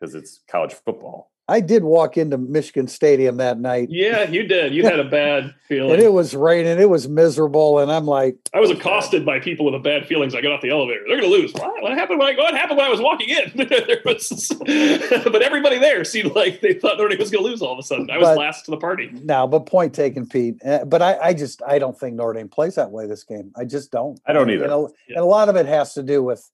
because 0.00 0.14
it's 0.14 0.40
college 0.50 0.72
football. 0.72 1.30
I 1.46 1.60
did 1.60 1.84
walk 1.84 2.16
into 2.16 2.38
Michigan 2.38 2.88
Stadium 2.88 3.36
that 3.36 3.60
night, 3.60 3.88
Yeah, 3.90 4.22
you 4.30 4.44
did. 4.44 4.74
You 4.74 4.82
had 4.84 4.98
a 4.98 5.04
bad 5.04 5.54
feeling. 5.68 5.90
and 5.94 6.02
it 6.02 6.10
was 6.10 6.34
raining. 6.34 6.78
It 6.80 6.88
was 6.88 7.06
miserable, 7.06 7.80
and 7.80 7.92
I'm 7.92 8.06
like, 8.06 8.36
I 8.54 8.60
was 8.60 8.70
accosted 8.70 9.26
by 9.26 9.40
people 9.40 9.66
with 9.66 9.74
a 9.74 9.78
bad 9.78 10.06
feelings. 10.06 10.34
I 10.34 10.40
got 10.40 10.52
off 10.52 10.62
the 10.62 10.70
elevator. 10.70 11.00
They're 11.06 11.20
going 11.20 11.30
to 11.30 11.36
lose. 11.38 11.52
What? 11.52 11.82
What 11.82 11.92
happened 11.92 12.18
when 12.18 12.34
I 12.34 12.40
what 12.40 12.54
happened 12.54 12.78
when 12.78 12.86
I 12.86 12.90
was 12.90 13.00
walking 13.00 13.28
in? 13.28 13.68
Was- 14.06 14.52
but 14.58 15.42
everybody 15.42 15.78
there 15.78 16.02
seemed 16.04 16.34
like 16.34 16.62
they 16.62 16.72
thought 16.72 16.96
Notre 16.96 17.10
Dame 17.10 17.18
was 17.18 17.30
going 17.30 17.44
to 17.44 17.50
lose 17.50 17.60
all 17.60 17.74
of 17.74 17.78
a 17.78 17.82
sudden. 17.82 18.10
I 18.10 18.16
was 18.16 18.28
But- 18.28 18.38
last 18.38 18.64
to 18.64 18.70
the 18.70 18.78
party. 18.78 19.10
No, 19.22 19.46
but 19.46 19.66
point 19.66 19.92
taken, 19.92 20.26
Pete. 20.26 20.64
Uh, 20.64 20.86
but 20.86 21.02
I, 21.02 21.18
I 21.18 21.34
just 21.34 21.60
I 21.66 21.78
don't 21.78 21.98
think 21.98 22.16
Notre 22.16 22.32
Dame 22.38 22.48
plays 22.48 22.76
that 22.76 22.90
way 22.90 23.06
this 23.06 23.22
game. 23.24 23.52
I 23.54 23.66
just 23.66 23.90
don't. 23.90 24.18
I 24.26 24.32
don't 24.32 24.42
And, 24.44 24.52
either. 24.52 24.64
You 24.64 24.70
know, 24.70 24.88
Yeah. 25.08 25.16
and 25.16 25.24
a 25.24 25.28
lot 25.28 25.50
of 25.50 25.56
it 25.56 25.66
has 25.66 25.92
to 25.94 26.02
do 26.02 26.22
with, 26.22 26.50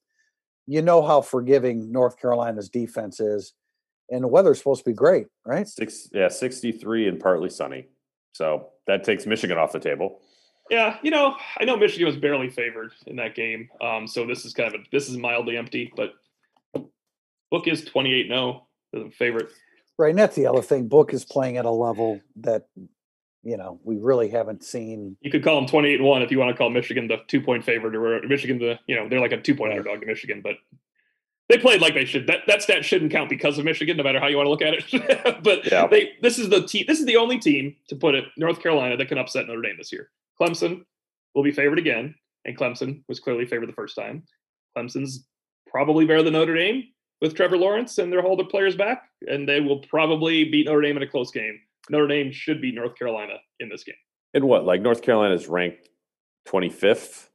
you 0.66 0.82
know, 0.82 1.00
how 1.02 1.20
forgiving 1.20 1.92
North 1.92 2.20
Carolina's 2.20 2.68
defense 2.68 3.20
is, 3.20 3.52
and 4.10 4.24
the 4.24 4.28
weather's 4.28 4.58
supposed 4.58 4.84
to 4.84 4.90
be 4.90 4.94
great, 4.94 5.26
right? 5.44 5.66
Six, 5.66 6.08
yeah, 6.12 6.28
sixty-three 6.28 7.08
and 7.08 7.20
partly 7.20 7.50
sunny. 7.50 7.86
So 8.32 8.68
that 8.86 9.04
takes 9.04 9.26
Michigan 9.26 9.58
off 9.58 9.72
the 9.72 9.80
table. 9.80 10.20
Yeah, 10.70 10.98
you 11.02 11.10
know, 11.10 11.36
I 11.58 11.64
know 11.64 11.76
Michigan 11.76 12.06
was 12.06 12.16
barely 12.16 12.48
favored 12.48 12.92
in 13.06 13.16
that 13.16 13.34
game. 13.34 13.68
Um, 13.80 14.06
so 14.06 14.24
this 14.24 14.44
is 14.44 14.54
kind 14.54 14.72
of 14.72 14.80
a, 14.80 14.84
this 14.92 15.08
is 15.08 15.16
mildly 15.16 15.56
empty, 15.56 15.92
but 15.96 16.14
book 17.50 17.66
is 17.66 17.84
28 17.84 18.28
0 18.28 18.66
the 18.92 19.10
favorite. 19.16 19.50
Right. 19.98 20.10
And 20.10 20.18
that's 20.18 20.36
the 20.36 20.46
other 20.46 20.62
thing. 20.62 20.88
Book 20.88 21.12
is 21.12 21.24
playing 21.24 21.56
at 21.58 21.64
a 21.64 21.70
level 21.70 22.20
that, 22.36 22.66
you 23.42 23.56
know, 23.56 23.80
we 23.84 23.98
really 23.98 24.30
haven't 24.30 24.64
seen. 24.64 25.16
You 25.20 25.30
could 25.30 25.44
call 25.44 25.56
them 25.56 25.68
28 25.68 26.00
1 26.00 26.22
if 26.22 26.30
you 26.30 26.38
want 26.38 26.50
to 26.50 26.56
call 26.56 26.70
Michigan 26.70 27.08
the 27.08 27.18
two 27.28 27.40
point 27.40 27.64
favorite 27.64 27.94
or 27.94 28.26
Michigan 28.26 28.58
the, 28.58 28.78
you 28.86 28.96
know, 28.96 29.08
they're 29.08 29.20
like 29.20 29.32
a 29.32 29.40
two 29.40 29.54
point 29.54 29.72
underdog 29.72 30.00
to 30.00 30.06
Michigan, 30.06 30.40
but 30.42 30.54
they 31.50 31.58
played 31.58 31.82
like 31.82 31.92
they 31.94 32.04
should. 32.06 32.26
That 32.26 32.40
that 32.46 32.62
stat 32.62 32.84
shouldn't 32.84 33.12
count 33.12 33.28
because 33.28 33.58
of 33.58 33.64
Michigan, 33.66 33.96
no 33.98 34.02
matter 34.02 34.18
how 34.20 34.28
you 34.28 34.36
want 34.38 34.46
to 34.46 34.50
look 34.50 34.62
at 34.62 34.74
it. 34.74 35.42
but 35.42 35.70
Yeah. 35.70 35.86
they 35.86 36.12
this 36.22 36.38
is 36.38 36.48
the 36.48 36.62
team. 36.66 36.84
This 36.88 36.98
is 37.00 37.04
the 37.06 37.16
only 37.16 37.38
team 37.38 37.76
to 37.88 37.96
put 37.96 38.14
it 38.14 38.24
North 38.38 38.62
Carolina 38.62 38.96
that 38.96 39.08
can 39.08 39.18
upset 39.18 39.46
Notre 39.46 39.60
Dame 39.60 39.76
this 39.76 39.92
year. 39.92 40.08
Clemson 40.40 40.84
will 41.34 41.42
be 41.42 41.52
favored 41.52 41.78
again, 41.78 42.14
and 42.46 42.56
Clemson 42.56 43.02
was 43.08 43.20
clearly 43.20 43.44
favored 43.44 43.68
the 43.68 43.72
first 43.74 43.94
time. 43.96 44.22
Clemson's 44.76 45.26
probably 45.66 46.06
better 46.06 46.22
than 46.22 46.32
Notre 46.32 46.54
Dame 46.56 46.84
with 47.20 47.34
Trevor 47.34 47.58
Lawrence 47.58 47.98
and 47.98 48.10
their 48.12 48.24
older 48.24 48.44
players 48.44 48.74
back, 48.76 49.02
and 49.28 49.48
they 49.48 49.60
will 49.60 49.80
probably 49.80 50.44
beat 50.44 50.66
Notre 50.66 50.80
Dame 50.80 50.96
in 50.96 51.02
a 51.02 51.06
close 51.06 51.30
game. 51.30 51.58
Notre 51.90 52.06
Dame 52.06 52.32
should 52.32 52.60
beat 52.62 52.74
North 52.74 52.96
Carolina 52.96 53.34
in 53.60 53.68
this 53.68 53.84
game. 53.84 53.94
And 54.34 54.44
what? 54.44 54.64
Like 54.64 54.80
North 54.80 55.02
Carolina 55.02 55.34
is 55.34 55.48
ranked 55.48 55.88
25th, 56.48 57.28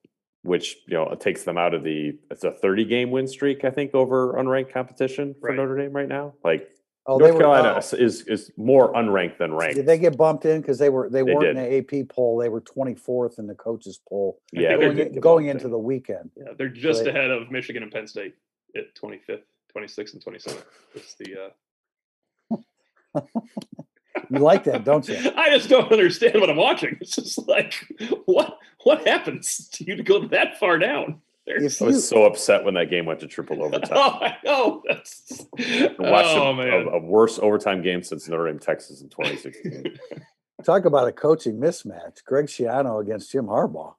which 0.46 0.78
you 0.88 0.94
know 0.94 1.14
takes 1.20 1.44
them 1.44 1.58
out 1.58 1.74
of 1.74 1.84
the. 1.84 2.18
It's 2.32 2.44
a 2.44 2.52
30 2.52 2.86
game 2.86 3.12
win 3.12 3.28
streak, 3.28 3.66
I 3.66 3.72
think, 3.72 3.94
over 3.96 4.34
unranked 4.34 4.72
competition 4.72 5.36
for 5.40 5.50
Right. 5.50 5.58
Notre 5.58 5.78
Dame 5.78 5.92
right 5.94 6.08
now. 6.08 6.34
Like 6.44 6.70
Oh, 7.08 7.20
they 7.20 7.26
North 7.26 7.36
were, 7.36 7.40
Carolina 7.42 7.70
uh, 7.76 7.78
is- 7.78 7.94
is 7.94 8.22
is 8.28 8.52
more 8.58 8.92
unranked 8.94 9.38
than 9.38 9.54
ranked. 9.54 9.76
Did 9.76 9.86
they 9.86 10.00
get 10.00 10.18
bumped 10.18 10.46
in 10.46 10.62
because 10.62 10.80
they 10.80 10.90
were 10.90 11.08
they, 11.10 11.22
They 11.22 11.34
weren't 11.34 11.56
in 11.56 11.56
the 11.56 11.78
AP 12.02 12.10
poll? 12.10 12.38
They 12.38 12.50
were 12.50 12.62
24th 12.62 13.38
in 13.38 13.46
the 13.48 13.54
coaches 13.54 14.00
poll 14.10 14.40
yeah, 14.52 14.76
going, 14.76 14.98
in- 14.98 15.20
going 15.20 15.46
into 15.48 15.66
in. 15.66 15.72
the 15.72 15.78
weekend. 15.78 16.32
Yeah, 16.36 16.54
they're 16.58 16.68
just 16.70 17.02
Right. 17.06 17.10
ahead 17.16 17.30
of 17.32 17.52
Michigan 17.52 17.84
and 17.84 17.92
Penn 17.92 18.08
State 18.08 18.34
at 18.76 18.96
25th, 18.96 19.44
26th, 19.76 20.14
and 20.14 20.24
27th. 20.26 20.64
It's 20.96 21.14
the 21.16 21.52
uh, 22.54 22.58
You 24.36 24.42
like 24.42 24.66
that, 24.66 24.84
don't 24.84 25.08
you? 25.08 25.18
I 25.38 25.50
just 25.50 25.70
don't 25.70 25.92
understand 25.92 26.40
what 26.40 26.50
I'm 26.50 26.58
watching. 26.58 26.98
It's 27.02 27.16
just 27.16 27.48
like 27.48 27.74
what 28.26 28.58
what 28.84 29.08
happens 29.08 29.70
to 29.74 29.84
you 29.84 29.96
to 29.96 30.04
go 30.04 30.28
that 30.28 30.60
far 30.60 30.78
down? 30.78 31.22
There's, 31.46 31.76
If 31.76 31.82
I 31.82 31.86
was 31.86 32.08
so 32.08 32.26
upset 32.26 32.64
when 32.64 32.74
that 32.74 32.90
game 32.90 33.06
went 33.06 33.20
to 33.20 33.28
triple 33.28 33.64
overtime. 33.64 33.90
oh, 33.96 34.20
I 34.20 34.38
know. 34.44 34.82
That's 34.88 35.46
I 35.60 35.96
watched 36.00 36.30
oh 36.30 36.50
a, 36.50 36.56
man. 36.56 36.88
a, 36.88 36.98
a 36.98 37.00
worse 37.00 37.38
overtime 37.40 37.84
game 37.84 38.02
since 38.02 38.28
Notre 38.28 38.48
Dame 38.48 38.60
Texas 38.60 39.02
in 39.02 39.10
2016. 39.10 39.98
talk 40.66 40.86
about 40.86 41.08
a 41.08 41.12
coaching 41.12 41.58
mismatch, 41.58 42.24
Greg 42.26 42.48
Schiano 42.48 43.00
against 43.00 43.32
Jim 43.32 43.46
Harbaugh. 43.46 43.94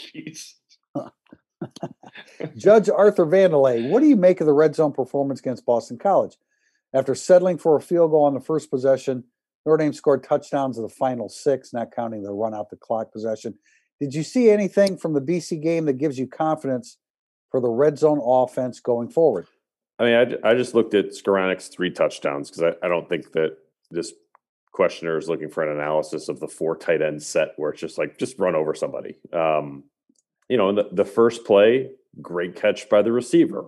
Jeez. 0.00 0.54
Judge 2.56 2.90
Arthur 2.90 3.26
Vandelay, 3.26 3.88
what 3.88 4.00
do 4.00 4.06
you 4.06 4.16
make 4.16 4.40
of 4.40 4.46
the 4.46 4.52
red 4.52 4.74
zone 4.74 4.92
performance 4.92 5.40
against 5.40 5.64
Boston 5.64 5.96
College? 5.96 6.36
After 6.92 7.14
settling 7.14 7.58
for 7.58 7.76
a 7.76 7.80
field 7.80 8.10
goal 8.10 8.24
on 8.24 8.34
the 8.34 8.40
first 8.40 8.70
possession, 8.70 9.24
Notre 9.66 9.78
Dame 9.78 9.92
scored 9.92 10.22
touchdowns 10.22 10.78
of 10.78 10.82
the 10.82 10.94
final 10.94 11.28
six, 11.28 11.72
not 11.72 11.94
counting 11.94 12.22
the 12.22 12.32
run 12.32 12.54
out 12.54 12.70
the 12.70 12.76
clock 12.76 13.12
possession. 13.12 13.54
Did 14.00 14.14
you 14.14 14.22
see 14.22 14.50
anything 14.50 14.96
from 14.96 15.14
the 15.14 15.20
BC 15.20 15.62
game 15.62 15.86
that 15.86 15.94
gives 15.94 16.18
you 16.18 16.26
confidence 16.26 16.98
for 17.50 17.60
the 17.60 17.70
red 17.70 17.98
zone 17.98 18.20
offense 18.22 18.80
going 18.80 19.08
forward? 19.08 19.46
I 19.98 20.04
mean, 20.04 20.38
I, 20.44 20.50
I 20.50 20.54
just 20.54 20.74
looked 20.74 20.94
at 20.94 21.10
Skowronek's 21.10 21.68
three 21.68 21.90
touchdowns 21.90 22.50
because 22.50 22.74
I, 22.82 22.86
I 22.86 22.88
don't 22.88 23.08
think 23.08 23.32
that 23.32 23.56
this 23.90 24.12
questioner 24.72 25.16
is 25.16 25.28
looking 25.28 25.48
for 25.48 25.62
an 25.62 25.74
analysis 25.74 26.28
of 26.28 26.40
the 26.40 26.48
four 26.48 26.76
tight 26.76 27.00
end 27.00 27.22
set 27.22 27.50
where 27.56 27.70
it's 27.70 27.80
just 27.80 27.96
like 27.96 28.18
just 28.18 28.38
run 28.38 28.56
over 28.56 28.74
somebody. 28.74 29.16
Um, 29.32 29.84
you 30.48 30.56
know, 30.56 30.74
the, 30.74 30.88
the 30.92 31.04
first 31.04 31.44
play, 31.44 31.90
great 32.20 32.56
catch 32.56 32.88
by 32.90 33.02
the 33.02 33.12
receiver. 33.12 33.66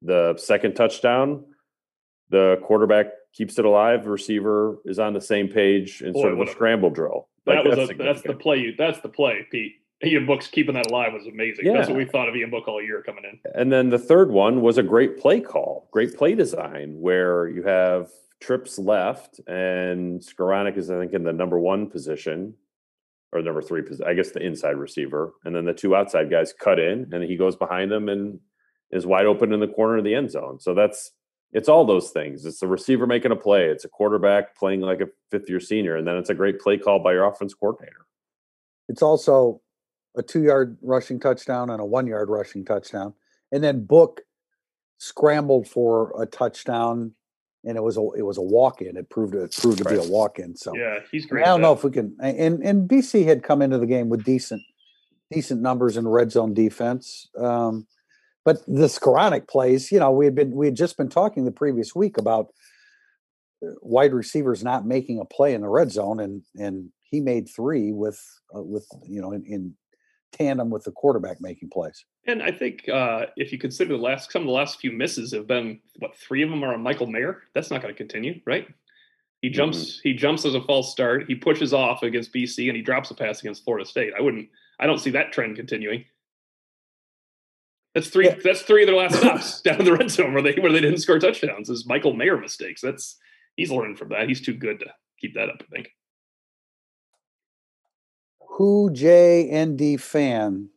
The 0.00 0.36
second 0.38 0.74
touchdown, 0.74 1.44
the 2.30 2.58
quarterback 2.64 3.06
keeps 3.34 3.58
it 3.58 3.64
alive. 3.64 4.06
Receiver 4.06 4.78
is 4.84 4.98
on 4.98 5.12
the 5.12 5.20
same 5.20 5.48
page 5.48 6.02
in 6.02 6.12
Boy, 6.12 6.20
sort 6.22 6.32
of 6.34 6.40
a 6.40 6.50
scramble 6.50 6.90
drill. 6.90 7.28
That 7.46 7.64
Like, 7.64 7.76
was 7.76 7.90
a, 7.90 7.94
that's 7.94 8.22
the 8.22 8.34
play. 8.34 8.58
You 8.58 8.74
that's 8.76 9.00
the 9.00 9.08
play, 9.08 9.46
Pete. 9.50 9.72
Ian 10.02 10.26
Book's 10.26 10.48
keeping 10.48 10.74
that 10.74 10.90
alive 10.90 11.12
was 11.12 11.26
amazing. 11.26 11.72
That's 11.72 11.88
what 11.88 11.96
we 11.96 12.04
thought 12.04 12.28
of 12.28 12.36
Ian 12.36 12.50
Book 12.50 12.68
all 12.68 12.82
year 12.82 13.02
coming 13.02 13.24
in. 13.24 13.38
And 13.54 13.72
then 13.72 13.90
the 13.90 13.98
third 13.98 14.30
one 14.30 14.60
was 14.60 14.76
a 14.76 14.82
great 14.82 15.18
play 15.18 15.40
call, 15.40 15.88
great 15.92 16.16
play 16.16 16.34
design, 16.34 16.96
where 17.00 17.48
you 17.48 17.62
have 17.62 18.10
trips 18.40 18.78
left 18.78 19.40
and 19.46 20.20
Skowronek 20.20 20.76
is, 20.76 20.90
I 20.90 20.98
think, 20.98 21.12
in 21.12 21.22
the 21.24 21.32
number 21.32 21.58
one 21.58 21.88
position 21.88 22.54
or 23.32 23.40
number 23.40 23.62
three 23.62 23.82
position, 23.82 24.06
I 24.06 24.14
guess 24.14 24.30
the 24.30 24.44
inside 24.44 24.76
receiver. 24.76 25.32
And 25.44 25.54
then 25.54 25.64
the 25.64 25.72
two 25.72 25.96
outside 25.96 26.30
guys 26.30 26.52
cut 26.52 26.78
in 26.78 27.08
and 27.12 27.24
he 27.24 27.36
goes 27.36 27.56
behind 27.56 27.90
them 27.90 28.08
and 28.08 28.40
is 28.90 29.06
wide 29.06 29.26
open 29.26 29.52
in 29.52 29.60
the 29.60 29.68
corner 29.68 29.98
of 29.98 30.04
the 30.04 30.14
end 30.14 30.30
zone. 30.30 30.60
So 30.60 30.74
that's 30.74 31.12
it's 31.54 31.68
all 31.68 31.86
those 31.86 32.10
things. 32.10 32.44
It's 32.44 32.60
the 32.60 32.66
receiver 32.66 33.06
making 33.06 33.32
a 33.32 33.36
play, 33.36 33.66
it's 33.66 33.84
a 33.84 33.88
quarterback 33.88 34.56
playing 34.56 34.80
like 34.80 35.00
a 35.00 35.06
fifth 35.30 35.48
year 35.48 35.60
senior, 35.60 35.96
and 35.96 36.06
then 36.06 36.16
it's 36.16 36.30
a 36.30 36.34
great 36.34 36.60
play 36.60 36.76
call 36.76 36.98
by 36.98 37.12
your 37.12 37.24
offense 37.24 37.54
coordinator. 37.54 38.06
It's 38.88 39.02
also 39.02 39.62
a 40.16 40.22
two 40.22 40.42
yard 40.42 40.76
rushing 40.82 41.18
touchdown 41.20 41.70
and 41.70 41.80
a 41.80 41.84
one 41.84 42.06
yard 42.06 42.28
rushing 42.28 42.64
touchdown. 42.64 43.14
And 43.52 43.62
then 43.62 43.84
Book 43.84 44.22
scrambled 44.98 45.68
for 45.68 46.12
a 46.20 46.26
touchdown 46.26 47.14
and 47.64 47.76
it 47.76 47.82
was 47.82 47.96
a 47.96 48.06
it 48.16 48.22
was 48.22 48.36
a 48.36 48.42
walk 48.42 48.82
in. 48.82 48.96
It 48.96 49.08
proved 49.08 49.34
it 49.34 49.56
proved 49.56 49.78
to 49.78 49.84
be 49.84 49.96
a 49.96 50.02
walk 50.02 50.38
in. 50.38 50.56
So 50.56 50.76
Yeah, 50.76 50.98
he's 51.10 51.24
great. 51.24 51.44
I 51.44 51.46
don't 51.46 51.60
know 51.60 51.72
if 51.72 51.84
we 51.84 51.90
can 51.90 52.16
and 52.20 52.62
and 52.62 52.88
BC 52.88 53.24
had 53.24 53.42
come 53.42 53.62
into 53.62 53.78
the 53.78 53.86
game 53.86 54.08
with 54.08 54.24
decent 54.24 54.62
decent 55.32 55.62
numbers 55.62 55.96
in 55.96 56.06
red 56.06 56.30
zone 56.30 56.52
defense. 56.52 57.28
Um, 57.38 57.86
but 58.44 58.64
the 58.66 58.86
Skowronek 58.86 59.48
plays, 59.48 59.90
you 59.90 59.98
know, 59.98 60.10
we 60.10 60.26
had 60.26 60.34
been 60.34 60.52
we 60.52 60.66
had 60.66 60.76
just 60.76 60.96
been 60.96 61.08
talking 61.08 61.44
the 61.44 61.50
previous 61.50 61.94
week 61.94 62.18
about 62.18 62.48
uh, 63.64 63.70
wide 63.80 64.12
receivers 64.12 64.62
not 64.62 64.86
making 64.86 65.18
a 65.18 65.24
play 65.24 65.54
in 65.54 65.62
the 65.62 65.68
red 65.68 65.90
zone, 65.90 66.20
and 66.20 66.42
and 66.56 66.90
he 67.02 67.20
made 67.20 67.48
three 67.48 67.92
with 67.92 68.22
uh, 68.54 68.62
with 68.62 68.86
you 69.08 69.20
know 69.20 69.32
in, 69.32 69.44
in 69.46 69.74
tandem 70.32 70.68
with 70.68 70.84
the 70.84 70.92
quarterback 70.92 71.40
making 71.40 71.70
plays. 71.70 72.04
And 72.26 72.42
I 72.42 72.50
think 72.50 72.88
uh, 72.88 73.26
if 73.36 73.52
you 73.52 73.58
consider 73.58 73.96
the 73.96 74.02
last 74.02 74.30
some 74.30 74.42
of 74.42 74.46
the 74.46 74.52
last 74.52 74.78
few 74.78 74.92
misses 74.92 75.32
have 75.32 75.46
been 75.46 75.80
what 75.98 76.16
three 76.16 76.42
of 76.42 76.50
them 76.50 76.62
are 76.64 76.74
on 76.74 76.82
Michael 76.82 77.06
Mayer. 77.06 77.42
That's 77.54 77.70
not 77.70 77.80
going 77.80 77.94
to 77.94 77.98
continue, 77.98 78.40
right? 78.46 78.68
He 79.40 79.50
jumps. 79.50 80.00
He 80.02 80.14
jumps 80.14 80.46
as 80.46 80.54
a 80.54 80.62
false 80.62 80.90
start. 80.90 81.24
He 81.28 81.34
pushes 81.34 81.74
off 81.74 82.02
against 82.02 82.32
BC, 82.32 82.68
and 82.68 82.76
he 82.76 82.82
drops 82.82 83.10
a 83.10 83.14
pass 83.14 83.40
against 83.40 83.62
Florida 83.62 83.86
State. 83.86 84.12
I 84.18 84.22
wouldn't. 84.22 84.48
I 84.80 84.86
don't 84.86 84.98
see 84.98 85.10
that 85.10 85.32
trend 85.32 85.56
continuing. 85.56 86.06
That's 87.94 88.08
three. 88.08 88.26
Yeah. 88.26 88.36
That's 88.42 88.62
three 88.62 88.82
of 88.82 88.88
their 88.88 88.96
last 88.96 89.16
stops 89.20 89.60
down 89.60 89.80
in 89.80 89.84
the 89.84 89.92
red 89.92 90.10
zone 90.10 90.32
where 90.32 90.42
they 90.42 90.54
where 90.54 90.72
they 90.72 90.80
didn't 90.80 90.98
score 90.98 91.18
touchdowns. 91.18 91.70
Is 91.70 91.86
Michael 91.86 92.14
Mayer 92.14 92.36
mistakes. 92.36 92.80
That's 92.80 93.16
he's 93.56 93.70
learned 93.70 93.98
from 93.98 94.10
that. 94.10 94.28
He's 94.28 94.40
too 94.40 94.54
good 94.54 94.80
to 94.80 94.86
keep 95.20 95.34
that 95.34 95.48
up. 95.48 95.62
I 95.62 95.64
think. 95.74 95.90
Who 98.56 98.90
J 98.92 99.48
and 99.50 99.78
D 99.78 99.96
fan? 99.96 100.70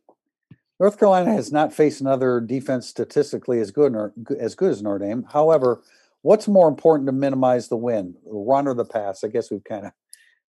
North 0.80 1.00
Carolina 1.00 1.32
has 1.34 1.52
not 1.52 1.74
faced 1.74 2.02
another 2.02 2.40
defense 2.40 2.88
statistically 2.88 3.60
as 3.60 3.72
good 3.72 3.96
or 3.96 4.14
as 4.40 4.54
good 4.54 4.72
as 4.72 4.82
Notre 4.82 5.00
Dame. 5.00 5.26
However, 5.32 5.82
what's 6.22 6.48
more 6.48 6.68
important 6.68 7.08
to 7.08 7.14
minimize 7.14 7.68
the 7.68 7.78
win, 7.78 8.16
the 8.24 8.32
run 8.32 8.68
or 8.68 8.76
the 8.76 8.86
pass? 8.86 9.24
I 9.24 9.30
guess 9.30 9.50
we've 9.50 9.64
kind 9.64 9.88
of, 9.88 9.92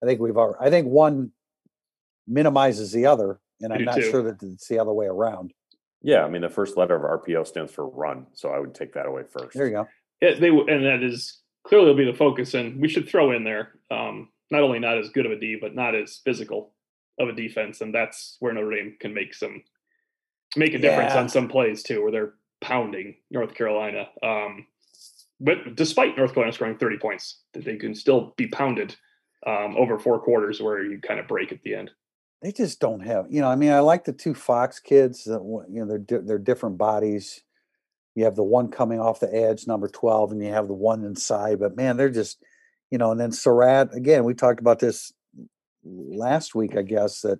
I 0.01 0.07
think 0.07 0.19
we've 0.19 0.37
already, 0.37 0.65
I 0.65 0.71
think 0.71 0.87
one 0.87 1.31
minimizes 2.27 2.91
the 2.91 3.05
other, 3.05 3.39
and 3.61 3.71
I'm 3.71 3.85
not 3.85 3.97
too. 3.97 4.09
sure 4.09 4.23
that 4.23 4.41
it's 4.41 4.67
the 4.67 4.79
other 4.79 4.93
way 4.93 5.05
around. 5.05 5.53
Yeah, 6.05 6.23
I 6.23 6.29
mean 6.29 6.43
the 6.43 6.49
first 6.49 6.77
letter 6.77 6.95
of 6.95 7.01
RPO 7.21 7.47
stands 7.47 7.71
for 7.71 7.87
run, 7.87 8.27
so 8.33 8.49
I 8.49 8.59
would 8.59 8.75
take 8.75 8.93
that 8.93 9.07
away 9.07 9.23
first. 9.23 9.57
There 9.57 9.65
you 9.65 9.71
go. 9.73 9.87
Yeah, 10.21 10.35
they 10.39 10.49
and 10.49 10.85
that 10.85 11.01
is 11.01 11.41
clearly 11.63 11.87
will 11.87 11.95
be 11.95 12.05
the 12.05 12.13
focus, 12.13 12.53
and 12.53 12.79
we 12.79 12.87
should 12.87 13.09
throw 13.09 13.31
in 13.31 13.43
there 13.43 13.71
um, 13.89 14.29
not 14.51 14.61
only 14.61 14.77
not 14.77 14.99
as 14.99 15.09
good 15.09 15.25
of 15.25 15.31
a 15.31 15.39
D, 15.39 15.57
but 15.59 15.73
not 15.73 15.95
as 15.95 16.21
physical 16.23 16.73
of 17.19 17.27
a 17.29 17.33
defense, 17.33 17.81
and 17.81 17.91
that's 17.93 18.37
where 18.39 18.53
Notre 18.53 18.69
Dame 18.75 18.97
can 18.99 19.15
make 19.15 19.33
some 19.33 19.63
make 20.55 20.75
a 20.75 20.77
difference 20.77 21.13
Yeah. 21.15 21.21
on 21.21 21.27
some 21.29 21.47
plays 21.47 21.81
too, 21.81 22.03
where 22.03 22.11
they're 22.11 22.33
pounding 22.61 23.15
North 23.31 23.55
Carolina. 23.55 24.07
Um, 24.21 24.67
but 25.39 25.75
despite 25.75 26.15
North 26.17 26.35
Carolina 26.35 26.53
scoring 26.53 26.77
30 26.77 26.97
points, 26.99 27.41
that 27.53 27.65
they 27.65 27.77
can 27.77 27.95
still 27.95 28.35
be 28.37 28.45
pounded 28.47 28.95
um, 29.47 29.75
over 29.75 29.97
four 29.97 30.19
quarters, 30.19 30.61
where 30.61 30.83
you 30.83 30.99
kind 30.99 31.19
of 31.19 31.27
break 31.27 31.51
at 31.51 31.63
the 31.63 31.73
end. 31.73 31.89
They 32.41 32.51
just 32.51 32.79
don't 32.79 32.99
have, 32.99 33.25
you 33.29 33.41
know. 33.41 33.49
I 33.49 33.55
mean, 33.55 33.71
I 33.71 33.79
like 33.79 34.03
the 34.03 34.13
two 34.13 34.33
Fox 34.33 34.79
kids. 34.79 35.23
That 35.23 35.41
you 35.71 35.83
know, 35.83 35.97
they're 36.07 36.21
they're 36.21 36.37
different 36.37 36.77
bodies. 36.77 37.41
You 38.13 38.25
have 38.25 38.35
the 38.35 38.43
one 38.43 38.69
coming 38.69 38.99
off 38.99 39.19
the 39.19 39.33
edge, 39.33 39.67
number 39.67 39.87
twelve, 39.87 40.31
and 40.31 40.43
you 40.43 40.51
have 40.51 40.67
the 40.67 40.73
one 40.73 41.03
inside. 41.03 41.59
But 41.59 41.75
man, 41.75 41.97
they're 41.97 42.09
just, 42.09 42.43
you 42.91 42.97
know. 42.97 43.11
And 43.11 43.19
then 43.19 43.31
Surratt 43.31 43.95
again. 43.95 44.25
We 44.25 44.33
talked 44.33 44.59
about 44.59 44.79
this 44.79 45.11
last 45.83 46.53
week, 46.55 46.77
I 46.77 46.81
guess. 46.81 47.21
That 47.21 47.39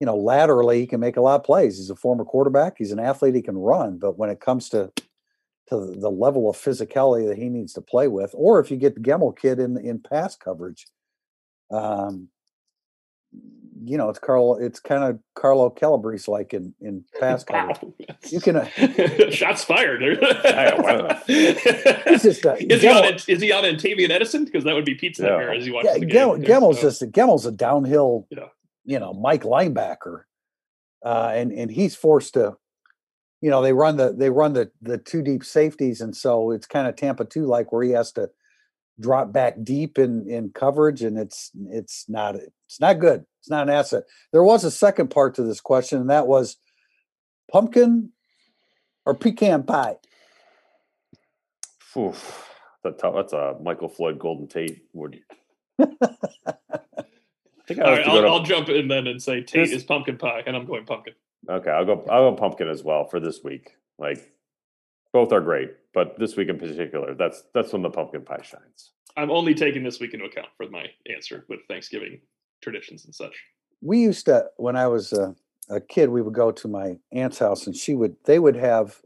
you 0.00 0.06
know, 0.06 0.16
laterally 0.16 0.80
he 0.80 0.86
can 0.86 1.00
make 1.00 1.16
a 1.16 1.22
lot 1.22 1.36
of 1.36 1.44
plays. 1.44 1.78
He's 1.78 1.90
a 1.90 1.96
former 1.96 2.24
quarterback. 2.24 2.76
He's 2.78 2.92
an 2.92 2.98
athlete. 3.00 3.34
He 3.34 3.42
can 3.42 3.58
run. 3.58 3.98
But 3.98 4.18
when 4.18 4.30
it 4.30 4.40
comes 4.40 4.68
to 4.70 4.92
to 5.68 5.76
the 5.76 6.10
level 6.10 6.48
of 6.48 6.56
physicality 6.56 7.26
that 7.26 7.38
he 7.38 7.48
needs 7.48 7.72
to 7.72 7.80
play 7.80 8.08
with, 8.08 8.30
or 8.34 8.60
if 8.60 8.70
you 8.70 8.76
get 8.76 8.94
the 8.94 9.00
Gemmel 9.00 9.36
kid 9.36 9.58
in 9.58 9.76
in 9.76 10.00
pass 10.00 10.36
coverage, 10.36 10.86
um, 11.70 12.28
you 13.84 13.98
know, 13.98 14.08
it's 14.08 14.18
Carl. 14.18 14.56
It's 14.60 14.80
kind 14.80 15.04
of 15.04 15.18
Carlo 15.34 15.70
Calabrese 15.70 16.30
like 16.30 16.54
in 16.54 16.74
in 16.80 17.04
pass 17.20 17.44
coverage. 17.44 17.78
Wow. 17.82 18.16
You 18.28 18.40
can. 18.40 18.56
Uh, 18.56 18.64
shots 19.30 19.64
fired. 19.64 20.00
wow. 20.02 21.20
He's 21.26 22.22
just 22.22 22.44
a, 22.44 22.56
is 22.72 22.82
he 22.82 22.88
on? 22.88 23.04
Is 23.14 23.40
he 23.40 23.52
on 23.52 23.64
Antavian 23.64 24.10
Edison? 24.10 24.44
Because 24.44 24.64
that 24.64 24.74
would 24.74 24.84
be 24.84 24.94
pizza 24.94 25.22
Yeah. 25.22 25.28
nightmare 25.30 25.54
as 25.54 25.64
he 25.66 25.72
watches 25.72 25.90
yeah, 25.94 25.98
the 25.98 26.06
game. 26.06 26.16
Gemmel, 26.26 26.44
Gemmel's 26.46 26.76
so- 26.80 26.88
just 26.88 27.02
a, 27.02 27.06
Gemmel's 27.06 27.46
a 27.46 27.52
downhill, 27.52 28.26
Yeah. 28.30 28.48
you 28.84 28.98
know, 28.98 29.12
Mike 29.12 29.42
linebacker, 29.42 30.22
uh, 31.04 31.32
and 31.34 31.52
and 31.52 31.70
he's 31.70 31.94
forced 31.96 32.34
to, 32.34 32.56
you 33.40 33.50
know, 33.50 33.62
they 33.62 33.72
run 33.72 33.96
the 33.96 34.12
they 34.12 34.30
run 34.30 34.52
the 34.54 34.70
the 34.80 34.98
two 34.98 35.22
deep 35.22 35.44
safeties, 35.44 36.00
and 36.00 36.16
so 36.16 36.50
it's 36.50 36.66
kind 36.66 36.86
of 36.88 36.96
Tampa 36.96 37.24
two 37.24 37.44
like 37.46 37.72
where 37.72 37.82
he 37.82 37.90
has 37.90 38.12
to 38.12 38.30
drop 38.98 39.30
back 39.32 39.56
deep 39.62 39.98
in 39.98 40.26
in 40.28 40.50
coverage, 40.54 41.02
and 41.02 41.18
it's 41.18 41.50
it's 41.70 42.06
not 42.08 42.34
it's 42.34 42.80
not 42.80 42.98
good. 42.98 43.24
It's 43.46 43.50
not 43.52 43.68
an 43.68 43.74
asset. 43.74 44.02
There 44.32 44.42
was 44.42 44.64
a 44.64 44.72
second 44.72 45.10
part 45.10 45.36
to 45.36 45.44
this 45.44 45.60
question, 45.60 46.00
and 46.00 46.10
that 46.10 46.26
was 46.26 46.56
Pumpkin 47.48 48.10
or 49.04 49.14
pecan 49.14 49.62
pie? 49.62 49.98
Oof, 51.96 52.50
that's 52.82 53.00
a, 53.04 53.12
that's 53.14 53.32
a 53.32 53.54
Michael 53.62 53.88
Floyd 53.88 54.18
Golden 54.18 54.48
Tate. 54.48 54.82
Would 54.94 55.20
I 55.78 55.86
think 57.68 57.78
I 57.80 57.98
right, 57.98 58.08
I'll, 58.08 58.20
to- 58.20 58.26
I'll 58.26 58.42
jump 58.42 58.68
in 58.68 58.88
then 58.88 59.06
and 59.06 59.22
say 59.22 59.42
Tate 59.42 59.68
This- 59.68 59.72
is 59.76 59.84
pumpkin 59.84 60.18
pie, 60.18 60.42
and 60.44 60.56
I'm 60.56 60.66
going 60.66 60.84
pumpkin. 60.84 61.14
Okay, 61.48 61.70
I'll 61.70 61.84
go. 61.84 62.04
I'll 62.10 62.32
go 62.32 62.36
pumpkin 62.36 62.66
as 62.68 62.82
well 62.82 63.04
for 63.04 63.20
this 63.20 63.44
week. 63.44 63.76
Like 63.96 64.28
both 65.12 65.30
are 65.30 65.40
great, 65.40 65.70
but 65.94 66.18
this 66.18 66.34
week 66.34 66.48
in 66.48 66.58
particular, 66.58 67.14
that's 67.14 67.44
that's 67.54 67.72
when 67.72 67.82
the 67.82 67.90
pumpkin 67.90 68.24
pie 68.24 68.42
shines. 68.42 68.90
I'm 69.16 69.30
only 69.30 69.54
taking 69.54 69.84
this 69.84 70.00
week 70.00 70.14
into 70.14 70.26
account 70.26 70.48
for 70.56 70.68
my 70.68 70.86
answer 71.14 71.44
with 71.48 71.60
Thanksgiving 71.68 72.22
traditions 72.66 73.04
and 73.04 73.14
such. 73.14 73.44
we 73.80 74.00
used 74.00 74.26
to 74.26 74.46
when 74.56 74.74
I 74.74 74.88
was 74.88 75.12
a, 75.12 75.36
a 75.70 75.80
kid, 75.80 76.08
we 76.08 76.20
would 76.20 76.34
go 76.34 76.50
to 76.50 76.66
my 76.66 76.98
aunt's 77.12 77.38
house, 77.38 77.66
and 77.66 77.76
she 77.76 77.94
would 77.94 78.16
they 78.24 78.40
would 78.40 78.56
have 78.56 79.00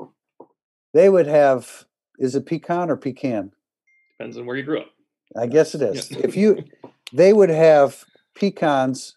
they 0.94 1.10
would 1.10 1.26
have 1.26 1.84
is 2.18 2.34
it 2.34 2.46
pecan 2.46 2.90
or 2.90 2.96
pecan? 2.96 3.52
Depends 4.18 4.38
on 4.38 4.46
where 4.46 4.56
you 4.56 4.62
grew 4.62 4.80
up. 4.80 4.90
I 5.36 5.46
guess 5.46 5.74
it 5.74 5.82
is. 5.82 6.10
Yeah. 6.10 6.20
If 6.24 6.36
you 6.36 6.64
they 7.12 7.34
would 7.34 7.50
have 7.50 8.04
pecans 8.34 9.16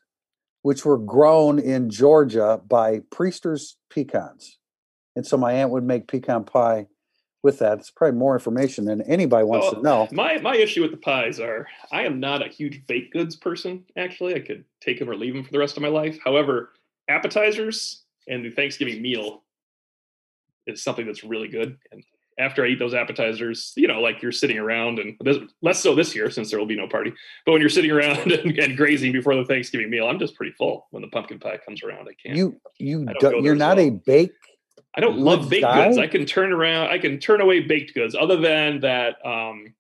which 0.64 0.84
were 0.84 0.98
grown 0.98 1.60
in 1.60 1.90
Georgia 1.90 2.60
by 2.68 3.00
Priester's 3.12 3.78
pecans. 3.90 4.58
And 5.16 5.26
so 5.28 5.38
my 5.38 5.54
aunt 5.54 5.72
would 5.72 5.84
make 5.84 6.08
pecan 6.08 6.46
pie 6.46 6.88
with 7.44 7.60
that. 7.60 7.80
It's 7.80 7.92
probably 7.92 8.18
more 8.18 8.34
information 8.34 8.86
than 8.86 9.02
anybody 9.02 9.44
wants 9.44 9.70
to 9.72 9.82
know. 9.82 10.08
My 10.12 10.40
my 10.40 10.56
issue 10.56 10.82
with 10.82 10.92
the 10.92 10.98
pies 10.98 11.40
are 11.40 11.68
I 11.92 12.04
am 12.04 12.20
not 12.20 12.46
a 12.46 12.50
huge 12.50 12.88
baked 12.88 13.14
goods 13.14 13.36
person. 13.36 13.84
Actually, 13.98 14.36
I 14.36 14.40
could 14.40 14.64
take 14.82 14.98
them 14.98 15.10
or 15.10 15.16
leave 15.16 15.34
them 15.34 15.44
for 15.44 15.52
the 15.52 15.60
rest 15.60 15.78
of 15.78 15.84
my 15.84 15.90
life. 15.90 16.18
However, 16.24 16.72
appetizers 17.10 18.04
and 18.28 18.44
the 18.44 18.50
Thanksgiving 18.50 19.02
meal 19.02 19.44
is 20.66 20.82
something 20.82 21.06
that's 21.06 21.24
really 21.24 21.50
good. 21.50 21.78
And 21.92 22.04
after 22.40 22.66
I 22.66 22.70
eat 22.70 22.80
those 22.80 22.94
appetizers, 22.94 23.74
you 23.76 23.88
know, 23.88 24.02
like 24.02 24.22
you're 24.22 24.32
sitting 24.32 24.58
around 24.58 24.98
and 24.98 25.16
this, 25.20 25.38
less 25.62 25.80
so 25.80 25.94
this 25.94 26.16
year 26.16 26.32
since 26.32 26.50
there 26.50 26.58
will 26.58 26.66
be 26.66 26.76
no 26.76 26.88
party. 26.88 27.14
But 27.46 27.52
when 27.52 27.62
you're 27.62 27.70
sitting 27.70 27.92
around 27.92 28.32
and, 28.32 28.58
and 28.58 28.78
grazing 28.78 29.12
before 29.12 29.36
the 29.36 29.46
Thanksgiving 29.46 29.90
meal, 29.90 30.08
I'm 30.08 30.18
just 30.18 30.36
pretty 30.36 30.54
full 30.54 30.88
when 30.92 31.02
the 31.02 31.10
pumpkin 31.10 31.40
pie 31.40 31.58
comes 31.58 31.84
around. 31.84 32.08
I 32.08 32.14
can't. 32.14 32.38
You 32.38 32.60
you 32.80 33.06
don't 33.06 33.20
don't, 33.20 33.44
you're 33.44 33.54
as 33.54 33.60
not 33.60 33.80
a 33.80 33.90
well. 33.90 34.02
bake 34.06 34.32
I 34.96 35.02
don't 35.02 35.16
Good 35.16 35.24
love 35.24 35.50
baked 35.50 35.64
guy? 35.64 35.88
goods. 35.88 35.98
I 35.98 36.08
can 36.08 36.26
turn 36.26 36.52
around. 36.54 36.90
I 36.90 36.98
can 37.00 37.20
turn 37.20 37.42
away 37.42 37.62
baked 37.62 37.94
goods. 37.94 38.16
Other 38.20 38.38
than 38.38 38.80
that, 38.82 39.16
um, 39.26 39.74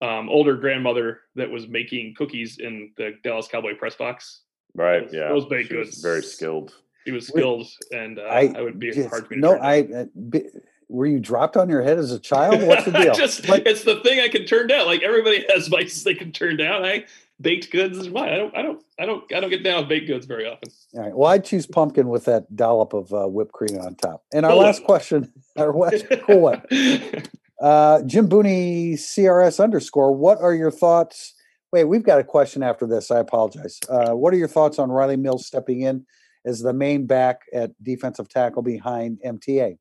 um, 0.00 0.28
older 0.28 0.56
grandmother 0.56 1.20
that 1.36 1.50
was 1.50 1.68
making 1.68 2.14
cookies 2.16 2.58
in 2.58 2.92
the 2.96 3.14
Dallas 3.24 3.48
Cowboy 3.48 3.74
press 3.76 3.94
box. 3.94 4.42
Right? 4.74 5.04
Those- 5.04 5.14
yeah. 5.14 5.28
those 5.28 5.46
baked 5.46 5.68
She 5.70 5.76
was 5.76 5.88
goods. 5.90 6.02
very 6.02 6.22
skilled. 6.22 6.74
She 7.04 7.12
was 7.12 7.28
Wait, 7.30 7.40
skilled, 7.40 7.66
and 7.92 8.18
uh, 8.20 8.22
I 8.22 8.52
I, 8.56 8.60
would 8.62 8.78
be 8.78 8.92
just- 8.92 9.08
hard 9.08 9.26
for 9.26 9.34
me 9.34 9.40
to 9.40 9.42
no. 9.42 9.58
I 9.58 9.80
uh, 9.82 10.04
bi- 10.14 10.44
were 10.88 11.06
you 11.06 11.18
dropped 11.20 11.56
on 11.56 11.68
your 11.68 11.82
head 11.82 11.98
as 11.98 12.12
a 12.12 12.18
child? 12.20 12.62
What's 12.66 12.84
the 12.84 12.92
deal? 12.92 13.12
just 13.14 13.48
Like- 13.48 13.66
it's 13.66 13.82
the 13.82 14.00
thing 14.00 14.20
I 14.20 14.28
can 14.28 14.44
turn 14.46 14.68
down. 14.68 14.86
Like 14.86 15.02
everybody 15.02 15.44
has 15.52 15.66
vices 15.68 16.04
they 16.04 16.14
can 16.14 16.30
turn 16.30 16.56
down. 16.56 16.84
I 16.84 17.04
baked 17.40 17.70
goods 17.70 17.98
is 17.98 18.08
mine. 18.08 18.28
I 18.28 18.36
don't. 18.36 18.56
I 18.56 18.62
don't. 18.62 18.82
I 18.98 19.06
don't. 19.06 19.32
I 19.34 19.40
don't 19.40 19.50
get 19.50 19.62
down 19.62 19.80
with 19.80 19.88
baked 19.88 20.06
goods 20.06 20.26
very 20.26 20.46
often. 20.46 20.70
All 20.94 21.00
right. 21.02 21.16
Well, 21.16 21.30
I 21.30 21.38
choose 21.38 21.66
pumpkin 21.66 22.08
with 22.08 22.24
that 22.26 22.54
dollop 22.54 22.92
of 22.92 23.12
uh, 23.12 23.26
whipped 23.26 23.52
cream 23.52 23.78
on 23.78 23.94
top. 23.96 24.22
And 24.32 24.44
our 24.46 24.52
Cool 24.52 24.60
last 24.62 24.78
Whip. 24.80 24.86
question, 24.86 25.32
our 25.56 25.72
last 25.72 26.04
cool 26.26 26.40
one. 26.40 26.62
Uh, 27.60 28.02
Jim 28.02 28.28
Booney, 28.28 28.94
CRS 28.94 29.62
underscore. 29.62 30.12
What 30.16 30.38
are 30.40 30.52
your 30.52 30.72
thoughts? 30.72 31.32
Wait, 31.70 31.84
we've 31.84 32.02
got 32.02 32.18
a 32.18 32.24
question 32.24 32.60
after 32.60 32.88
this. 32.88 33.08
I 33.08 33.20
apologize. 33.20 33.78
Uh, 33.88 34.10
what 34.16 34.34
are 34.34 34.36
your 34.36 34.48
thoughts 34.48 34.80
on 34.80 34.88
Rylie 34.88 35.16
Mills 35.16 35.46
stepping 35.46 35.82
in 35.82 36.04
as 36.44 36.60
the 36.60 36.72
main 36.72 37.06
back 37.06 37.42
at 37.54 37.70
defensive 37.80 38.28
tackle 38.28 38.62
behind 38.62 39.20
MTA? 39.24 39.78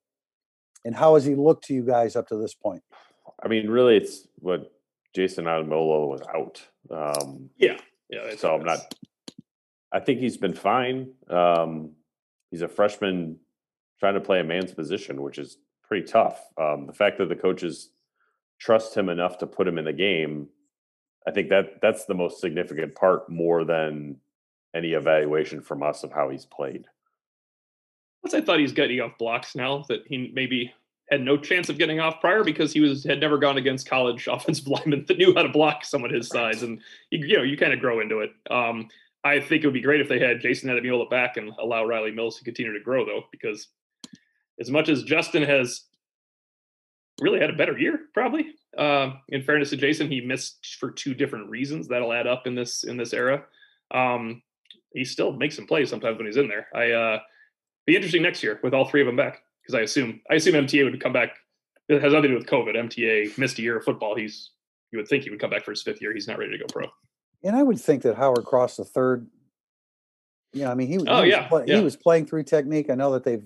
And 0.85 0.95
how 0.95 1.15
has 1.15 1.25
he 1.25 1.33
looked 1.33 1.65
to 1.65 1.73
you 1.73 1.83
guys 1.83 2.15
up 2.15 2.27
to 2.27 2.35
this 2.37 2.53
point? 2.53 2.83
I 3.43 3.47
mean, 3.47 3.67
really, 3.67 3.97
it's 3.97 4.27
what 4.35 4.71
Jayson 5.15 5.45
Ademilola 5.45 6.07
was 6.07 6.21
out. 6.35 6.61
Um, 6.91 7.49
yeah. 7.57 7.77
Yeah. 8.09 8.23
I 8.31 8.35
so 8.35 8.55
I'm 8.55 8.63
that's- 8.63 8.79
not. 8.79 8.95
I 9.93 9.99
think 9.99 10.19
he's 10.19 10.37
been 10.37 10.53
fine. 10.53 11.11
Um, 11.29 11.91
he's 12.49 12.61
a 12.61 12.67
freshman 12.67 13.37
trying 13.99 14.13
to 14.13 14.21
play 14.21 14.39
a 14.39 14.43
man's 14.43 14.73
position, 14.73 15.21
which 15.21 15.37
is 15.37 15.57
pretty 15.83 16.07
tough. 16.07 16.41
Um, 16.57 16.87
the 16.87 16.93
fact 16.93 17.17
that 17.17 17.27
the 17.27 17.35
coaches 17.35 17.89
trust 18.57 18.95
him 18.95 19.09
enough 19.09 19.37
to 19.39 19.47
put 19.47 19.67
him 19.67 19.77
in 19.77 19.83
the 19.85 19.91
game, 19.93 20.47
I 21.27 21.31
think 21.31 21.49
that 21.49 21.81
that's 21.81 22.05
the 22.05 22.13
most 22.13 22.39
significant 22.39 22.95
part, 22.95 23.29
more 23.29 23.65
than 23.65 24.17
any 24.73 24.93
evaluation 24.93 25.61
from 25.61 25.83
us 25.83 26.03
of 26.03 26.13
how 26.13 26.29
he's 26.29 26.45
played. 26.45 26.85
Plus, 28.23 28.33
I 28.33 28.39
thought 28.41 28.59
he's 28.59 28.71
getting 28.71 29.01
off 29.01 29.17
blocks 29.17 29.55
now 29.55 29.83
that 29.89 30.03
he 30.07 30.31
maybe 30.33 30.73
had 31.11 31.21
no 31.21 31.37
chance 31.37 31.67
of 31.67 31.77
getting 31.77 31.99
off 31.99 32.21
prior 32.21 32.43
because 32.43 32.71
he 32.71 32.79
was 32.79 33.03
had 33.03 33.19
never 33.19 33.37
gone 33.37 33.57
against 33.57 33.87
college 33.87 34.27
offensive 34.31 34.67
linemen 34.67 35.05
that 35.07 35.17
knew 35.17 35.33
how 35.35 35.43
to 35.43 35.49
block 35.49 35.83
someone 35.83 36.13
his 36.13 36.29
size, 36.29 36.63
and 36.63 36.79
you, 37.09 37.25
you 37.25 37.37
know 37.37 37.43
you 37.43 37.57
kind 37.57 37.73
of 37.73 37.79
grow 37.79 37.99
into 37.99 38.19
it. 38.19 38.31
Um, 38.49 38.87
I 39.23 39.39
think 39.39 39.63
it 39.63 39.67
would 39.67 39.73
be 39.73 39.81
great 39.81 40.01
if 40.01 40.09
they 40.09 40.19
had 40.19 40.41
Jayson 40.41 40.69
Ademilola 40.69 41.09
back 41.09 41.37
and 41.37 41.51
allow 41.59 41.85
Rylie 41.85 42.15
Mills 42.15 42.37
to 42.37 42.43
continue 42.43 42.73
to 42.73 42.83
grow, 42.83 43.05
though, 43.05 43.25
because 43.31 43.67
as 44.59 44.71
much 44.71 44.89
as 44.89 45.03
Justin 45.03 45.43
has 45.43 45.83
really 47.21 47.39
had 47.39 47.51
a 47.51 47.55
better 47.55 47.77
year, 47.77 47.99
probably. 48.13 48.55
Uh, 48.75 49.11
in 49.29 49.43
fairness 49.43 49.69
to 49.69 49.77
Jayson, 49.77 50.09
he 50.09 50.21
missed 50.21 50.77
for 50.79 50.89
two 50.89 51.13
different 51.13 51.49
reasons. 51.49 51.87
That'll 51.87 52.13
add 52.13 52.25
up 52.25 52.47
in 52.47 52.55
this 52.55 52.83
in 52.83 52.97
this 52.97 53.13
era. 53.13 53.43
Um, 53.91 54.41
he 54.93 55.05
still 55.05 55.33
makes 55.33 55.55
some 55.55 55.67
plays 55.67 55.89
sometimes 55.89 56.17
when 56.17 56.25
he's 56.25 56.37
in 56.37 56.47
there. 56.47 56.67
I 56.73 56.91
uh, 56.91 57.19
be 57.85 57.95
interesting 57.95 58.23
next 58.23 58.41
year 58.41 58.59
with 58.63 58.73
all 58.73 58.85
three 58.85 59.01
of 59.01 59.07
them 59.07 59.17
back 59.17 59.43
because 59.71 59.79
I 59.79 59.83
assume 59.83 60.21
I 60.29 60.35
assume 60.35 60.55
MTA 60.55 60.83
would 60.89 61.01
come 61.01 61.13
back. 61.13 61.35
It 61.89 62.01
has 62.01 62.13
nothing 62.13 62.23
to 62.23 62.27
do 62.29 62.35
with 62.35 62.47
COVID. 62.47 62.75
MTA 62.75 63.37
missed 63.37 63.59
a 63.59 63.61
year 63.61 63.77
of 63.77 63.83
football. 63.83 64.15
He's 64.15 64.51
you 64.91 64.99
would 64.99 65.07
think 65.07 65.23
he 65.23 65.29
would 65.29 65.39
come 65.39 65.49
back 65.49 65.63
for 65.63 65.71
his 65.71 65.81
fifth 65.81 66.01
year. 66.01 66.13
He's 66.13 66.27
not 66.27 66.37
ready 66.37 66.51
to 66.51 66.57
go 66.57 66.65
pro. 66.71 66.87
And 67.43 67.55
I 67.55 67.63
would 67.63 67.79
think 67.79 68.03
that 68.03 68.15
Howard 68.17 68.45
Cross 68.45 68.77
the 68.77 68.83
third, 68.85 69.27
you 70.53 70.63
know, 70.63 70.71
I 70.71 70.75
mean, 70.75 70.87
he, 70.87 70.97
he 70.97 71.07
Oh, 71.07 71.21
was 71.21 71.29
yeah, 71.29 71.47
play- 71.47 71.63
yeah. 71.65 71.77
he 71.77 71.83
was 71.83 71.95
playing 71.95 72.25
through 72.27 72.43
technique. 72.43 72.89
I 72.89 72.95
know 72.95 73.13
that 73.13 73.23
they've 73.23 73.43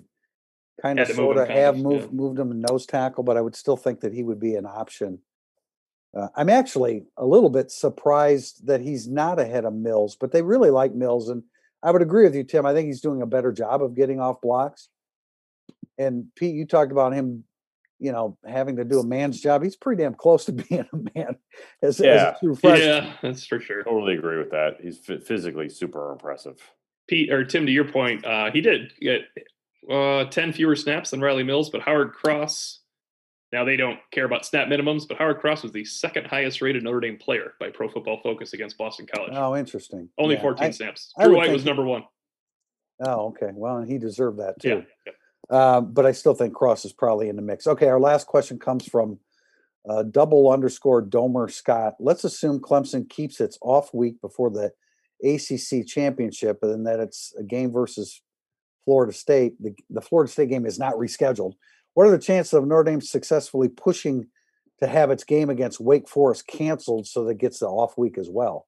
kind 0.82 1.00
of 1.00 1.08
Had 1.08 1.16
sort 1.16 1.38
of 1.38 1.48
have 1.48 1.78
moved 1.78 2.06
yeah. 2.12 2.18
moved 2.18 2.40
him 2.40 2.62
nose 2.62 2.86
tackle, 2.86 3.24
but 3.24 3.38
I 3.38 3.42
would 3.42 3.56
still 3.56 3.78
think 3.78 4.02
that 4.02 4.14
he 4.14 4.24
would 4.24 4.40
be 4.40 4.56
an 4.56 4.66
option. 4.66 5.20
Uh, 6.18 6.30
I'm 6.36 6.50
actually 6.50 7.04
a 7.18 7.26
little 7.26 7.50
bit 7.50 7.72
surprised 7.72 8.68
that 8.68 8.82
he's 8.82 9.08
not 9.08 9.38
ahead 9.40 9.66
of 9.66 9.74
Mills, 9.74 10.16
but 10.16 10.32
they 10.32 10.42
really 10.42 10.70
like 10.72 10.94
Mills, 10.94 11.30
and 11.30 11.44
I 11.84 11.92
would 11.92 12.02
agree 12.02 12.24
with 12.24 12.36
you, 12.36 12.44
Tim. 12.44 12.66
I 12.66 12.74
think 12.74 12.88
he's 12.88 13.02
doing 13.02 13.22
a 13.22 13.26
better 13.28 13.52
job 13.52 13.84
of 13.84 13.96
getting 13.96 14.20
off 14.20 14.42
blocks. 14.42 14.90
And 15.98 16.26
Pete, 16.36 16.56
you 16.56 16.66
talked 16.66 16.92
about 16.92 17.14
him, 17.14 17.44
you 18.00 18.12
know, 18.12 18.38
having 18.46 18.76
to 18.78 18.84
do 18.84 19.00
a 19.00 19.06
man's 19.06 19.40
job. 19.40 19.64
He's 19.64 19.76
pretty 19.76 20.04
damn 20.04 20.14
close 20.14 20.46
to 20.46 20.52
being 20.52 20.86
a 20.92 20.98
man 21.16 21.36
as, 21.82 22.00
as 22.02 22.22
a 22.22 22.38
true 22.40 22.56
freshman. 22.56 22.88
Yeah, 23.06 23.14
that's 23.22 23.46
for 23.46 23.60
sure. 23.60 23.84
Totally 23.84 24.16
agree 24.16 24.38
with 24.38 24.52
that. 24.52 24.78
He's 24.82 25.00
phy- 25.00 25.20
physically 25.20 25.70
super 25.70 26.12
impressive. 26.12 26.58
Pete 27.08 27.32
or 27.32 27.46
Tim, 27.46 27.66
to 27.66 27.72
your 27.72 27.86
point, 27.86 28.26
uh, 28.26 28.52
he 28.52 28.62
did 28.62 28.92
get 29.00 29.22
uh, 29.90 30.26
ten 30.26 30.52
fewer 30.52 30.76
snaps 30.76 31.12
than 31.12 31.20
Rylie 31.22 31.46
Mills, 31.46 31.70
but 31.70 31.82
Howard 31.82 32.14
Cross. 32.14 32.80
Now 33.54 33.64
they 33.64 33.78
don't 33.78 34.00
care 34.12 34.26
about 34.26 34.46
snap 34.46 34.68
minimums, 34.68 35.08
but 35.08 35.18
Howard 35.18 35.38
Cross 35.40 35.64
was 35.64 35.72
the 35.72 35.86
second 35.86 36.26
highest 36.28 36.62
rated 36.62 36.84
Notre 36.84 37.00
Dame 37.00 37.18
player 37.18 37.54
by 37.60 37.70
Pro 37.70 37.88
Football 37.88 38.20
Focus 38.24 38.52
against 38.54 38.78
Boston 38.78 39.06
College. 39.14 39.32
Oh, 39.34 39.56
interesting. 39.56 40.10
Only 40.18 40.36
Yeah, 40.36 40.42
14 40.42 40.66
I- 40.68 40.72
snaps. 40.72 41.14
I 41.18 41.26
Drew 41.26 41.38
White 41.38 41.52
was 41.52 41.62
he- 41.62 41.70
number 41.70 41.86
one. 41.86 42.04
Oh, 43.06 43.28
okay. 43.28 43.52
Well, 43.54 43.78
and 43.78 43.90
he 43.90 43.98
deserved 43.98 44.40
that 44.40 44.56
Yeah. 44.64 44.76
too. 44.76 44.84
yeah. 45.06 45.14
Um, 45.50 45.94
but 45.94 46.06
I 46.06 46.12
still 46.12 46.34
think 46.34 46.54
Cross 46.54 46.86
is 46.86 46.94
probably 46.94 47.30
in 47.30 47.36
the 47.36 47.42
mix. 47.42 47.68
Okay, 47.68 47.88
our 47.88 48.00
last 48.00 48.28
question 48.28 48.58
comes 48.58 48.88
from 48.88 49.20
uh, 49.88 50.04
double 50.04 50.52
underscore 50.52 51.04
Domer 51.04 51.52
Scott. 51.52 51.96
Let's 52.00 52.24
assume 52.24 52.60
Clemson 52.60 53.08
keeps 53.10 53.40
its 53.40 53.58
off 53.62 53.94
week 53.94 54.20
before 54.22 54.50
the 54.50 54.72
ACC 55.24 55.86
championship, 55.86 56.60
and 56.64 56.86
that 56.88 57.00
it's 57.00 57.34
a 57.38 57.44
game 57.44 57.72
versus 57.72 58.22
Florida 58.86 59.14
State. 59.14 59.62
The, 59.62 59.76
the 59.90 60.02
Florida 60.02 60.32
State 60.32 60.50
game 60.50 60.66
is 60.66 60.80
not 60.80 60.96
rescheduled. 60.96 61.54
What 61.94 62.08
are 62.08 62.12
the 62.12 62.20
chances 62.20 62.54
of 62.54 62.68
Notre 62.68 62.84
Dame 62.84 63.02
successfully 63.02 63.70
pushing 63.70 64.28
to 64.80 64.88
have 64.88 65.12
its 65.12 65.24
game 65.24 65.50
against 65.50 65.80
Wake 65.80 66.10
Forest 66.10 66.48
canceled 66.48 67.08
so 67.08 67.24
that 67.24 67.32
it 67.32 67.38
gets 67.38 67.60
the 67.60 67.68
off 67.68 67.98
week 67.98 68.18
as 68.18 68.30
well? 68.30 68.68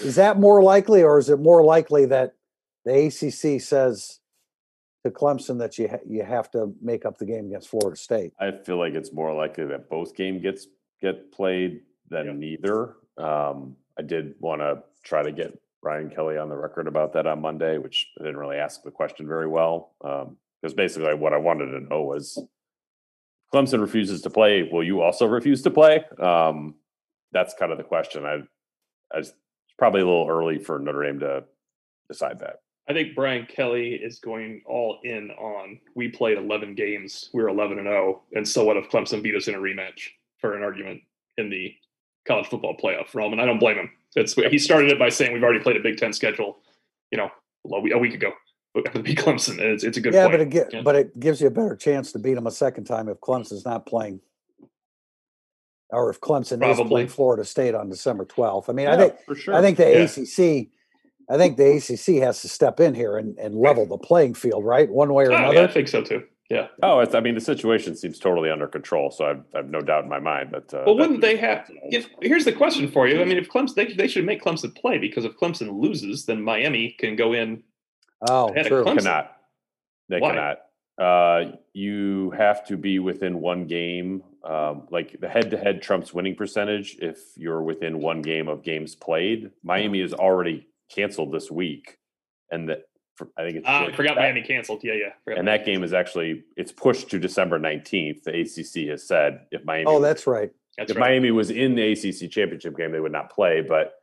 Is 0.00 0.14
that 0.14 0.38
more 0.38 0.62
likely, 0.62 1.02
or 1.02 1.18
is 1.18 1.28
it 1.28 1.38
more 1.38 1.62
likely 1.62 2.06
that 2.06 2.34
the 2.84 3.06
ACC 3.06 3.60
says 3.60 4.19
to 5.04 5.10
Clemson 5.10 5.58
that 5.58 5.78
you 5.78 5.88
ha- 5.88 5.98
you 6.06 6.22
have 6.22 6.50
to 6.52 6.74
make 6.80 7.04
up 7.04 7.18
the 7.18 7.24
game 7.24 7.46
against 7.46 7.68
Florida 7.68 7.96
State? 7.96 8.32
I 8.38 8.50
feel 8.52 8.76
like 8.76 8.94
it's 8.94 9.12
more 9.12 9.32
likely 9.34 9.64
that 9.66 9.88
both 9.88 10.14
game 10.14 10.40
gets 10.40 10.66
get 11.00 11.32
played 11.32 11.82
than 12.08 12.26
Yeah. 12.26 12.32
neither. 12.32 12.96
Um, 13.16 13.76
I 13.98 14.02
did 14.02 14.34
want 14.40 14.60
to 14.60 14.82
try 15.02 15.22
to 15.22 15.32
get 15.32 15.58
Brian 15.82 16.10
Kelly 16.10 16.36
on 16.36 16.48
the 16.48 16.56
record 16.56 16.86
about 16.86 17.12
that 17.14 17.26
on 17.26 17.40
Monday, 17.40 17.78
which 17.78 18.10
I 18.20 18.24
didn't 18.24 18.38
really 18.38 18.56
ask 18.58 18.82
the 18.82 18.90
question 18.90 19.26
very 19.26 19.46
well. 19.48 19.94
Because 20.00 20.74
basically, 20.74 21.14
what 21.14 21.32
I 21.32 21.38
wanted 21.38 21.66
to 21.66 21.80
know 21.80 22.02
was 22.02 22.38
Clemson 23.54 23.80
refuses 23.80 24.20
to 24.22 24.30
play. 24.30 24.62
Will 24.70 24.84
you 24.84 25.00
also 25.00 25.26
refuse 25.26 25.62
to 25.62 25.70
play? 25.70 26.04
Um, 26.18 26.74
that's 27.32 27.54
kind 27.54 27.72
of 27.72 27.78
the 27.78 27.84
question. 27.84 28.26
I, 28.26 28.42
I 29.12 29.18
it's 29.18 29.32
probably 29.78 30.02
a 30.02 30.04
little 30.06 30.28
early 30.28 30.58
for 30.58 30.78
Notre 30.78 31.02
Dame 31.04 31.20
to 31.20 31.44
decide 32.08 32.38
that. 32.40 32.56
I 32.90 32.92
think 32.92 33.14
Brian 33.14 33.46
Kelly 33.46 33.90
is 33.94 34.18
going 34.18 34.62
all 34.66 34.98
in 35.04 35.30
on. 35.30 35.78
We 35.94 36.08
played 36.08 36.38
11 36.38 36.74
games. 36.74 37.30
We 37.32 37.40
were 37.40 37.48
11 37.48 37.78
and 37.78 37.86
0, 37.86 38.20
and 38.32 38.46
so 38.46 38.64
what 38.64 38.76
if 38.76 38.88
Clemson 38.90 39.22
beat 39.22 39.36
us 39.36 39.46
in 39.46 39.54
a 39.54 39.58
rematch 39.58 40.08
for 40.38 40.56
an 40.56 40.64
argument 40.64 41.00
in 41.38 41.50
the 41.50 41.72
college 42.26 42.48
football 42.48 42.76
playoff 42.76 43.14
realm? 43.14 43.30
And 43.32 43.40
I 43.40 43.46
don't 43.46 43.60
blame 43.60 43.76
him. 43.76 43.90
It's 44.16 44.34
he 44.34 44.58
started 44.58 44.90
it 44.90 44.98
by 44.98 45.08
saying 45.08 45.32
we've 45.32 45.44
already 45.44 45.60
played 45.60 45.76
a 45.76 45.80
Big 45.80 45.98
Ten 45.98 46.12
schedule, 46.12 46.58
you 47.12 47.18
know, 47.18 47.30
a 47.72 47.98
week 47.98 48.14
ago. 48.14 48.32
Beat 48.74 49.18
Clemson, 49.18 49.50
and 49.60 49.70
it's, 49.72 49.84
it's 49.84 49.96
a 49.98 50.00
good. 50.00 50.12
Yeah, 50.12 50.26
point. 50.26 50.32
but 50.32 50.40
it 50.40 50.50
gi- 50.50 50.76
Yeah. 50.76 50.82
but 50.82 50.96
it 50.96 51.20
gives 51.20 51.40
you 51.40 51.46
a 51.46 51.50
better 51.52 51.76
chance 51.76 52.10
to 52.12 52.18
beat 52.18 52.34
them 52.34 52.48
a 52.48 52.50
second 52.52 52.84
time 52.84 53.08
if 53.08 53.18
Clemson's 53.20 53.64
not 53.64 53.86
playing, 53.86 54.20
or 55.90 56.10
if 56.10 56.20
Clemson 56.20 56.60
is 56.68 56.88
playing 56.88 57.08
Florida 57.08 57.44
State 57.44 57.76
on 57.76 57.88
December 57.88 58.24
twelfth. 58.24 58.68
I 58.68 58.72
mean, 58.72 58.88
I 58.88 58.96
think 58.96 59.14
sure. 59.38 59.54
I 59.54 59.60
think 59.60 59.76
the 59.76 59.84
Yeah. 59.90 60.52
ACC, 60.62 60.68
I 61.30 61.36
think 61.36 61.56
the 61.56 61.76
ACC 61.76 62.22
has 62.22 62.42
to 62.42 62.48
step 62.48 62.80
in 62.80 62.94
here 62.94 63.16
and, 63.16 63.38
and 63.38 63.54
level 63.54 63.86
the 63.86 63.96
playing 63.96 64.34
field, 64.34 64.64
right? 64.64 64.90
One 64.90 65.14
way 65.14 65.26
or 65.26 65.32
Oh, 65.32 65.52
yeah, 65.52 65.62
I 65.62 65.66
think 65.68 65.86
so 65.88 66.02
too. 66.02 66.24
Yeah. 66.50 66.66
Oh, 66.82 66.98
it's, 66.98 67.14
I 67.14 67.20
mean, 67.20 67.36
the 67.36 67.40
situation 67.40 67.94
seems 67.94 68.18
totally 68.18 68.50
under 68.50 68.66
control, 68.66 69.12
so 69.12 69.24
I've, 69.24 69.44
I've 69.54 69.70
no 69.70 69.80
doubt 69.80 70.02
in 70.02 70.10
my 70.10 70.18
mind 70.18 70.50
that. 70.50 70.74
Uh, 70.74 70.82
Well, 70.84 70.98
wouldn't 70.98 71.20
they 71.20 71.36
have? 71.36 71.70
If 71.84 72.08
here's 72.20 72.44
the 72.44 72.52
question 72.52 72.90
for 72.90 73.06
you. 73.06 73.22
I 73.22 73.24
mean, 73.24 73.38
if 73.38 73.48
Clemson, 73.48 73.76
they, 73.76 73.86
they 73.92 74.08
should 74.08 74.26
make 74.26 74.42
Clemson 74.42 74.74
play 74.74 74.98
because 74.98 75.24
if 75.24 75.36
Clemson 75.36 75.80
loses, 75.80 76.26
then 76.26 76.42
Miami 76.42 76.96
can 76.98 77.14
go 77.14 77.32
in. 77.32 77.62
Oh, 78.28 78.48
Ahead 78.48 78.66
of 78.66 78.70
true. 78.72 78.84
Clemson. 78.84 78.98
cannot. 78.98 79.36
They 80.08 80.18
Why? 80.18 80.30
cannot. 80.30 80.58
Uh, 81.00 81.52
you 81.72 82.30
have 82.32 82.66
to 82.66 82.76
be 82.76 82.98
within 82.98 83.40
one 83.40 83.66
game. 83.66 84.24
Um, 84.42 84.88
like 84.90 85.20
the 85.20 85.28
head-to-head 85.28 85.82
trumps 85.82 86.12
winning 86.12 86.34
percentage 86.34 86.96
if 87.00 87.18
you're 87.36 87.62
within 87.62 88.00
one 88.00 88.22
game 88.22 88.48
of 88.48 88.62
games 88.64 88.94
played. 88.96 89.50
Miami 89.62 90.00
is 90.00 90.12
already 90.14 90.66
canceled 90.94 91.32
this 91.32 91.50
week, 91.50 91.98
and 92.50 92.68
that 92.68 92.82
I 93.36 93.44
think 93.44 93.56
it's. 93.56 93.66
Ah, 93.66 93.86
I 93.86 93.92
forgot 93.92 94.14
that- 94.16 94.22
Miami 94.22 94.42
canceled. 94.42 94.80
Yeah, 94.82 94.94
yeah. 94.94 95.12
forgot 95.24 95.38
And 95.38 95.48
that 95.48 95.64
game 95.64 95.82
is 95.82 95.92
actually 95.92 96.44
it's 96.56 96.72
pushed 96.72 97.10
to 97.10 97.18
December 97.18 97.58
nineteenth. 97.58 98.24
The 98.24 98.40
ACC 98.40 98.88
has 98.88 99.06
said 99.06 99.46
if 99.50 99.64
Miami 99.64 99.86
Oh, 99.86 100.00
that's 100.00 100.26
right. 100.26 100.50
That's 100.78 100.90
if 100.90 100.96
right. 100.96 101.10
Miami 101.10 101.30
was 101.30 101.50
in 101.50 101.74
the 101.74 101.92
ACC 101.92 102.30
championship 102.30 102.76
game, 102.76 102.92
they 102.92 103.00
would 103.00 103.12
not 103.12 103.30
play. 103.30 103.60
But 103.60 103.94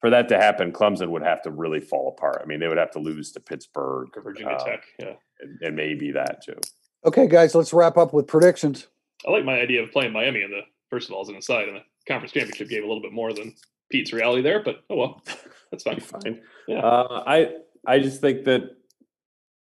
for 0.00 0.10
that 0.10 0.28
to 0.28 0.38
happen, 0.38 0.72
Clemson 0.72 1.10
would 1.10 1.22
have 1.22 1.42
to 1.42 1.50
really 1.50 1.80
fall 1.80 2.14
apart. 2.16 2.40
I 2.42 2.46
mean, 2.46 2.60
they 2.60 2.68
would 2.68 2.78
have 2.78 2.90
to 2.92 2.98
lose 2.98 3.32
to 3.32 3.40
Pittsburgh, 3.40 4.08
Virginia 4.22 4.54
uh, 4.54 4.64
Tech. 4.64 4.84
Yeah. 4.98 5.14
and, 5.40 5.58
and 5.60 5.76
maybe 5.76 6.12
that 6.12 6.42
too. 6.42 6.58
Okay, 7.04 7.26
guys, 7.26 7.54
let's 7.54 7.72
wrap 7.72 7.96
up 7.96 8.12
with 8.12 8.26
predictions. 8.26 8.86
I 9.26 9.30
like 9.30 9.44
my 9.44 9.60
idea 9.60 9.82
of 9.82 9.90
playing 9.92 10.12
Miami 10.12 10.42
in 10.42 10.50
the 10.50 10.62
first 10.90 11.08
of 11.08 11.14
all 11.14 11.22
as 11.22 11.28
an 11.28 11.36
aside 11.36 11.68
in 11.68 11.74
the 11.74 11.80
conference 12.06 12.32
championship 12.32 12.68
game 12.68 12.84
a 12.84 12.86
little 12.86 13.02
bit 13.02 13.12
more 13.12 13.32
than 13.32 13.54
Pete's 13.92 14.12
reality 14.12 14.42
there, 14.42 14.62
but 14.62 14.82
oh 14.90 14.96
well, 14.96 15.22
that's 15.70 15.84
fine. 15.84 16.00
Fine. 16.00 16.40
Yeah. 16.66 16.80
Uh, 16.80 17.22
I 17.26 17.54
I 17.86 17.98
just 17.98 18.20
think 18.20 18.44
that 18.44 18.70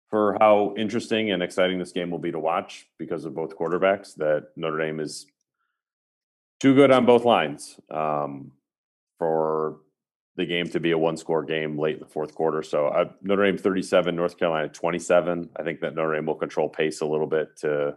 for 0.09 0.37
how 0.41 0.75
interesting 0.77 1.31
and 1.31 1.43
exciting 1.43 1.79
this 1.79 1.93
game 1.93 2.11
will 2.11 2.19
be 2.19 2.33
to 2.33 2.39
watch 2.39 2.89
because 2.99 3.25
of 3.25 3.35
both 3.35 3.57
quarterbacks, 3.57 4.15
that 4.17 4.49
Notre 4.57 4.79
Dame 4.79 5.01
is 5.01 5.27
too 6.61 6.75
good 6.75 6.91
on 6.91 7.07
both 7.07 7.25
lines 7.25 7.79
um, 7.91 8.53
for 9.19 9.79
the 10.37 10.45
game 10.45 10.69
to 10.69 10.81
be 10.81 10.91
a 10.91 10.99
one-score 10.99 11.45
game 11.45 11.79
late 11.79 11.95
in 11.95 12.01
the 12.01 12.07
fourth 12.07 12.35
quarter. 12.35 12.63
So 12.63 12.89
uh, 12.89 13.11
Notre 13.23 13.45
Dame 13.45 13.59
37, 13.59 14.17
North 14.17 14.37
Carolina 14.37 14.69
27. 14.69 15.51
I 15.57 15.63
think 15.63 15.81
that 15.81 15.95
Notre 15.95 16.15
Dame 16.15 16.27
will 16.27 16.35
control 16.35 16.69
pace 16.69 17.01
a 17.01 17.07
little 17.07 17.27
bit 17.27 17.57
to. 17.59 17.97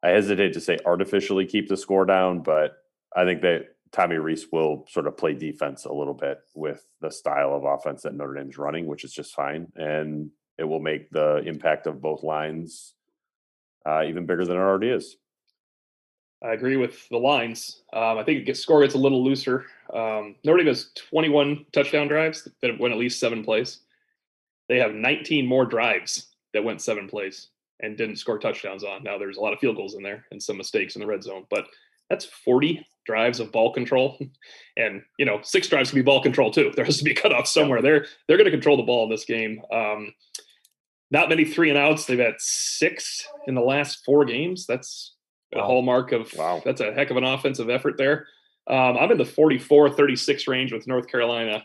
I 0.00 0.10
hesitate 0.10 0.52
to 0.52 0.60
say 0.60 0.78
artificially 0.86 1.44
keep 1.44 1.68
the 1.68 1.76
score 1.76 2.06
down, 2.06 2.40
but 2.44 2.76
I 3.16 3.24
think 3.24 3.42
that 3.42 3.74
Tommy 3.92 4.16
Rees 4.16 4.46
will 4.52 4.84
sort 4.88 5.06
of 5.06 5.16
play 5.16 5.34
defense 5.34 5.84
a 5.84 5.92
little 5.92 6.14
bit 6.14 6.40
with 6.54 6.86
the 7.00 7.10
style 7.10 7.54
of 7.54 7.64
offense 7.64 8.02
that 8.02 8.14
Notre 8.14 8.34
Dame's 8.34 8.58
running, 8.58 8.86
which 8.86 9.04
is 9.04 9.12
just 9.12 9.34
fine, 9.34 9.66
and 9.76 10.30
it 10.58 10.64
will 10.64 10.80
make 10.80 11.10
the 11.10 11.36
impact 11.46 11.86
of 11.86 12.00
both 12.00 12.22
lines 12.22 12.94
uh, 13.86 14.02
even 14.06 14.26
bigger 14.26 14.44
than 14.44 14.56
it 14.56 14.60
already 14.60 14.88
is. 14.88 15.16
I 16.42 16.52
agree 16.52 16.76
with 16.76 17.08
the 17.08 17.16
lines. 17.16 17.82
Um, 17.92 18.18
I 18.18 18.22
think 18.22 18.46
gets, 18.46 18.60
score 18.60 18.82
gets 18.82 18.94
a 18.94 18.98
little 18.98 19.24
looser. 19.24 19.66
Um, 19.92 20.36
Notre 20.44 20.58
Dame 20.58 20.68
has 20.68 20.90
21 21.10 21.66
touchdown 21.72 22.06
drives 22.06 22.46
that 22.62 22.78
went 22.78 22.92
at 22.92 23.00
least 23.00 23.18
seven 23.18 23.42
plays. 23.42 23.80
They 24.68 24.78
have 24.78 24.92
19 24.92 25.46
more 25.46 25.64
drives 25.64 26.28
that 26.52 26.62
went 26.62 26.80
seven 26.80 27.08
plays 27.08 27.48
and 27.80 27.96
didn't 27.96 28.16
score 28.16 28.38
touchdowns 28.38 28.84
on. 28.84 29.02
Now 29.02 29.18
there's 29.18 29.36
a 29.36 29.40
lot 29.40 29.52
of 29.52 29.58
field 29.58 29.76
goals 29.76 29.94
in 29.94 30.02
there 30.02 30.26
and 30.30 30.42
some 30.42 30.56
mistakes 30.56 30.94
in 30.94 31.00
the 31.00 31.06
red 31.06 31.22
zone, 31.22 31.44
but 31.50 31.66
that's 32.10 32.24
40 32.24 32.86
drives 33.08 33.40
of 33.40 33.50
ball 33.50 33.72
control, 33.72 34.18
and 34.76 35.02
you 35.18 35.24
know 35.26 35.40
six 35.42 35.66
drives 35.66 35.90
can 35.90 35.98
be 35.98 36.02
ball 36.02 36.22
control 36.22 36.52
too. 36.52 36.70
There 36.76 36.84
has 36.84 36.98
to 36.98 37.04
be 37.04 37.12
a 37.12 37.14
cutoff 37.14 37.48
somewhere. 37.48 37.82
They're 37.82 38.06
they're 38.26 38.36
going 38.36 38.44
to 38.44 38.52
control 38.52 38.76
the 38.76 38.82
ball 38.84 39.04
in 39.04 39.10
this 39.10 39.24
game. 39.24 39.62
Um, 39.72 40.12
not 41.10 41.30
many 41.30 41.44
three 41.46 41.70
and 41.70 41.78
outs. 41.78 42.04
They've 42.04 42.18
had 42.18 42.34
six 42.38 43.26
in 43.46 43.54
the 43.54 43.62
last 43.62 44.04
four 44.04 44.26
games. 44.26 44.66
That's 44.66 45.14
a 45.54 45.62
hallmark 45.62 46.12
of 46.12 46.30
Wow. 46.36 46.60
that's 46.62 46.82
a 46.82 46.92
heck 46.92 47.10
of 47.10 47.16
an 47.16 47.24
offensive 47.24 47.70
effort 47.70 47.96
there. 47.96 48.26
Um, 48.66 48.98
I'm 48.98 49.10
in 49.10 49.16
the 49.16 49.24
44 49.24 49.90
36 49.90 50.46
range 50.46 50.72
with 50.74 50.86
North 50.86 51.08
Carolina 51.08 51.64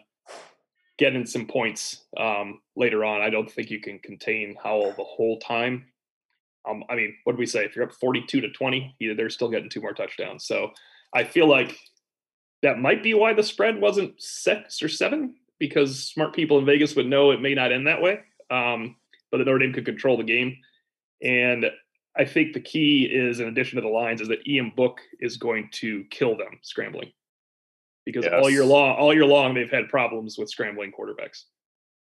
getting 0.98 1.26
some 1.26 1.46
points 1.48 2.06
um, 2.18 2.62
later 2.78 3.04
on. 3.04 3.22
I 3.22 3.30
don't 3.30 3.52
think 3.52 3.70
you 3.70 3.82
can 3.82 4.00
contain 4.00 4.56
Howell 4.64 4.94
the 4.96 5.04
whole 5.04 5.40
time. 5.40 5.86
Um, 6.70 6.84
I 6.90 6.96
mean, 6.96 7.14
what 7.26 7.34
do 7.34 7.40
we 7.40 7.46
say? 7.46 7.66
If 7.66 7.76
you're 7.76 7.84
up 7.84 7.92
42 7.92 8.40
to 8.40 8.50
20, 8.50 8.96
either 9.02 9.16
they're 9.16 9.30
still 9.30 9.50
getting 9.50 9.70
two 9.70 9.82
more 9.82 9.92
touchdowns. 9.94 10.46
So 10.46 10.72
I 11.14 11.24
feel 11.24 11.48
like 11.48 11.78
that 12.62 12.80
might 12.80 13.04
be 13.04 13.14
why 13.14 13.34
the 13.34 13.44
spread 13.44 13.80
wasn't 13.80 14.22
six 14.22 14.82
or 14.82 14.90
seven 14.90 15.36
because 15.60 16.08
smart 16.08 16.34
people 16.34 16.58
in 16.60 16.66
Vegas 16.66 16.96
would 16.96 17.08
know 17.08 17.32
it 17.32 17.42
may 17.42 17.54
not 17.54 17.72
end 17.72 17.88
that 17.88 18.02
way. 18.02 18.20
Um, 18.50 18.96
but 19.32 19.38
the 19.38 19.46
Notre 19.46 19.60
Dame 19.60 19.74
could 19.74 19.86
control 19.86 20.18
the 20.18 20.24
game. 20.24 20.58
And 21.22 21.66
I 22.16 22.26
think 22.26 22.54
the 22.54 22.60
key 22.60 23.06
is, 23.06 23.40
in 23.40 23.48
addition 23.48 23.78
to 23.78 23.82
the 23.82 23.88
lines, 23.88 24.22
is 24.22 24.28
that 24.28 24.48
Ian 24.48 24.72
Book 24.76 25.00
is 25.20 25.38
going 25.38 25.70
to 25.74 26.04
kill 26.12 26.38
them 26.38 26.60
scrambling 26.62 27.12
because 28.06 28.26
all 28.28 28.50
year 28.50 28.66
long, 28.66 28.96
all 28.98 29.14
year 29.14 29.26
long, 29.26 29.54
they've 29.54 29.72
had 29.72 29.90
problems 29.90 30.38
with 30.38 30.50
scrambling 30.50 30.92
quarterbacks. 30.92 31.44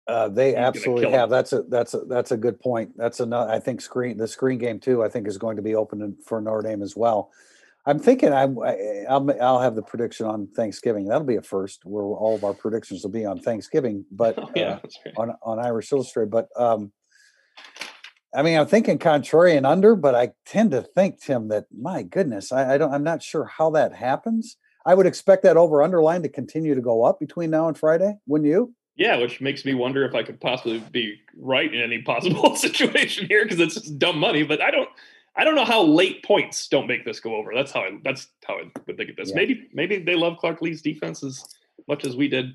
Uh, 0.07 0.29
they 0.29 0.53
gonna 0.53 0.67
absolutely 0.67 1.11
have. 1.11 1.31
That's 1.31 1.53
a 1.53 1.63
that's 1.63 1.95
a 1.95 2.01
that's 2.01 2.33
a 2.33 2.37
good 2.37 2.59
point. 2.59 2.97
That's 2.97 3.21
another. 3.21 3.51
I 3.51 3.59
think 3.61 3.81
screen 3.81 4.17
the 4.17 4.27
screen 4.27 4.59
game 4.59 4.81
too. 4.81 5.05
I 5.05 5.09
think 5.09 5.29
is 5.29 5.39
going 5.39 5.57
to 5.57 5.63
be 5.63 5.75
open 5.75 6.17
for 6.25 6.41
Notre 6.41 6.69
Dame 6.69 6.83
as 6.83 6.97
well. 6.97 7.31
I'm 7.87 7.99
thinking 7.99 8.33
I'm 8.33 8.59
I- 8.59 9.05
I'll 9.09 9.31
I'll 9.41 9.61
have 9.61 9.75
the 9.75 9.83
prediction 9.83 10.27
on 10.27 10.49
Thanksgiving. 10.55 11.07
That'll 11.07 11.27
be 11.27 11.37
a 11.37 11.43
first 11.43 11.85
where 11.85 12.05
all 12.05 12.35
of 12.37 12.45
our 12.45 12.55
predictions 12.55 13.03
will 13.03 13.11
be 13.11 13.25
on 13.25 13.39
Thanksgiving, 13.41 14.05
but 14.13 14.39
Oh, 14.39 14.51
yeah, 14.55 14.63
uh, 14.73 14.79
that's 14.83 14.99
right. 15.05 15.15
on 15.17 15.35
on 15.43 15.59
Irish 15.59 15.93
Illustrated. 15.93 16.31
But 16.31 16.49
um, 16.57 16.93
I 18.35 18.43
mean, 18.43 18.59
I'm 18.59 18.67
thinking 18.67 18.99
contrarian 18.99 19.65
under, 19.69 19.97
but 19.97 20.15
I 20.15 20.31
tend 20.47 20.71
to 20.73 20.83
think 20.83 21.21
Tim 21.21 21.49
that 21.49 21.67
my 21.77 22.03
goodness, 22.03 22.53
I, 22.53 22.75
I 22.75 22.79
don't. 22.79 22.93
I'm 22.93 23.05
not 23.05 23.23
sure 23.23 23.45
how 23.45 23.71
that 23.71 23.95
happens. 23.95 24.57
I 24.87 24.95
would 24.95 25.07
expect 25.07 25.43
that 25.43 25.57
over 25.57 25.83
underline 25.83 26.23
to 26.23 26.29
continue 26.29 26.75
to 26.75 26.81
go 26.81 27.05
up 27.05 27.19
between 27.21 27.51
now 27.51 27.69
and 27.69 27.77
Friday. 27.77 28.15
Wouldn't 28.27 28.49
you? 28.49 28.75
Yeah, 28.97 29.17
which 29.17 29.41
makes 29.41 29.65
me 29.65 29.73
wonder 29.75 30.05
if 30.05 30.15
I 30.15 30.23
could 30.23 30.41
possibly 30.41 30.79
be 30.93 31.17
right 31.37 31.73
in 31.73 31.81
any 31.81 32.03
possible 32.03 32.55
situation 32.57 33.27
here 33.27 33.45
because 33.45 33.59
it's 33.59 33.75
just 33.75 33.99
dumb 33.99 34.19
money. 34.19 34.43
But 34.43 34.61
I 34.63 34.71
don't, 34.71 34.89
I 35.37 35.45
don't 35.45 35.55
know 35.55 35.65
how 35.65 35.83
late 35.83 36.25
points 36.25 36.67
don't 36.69 36.87
make 36.87 37.05
this 37.05 37.21
go 37.21 37.37
over. 37.37 37.53
That's 37.55 37.71
how 37.73 37.81
I, 37.81 37.91
that's 38.05 38.29
how 38.47 38.55
I 38.59 38.63
would 38.87 38.97
think 38.97 39.11
of 39.11 39.17
this. 39.17 39.31
Yeah. 39.31 39.37
Maybe, 39.37 39.69
maybe 39.73 39.99
they 39.99 40.15
love 40.17 40.39
Clark 40.39 40.61
Lea's 40.61 40.83
defense 40.83 41.23
as 41.23 41.45
much 41.89 42.05
as 42.05 42.17
we 42.17 42.29
did, 42.29 42.47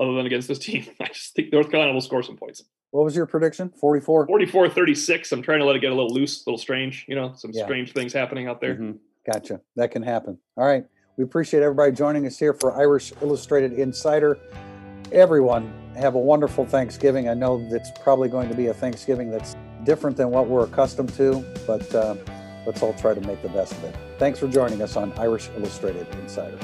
other 0.00 0.14
than 0.14 0.26
against 0.26 0.48
this 0.48 0.58
team. 0.66 0.86
I 1.00 1.06
just 1.08 1.34
think 1.34 1.52
North 1.52 1.70
Carolina 1.70 1.92
will 1.92 2.00
score 2.00 2.22
some 2.22 2.36
points. 2.36 2.64
What 2.90 3.04
was 3.04 3.14
your 3.16 3.26
prediction? 3.26 3.72
44. 3.80 4.26
44 4.26 4.68
36. 4.70 5.32
I'm 5.32 5.42
trying 5.42 5.58
to 5.58 5.64
let 5.64 5.76
it 5.76 5.80
get 5.80 5.90
a 5.92 5.94
little 5.94 6.14
loose, 6.14 6.46
a 6.46 6.50
little 6.50 6.58
strange, 6.58 7.04
you 7.08 7.14
know, 7.16 7.32
some 7.36 7.50
Yeah. 7.52 7.64
strange 7.64 7.92
things 7.92 8.12
happening 8.12 8.46
out 8.48 8.60
there. 8.60 8.76
Mhm. 8.76 8.98
Gotcha. 9.30 9.60
That 9.76 9.90
can 9.90 10.02
happen. 10.02 10.38
All 10.56 10.64
right. 10.66 10.84
We 11.16 11.24
appreciate 11.24 11.62
everybody 11.62 11.92
joining 11.92 12.26
us 12.26 12.38
here 12.38 12.52
for 12.54 12.72
Irish 12.76 13.12
Illustrated 13.22 13.72
Insider. 13.74 14.38
Everyone, 15.12 15.72
have 15.96 16.14
a 16.14 16.18
wonderful 16.18 16.64
Thanksgiving. 16.64 17.28
I 17.28 17.34
know 17.34 17.68
that's 17.70 17.90
probably 18.02 18.28
going 18.28 18.48
to 18.48 18.54
be 18.54 18.66
a 18.66 18.74
Thanksgiving 18.74 19.30
that's 19.30 19.54
different 19.84 20.16
than 20.16 20.30
what 20.30 20.48
we're 20.48 20.64
accustomed 20.64 21.12
to, 21.14 21.44
but 21.66 21.94
uh, 21.94 22.16
let's 22.66 22.82
all 22.82 22.94
try 22.94 23.14
to 23.14 23.20
make 23.22 23.42
the 23.42 23.48
best 23.48 23.72
of 23.72 23.84
it. 23.84 23.94
Thanks 24.18 24.38
for 24.38 24.48
joining 24.48 24.82
us 24.82 24.96
on 24.96 25.12
Irish 25.18 25.50
Illustrated 25.56 26.06
Insider. 26.16 26.58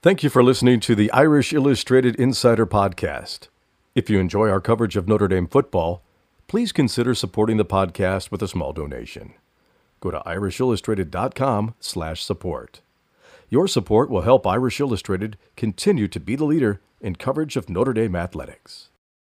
Thank 0.00 0.22
you 0.22 0.30
for 0.30 0.44
listening 0.44 0.78
to 0.80 0.94
the 0.94 1.10
Irish 1.10 1.52
Illustrated 1.52 2.14
Insider 2.16 2.66
Podcast. 2.66 3.48
If 3.96 4.08
you 4.08 4.20
enjoy 4.20 4.48
our 4.48 4.60
coverage 4.60 4.96
of 4.96 5.08
Notre 5.08 5.26
Dame 5.26 5.48
football, 5.48 6.04
please 6.48 6.72
consider 6.72 7.14
supporting 7.14 7.58
the 7.58 7.64
podcast 7.64 8.32
with 8.32 8.42
a 8.42 8.48
small 8.48 8.72
donation. 8.72 9.34
Go 10.00 10.10
to 10.10 10.18
irishillustrated.com/support. 10.20 12.80
Your 13.50 13.68
support 13.68 14.10
will 14.10 14.22
help 14.22 14.46
Irish 14.46 14.80
Illustrated 14.80 15.36
continue 15.56 16.08
to 16.08 16.18
be 16.18 16.34
the 16.36 16.46
leader 16.46 16.80
in 17.00 17.16
coverage 17.16 17.56
of 17.56 17.68
Notre 17.68 17.92
Dame 17.92 18.16
athletics. 18.16 18.88